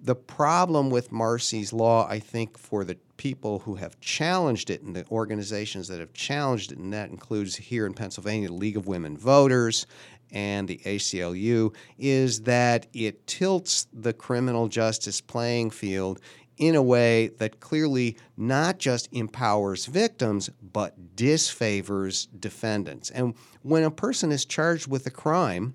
The 0.00 0.14
problem 0.14 0.90
with 0.90 1.10
Marsy's 1.10 1.72
Law, 1.72 2.06
I 2.08 2.20
think, 2.20 2.56
for 2.56 2.84
the 2.84 2.96
people 3.16 3.58
who 3.60 3.74
have 3.74 3.98
challenged 4.00 4.70
it 4.70 4.82
and 4.82 4.94
the 4.94 5.04
organizations 5.10 5.88
that 5.88 5.98
have 5.98 6.12
challenged 6.12 6.70
it, 6.70 6.78
and 6.78 6.92
that 6.92 7.10
includes 7.10 7.56
here 7.56 7.84
in 7.84 7.94
Pennsylvania, 7.94 8.48
the 8.48 8.54
League 8.54 8.76
of 8.76 8.86
Women 8.86 9.16
Voters 9.16 9.86
and 10.30 10.68
the 10.68 10.78
ACLU, 10.84 11.74
is 11.98 12.42
that 12.42 12.86
it 12.92 13.26
tilts 13.26 13.88
the 13.92 14.12
criminal 14.12 14.68
justice 14.68 15.20
playing 15.20 15.70
field 15.70 16.20
in 16.58 16.74
a 16.74 16.82
way 16.82 17.28
that 17.38 17.60
clearly 17.60 18.16
not 18.36 18.78
just 18.78 19.08
empowers 19.12 19.86
victims, 19.86 20.50
but 20.72 21.16
disfavors 21.16 22.26
defendants. 22.38 23.10
And 23.10 23.34
when 23.62 23.84
a 23.84 23.90
person 23.90 24.32
is 24.32 24.44
charged 24.44 24.86
with 24.86 25.06
a 25.06 25.10
crime, 25.10 25.74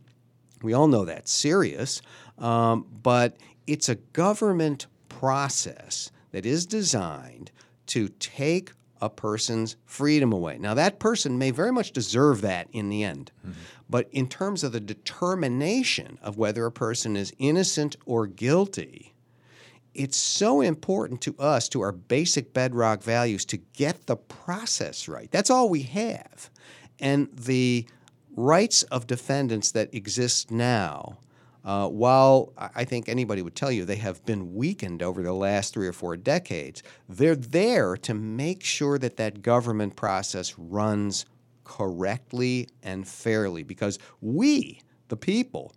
we 0.62 0.74
all 0.74 0.88
know 0.88 1.06
that's 1.06 1.32
serious, 1.32 2.02
um, 2.38 2.86
but 3.02 3.38
it's 3.68 3.90
a 3.90 3.96
government 3.96 4.88
process 5.10 6.12
that 6.32 6.46
is 6.46 6.66
designed 6.66 7.52
to 7.88 8.08
take 8.08 8.72
a 9.02 9.10
person's 9.10 9.76
freedom 9.86 10.32
away. 10.32 10.58
Now, 10.58 10.74
that 10.76 11.00
person 11.00 11.38
may 11.38 11.52
very 11.52 11.72
much 11.72 11.92
deserve 11.92 12.42
that 12.42 12.70
in 12.72 12.90
the 12.90 13.04
end. 13.04 13.32
Mm-hmm. 13.42 13.60
But 13.90 14.08
in 14.12 14.30
terms 14.30 14.64
of 14.64 14.72
the 14.72 14.80
determination 14.80 16.18
of 16.22 16.38
whether 16.38 16.66
a 16.66 16.72
person 16.72 17.18
is 17.18 17.34
innocent 17.38 17.98
or 18.06 18.28
guilty, 18.28 19.13
it's 19.94 20.18
so 20.18 20.62
important 20.62 21.22
to 21.22 21.36
us, 21.38 21.70
to 21.70 21.82
our 21.82 21.92
basic 21.92 22.54
bedrock 22.54 23.04
values, 23.04 23.46
to 23.46 23.58
get 23.58 24.08
the 24.08 24.16
process 24.16 25.08
right. 25.08 25.30
That's 25.32 25.50
all 25.50 25.70
we 25.70 25.84
have. 25.84 26.50
And 27.00 27.30
the 27.34 27.86
rights 28.36 28.84
of 28.84 29.08
defendants 29.08 29.72
that 29.72 29.94
exist 29.94 30.52
now, 30.52 31.18
uh, 31.64 31.88
while 31.88 32.54
I 32.58 32.84
think 32.84 33.08
anybody 33.08 33.42
would 33.42 33.56
tell 33.56 33.72
you 33.72 33.86
they 33.86 33.96
have 33.98 34.26
been 34.26 34.54
weakened 34.56 35.02
over 35.02 35.22
the 35.22 35.34
last 35.34 35.74
three 35.74 35.88
or 35.88 35.94
four 35.94 36.18
decades, 36.18 36.84
they're 37.08 37.36
there 37.36 37.96
to 37.98 38.14
make 38.14 38.64
sure 38.64 38.98
that 38.98 39.18
that 39.18 39.42
government 39.42 39.96
process 39.96 40.58
runs 40.58 41.26
correctly 41.64 42.68
and 42.82 43.08
fairly 43.08 43.64
because 43.64 44.00
we, 44.20 44.82
the 45.08 45.16
people, 45.16 45.74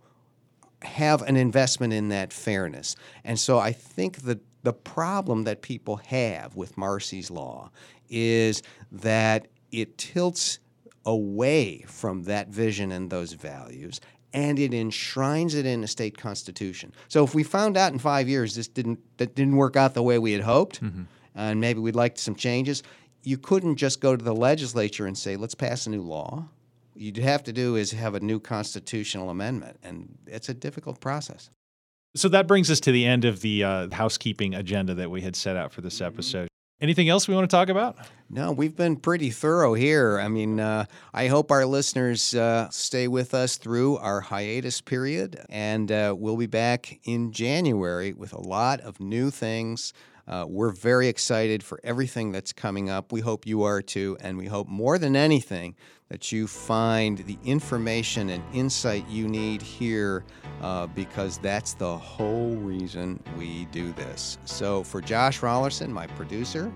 have 0.83 1.21
an 1.23 1.35
investment 1.35 1.93
in 1.93 2.09
that 2.09 2.31
fairness. 2.31 2.95
And 3.23 3.39
so 3.39 3.57
I 3.57 3.71
think 3.71 4.23
that 4.23 4.39
the 4.63 4.73
problem 4.73 5.43
that 5.45 5.61
people 5.61 5.97
have 6.07 6.55
with 6.55 6.77
Marsy's 6.77 7.31
Law 7.31 7.71
is 8.09 8.61
that 8.91 9.47
it 9.71 9.97
tilts 9.97 10.59
away 11.05 11.83
from 11.87 12.23
that 12.23 12.49
vision 12.49 12.91
and 12.91 13.09
those 13.09 13.33
values 13.33 14.01
and 14.33 14.59
it 14.59 14.73
enshrines 14.73 15.55
it 15.55 15.65
in 15.65 15.83
a 15.83 15.87
state 15.87 16.17
constitution. 16.17 16.93
So 17.07 17.23
if 17.23 17.33
we 17.33 17.43
found 17.43 17.77
out 17.77 17.93
in 17.93 17.99
5 17.99 18.27
years 18.27 18.55
this 18.55 18.67
didn't 18.67 18.99
that 19.17 19.33
didn't 19.35 19.55
work 19.55 19.75
out 19.75 19.93
the 19.93 20.03
way 20.03 20.19
we 20.19 20.33
had 20.33 20.43
hoped 20.43 20.81
mm-hmm. 20.81 21.03
and 21.33 21.61
maybe 21.61 21.79
we'd 21.79 21.95
like 21.95 22.19
some 22.19 22.35
changes, 22.35 22.83
you 23.23 23.37
couldn't 23.37 23.77
just 23.77 24.01
go 24.01 24.15
to 24.15 24.23
the 24.23 24.35
legislature 24.35 25.05
and 25.05 25.17
say 25.17 25.37
let's 25.37 25.55
pass 25.55 25.87
a 25.87 25.89
new 25.89 26.01
law 26.01 26.47
you'd 26.99 27.17
have 27.17 27.43
to 27.43 27.53
do 27.53 27.75
is 27.75 27.91
have 27.91 28.15
a 28.15 28.19
new 28.19 28.39
constitutional 28.39 29.29
amendment, 29.29 29.79
and 29.83 30.17
it's 30.27 30.49
a 30.49 30.53
difficult 30.53 30.99
process. 30.99 31.49
So 32.15 32.29
that 32.29 32.47
brings 32.47 32.71
us 32.71 32.79
to 32.81 32.91
the 32.91 33.05
end 33.05 33.25
of 33.25 33.41
the 33.41 33.63
uh, 33.63 33.87
housekeeping 33.91 34.55
agenda 34.55 34.93
that 34.95 35.11
we 35.11 35.21
had 35.21 35.35
set 35.35 35.55
out 35.55 35.71
for 35.71 35.81
this 35.81 35.95
mm-hmm. 35.95 36.13
episode. 36.13 36.47
Anything 36.79 37.09
else 37.09 37.27
we 37.27 37.33
want 37.33 37.49
to 37.49 37.55
talk 37.55 37.69
about? 37.69 37.97
No, 38.29 38.51
we've 38.51 38.75
been 38.75 38.97
pretty 38.97 39.31
thorough 39.31 39.73
here. 39.73 40.19
I 40.19 40.27
mean, 40.27 40.59
uh, 40.59 40.85
I 41.11 41.25
hope 41.25 41.49
our 41.49 41.65
listeners 41.65 42.35
uh, 42.35 42.69
stay 42.69 43.07
with 43.07 43.33
us 43.33 43.57
through 43.57 43.97
our 43.97 44.21
hiatus 44.21 44.79
period, 44.79 45.43
and 45.49 45.91
uh, 45.91 46.13
we'll 46.15 46.37
be 46.37 46.45
back 46.45 46.99
in 47.03 47.31
January 47.31 48.13
with 48.13 48.31
a 48.31 48.39
lot 48.39 48.79
of 48.81 48.99
new 48.99 49.31
things. 49.31 49.91
Uh, 50.27 50.45
we're 50.47 50.71
very 50.71 51.07
excited 51.07 51.63
for 51.63 51.79
everything 51.83 52.31
that's 52.31 52.51
coming 52.51 52.89
up. 52.89 53.11
We 53.11 53.21
hope 53.21 53.47
you 53.47 53.63
are 53.63 53.81
too, 53.81 54.17
and 54.19 54.37
we 54.37 54.45
hope 54.45 54.67
more 54.67 54.97
than 54.97 55.15
anything 55.15 55.75
that 56.09 56.31
you 56.31 56.47
find 56.47 57.19
the 57.19 57.37
information 57.43 58.29
and 58.29 58.43
insight 58.53 59.07
you 59.09 59.27
need 59.27 59.61
here 59.61 60.25
uh, 60.61 60.87
because 60.87 61.37
that's 61.37 61.73
the 61.73 61.97
whole 61.97 62.55
reason 62.55 63.21
we 63.37 63.65
do 63.65 63.93
this. 63.93 64.37
So, 64.45 64.83
for 64.83 65.01
Josh 65.01 65.41
Raulerson, 65.41 65.89
my 65.89 66.07
producer, 66.07 66.71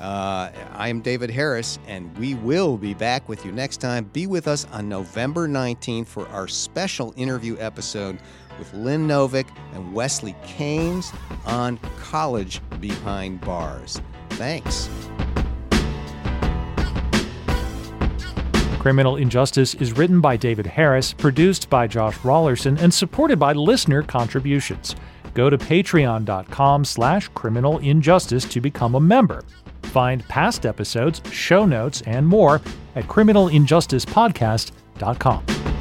uh, 0.00 0.50
I 0.74 0.88
am 0.88 1.00
David 1.00 1.28
Harris, 1.28 1.78
and 1.88 2.16
we 2.18 2.36
will 2.36 2.76
be 2.76 2.94
back 2.94 3.28
with 3.28 3.44
you 3.44 3.50
next 3.50 3.78
time. 3.78 4.04
Be 4.04 4.28
with 4.28 4.46
us 4.46 4.64
on 4.66 4.88
November 4.88 5.48
19th 5.48 6.06
for 6.06 6.28
our 6.28 6.46
special 6.46 7.12
interview 7.16 7.56
episode 7.58 8.18
with 8.58 8.72
Lynn 8.74 9.06
Novick 9.06 9.46
and 9.74 9.92
Wesley 9.92 10.34
Caines 10.44 11.12
on 11.46 11.78
College 12.00 12.60
Behind 12.80 13.40
Bars. 13.40 14.00
Thanks. 14.30 14.88
Criminal 18.78 19.16
Injustice 19.16 19.74
is 19.74 19.92
written 19.92 20.20
by 20.20 20.36
David 20.36 20.66
Harris, 20.66 21.12
produced 21.12 21.68
by 21.68 21.86
Josh 21.86 22.16
Raulerson, 22.18 22.80
and 22.80 22.94
supported 22.94 23.38
by 23.38 23.52
listener 23.52 24.02
contributions. 24.02 24.96
Go 25.34 25.50
to 25.50 25.58
patreon.com 25.58 26.84
slash 26.84 27.28
criminal 27.28 27.78
injustice 27.78 28.44
to 28.46 28.60
become 28.60 28.94
a 28.94 29.00
member. 29.00 29.42
Find 29.82 30.26
past 30.28 30.66
episodes, 30.66 31.22
show 31.32 31.64
notes, 31.64 32.02
and 32.06 32.26
more 32.26 32.60
at 32.94 33.04
criminalinjusticepodcast.com. 33.04 35.77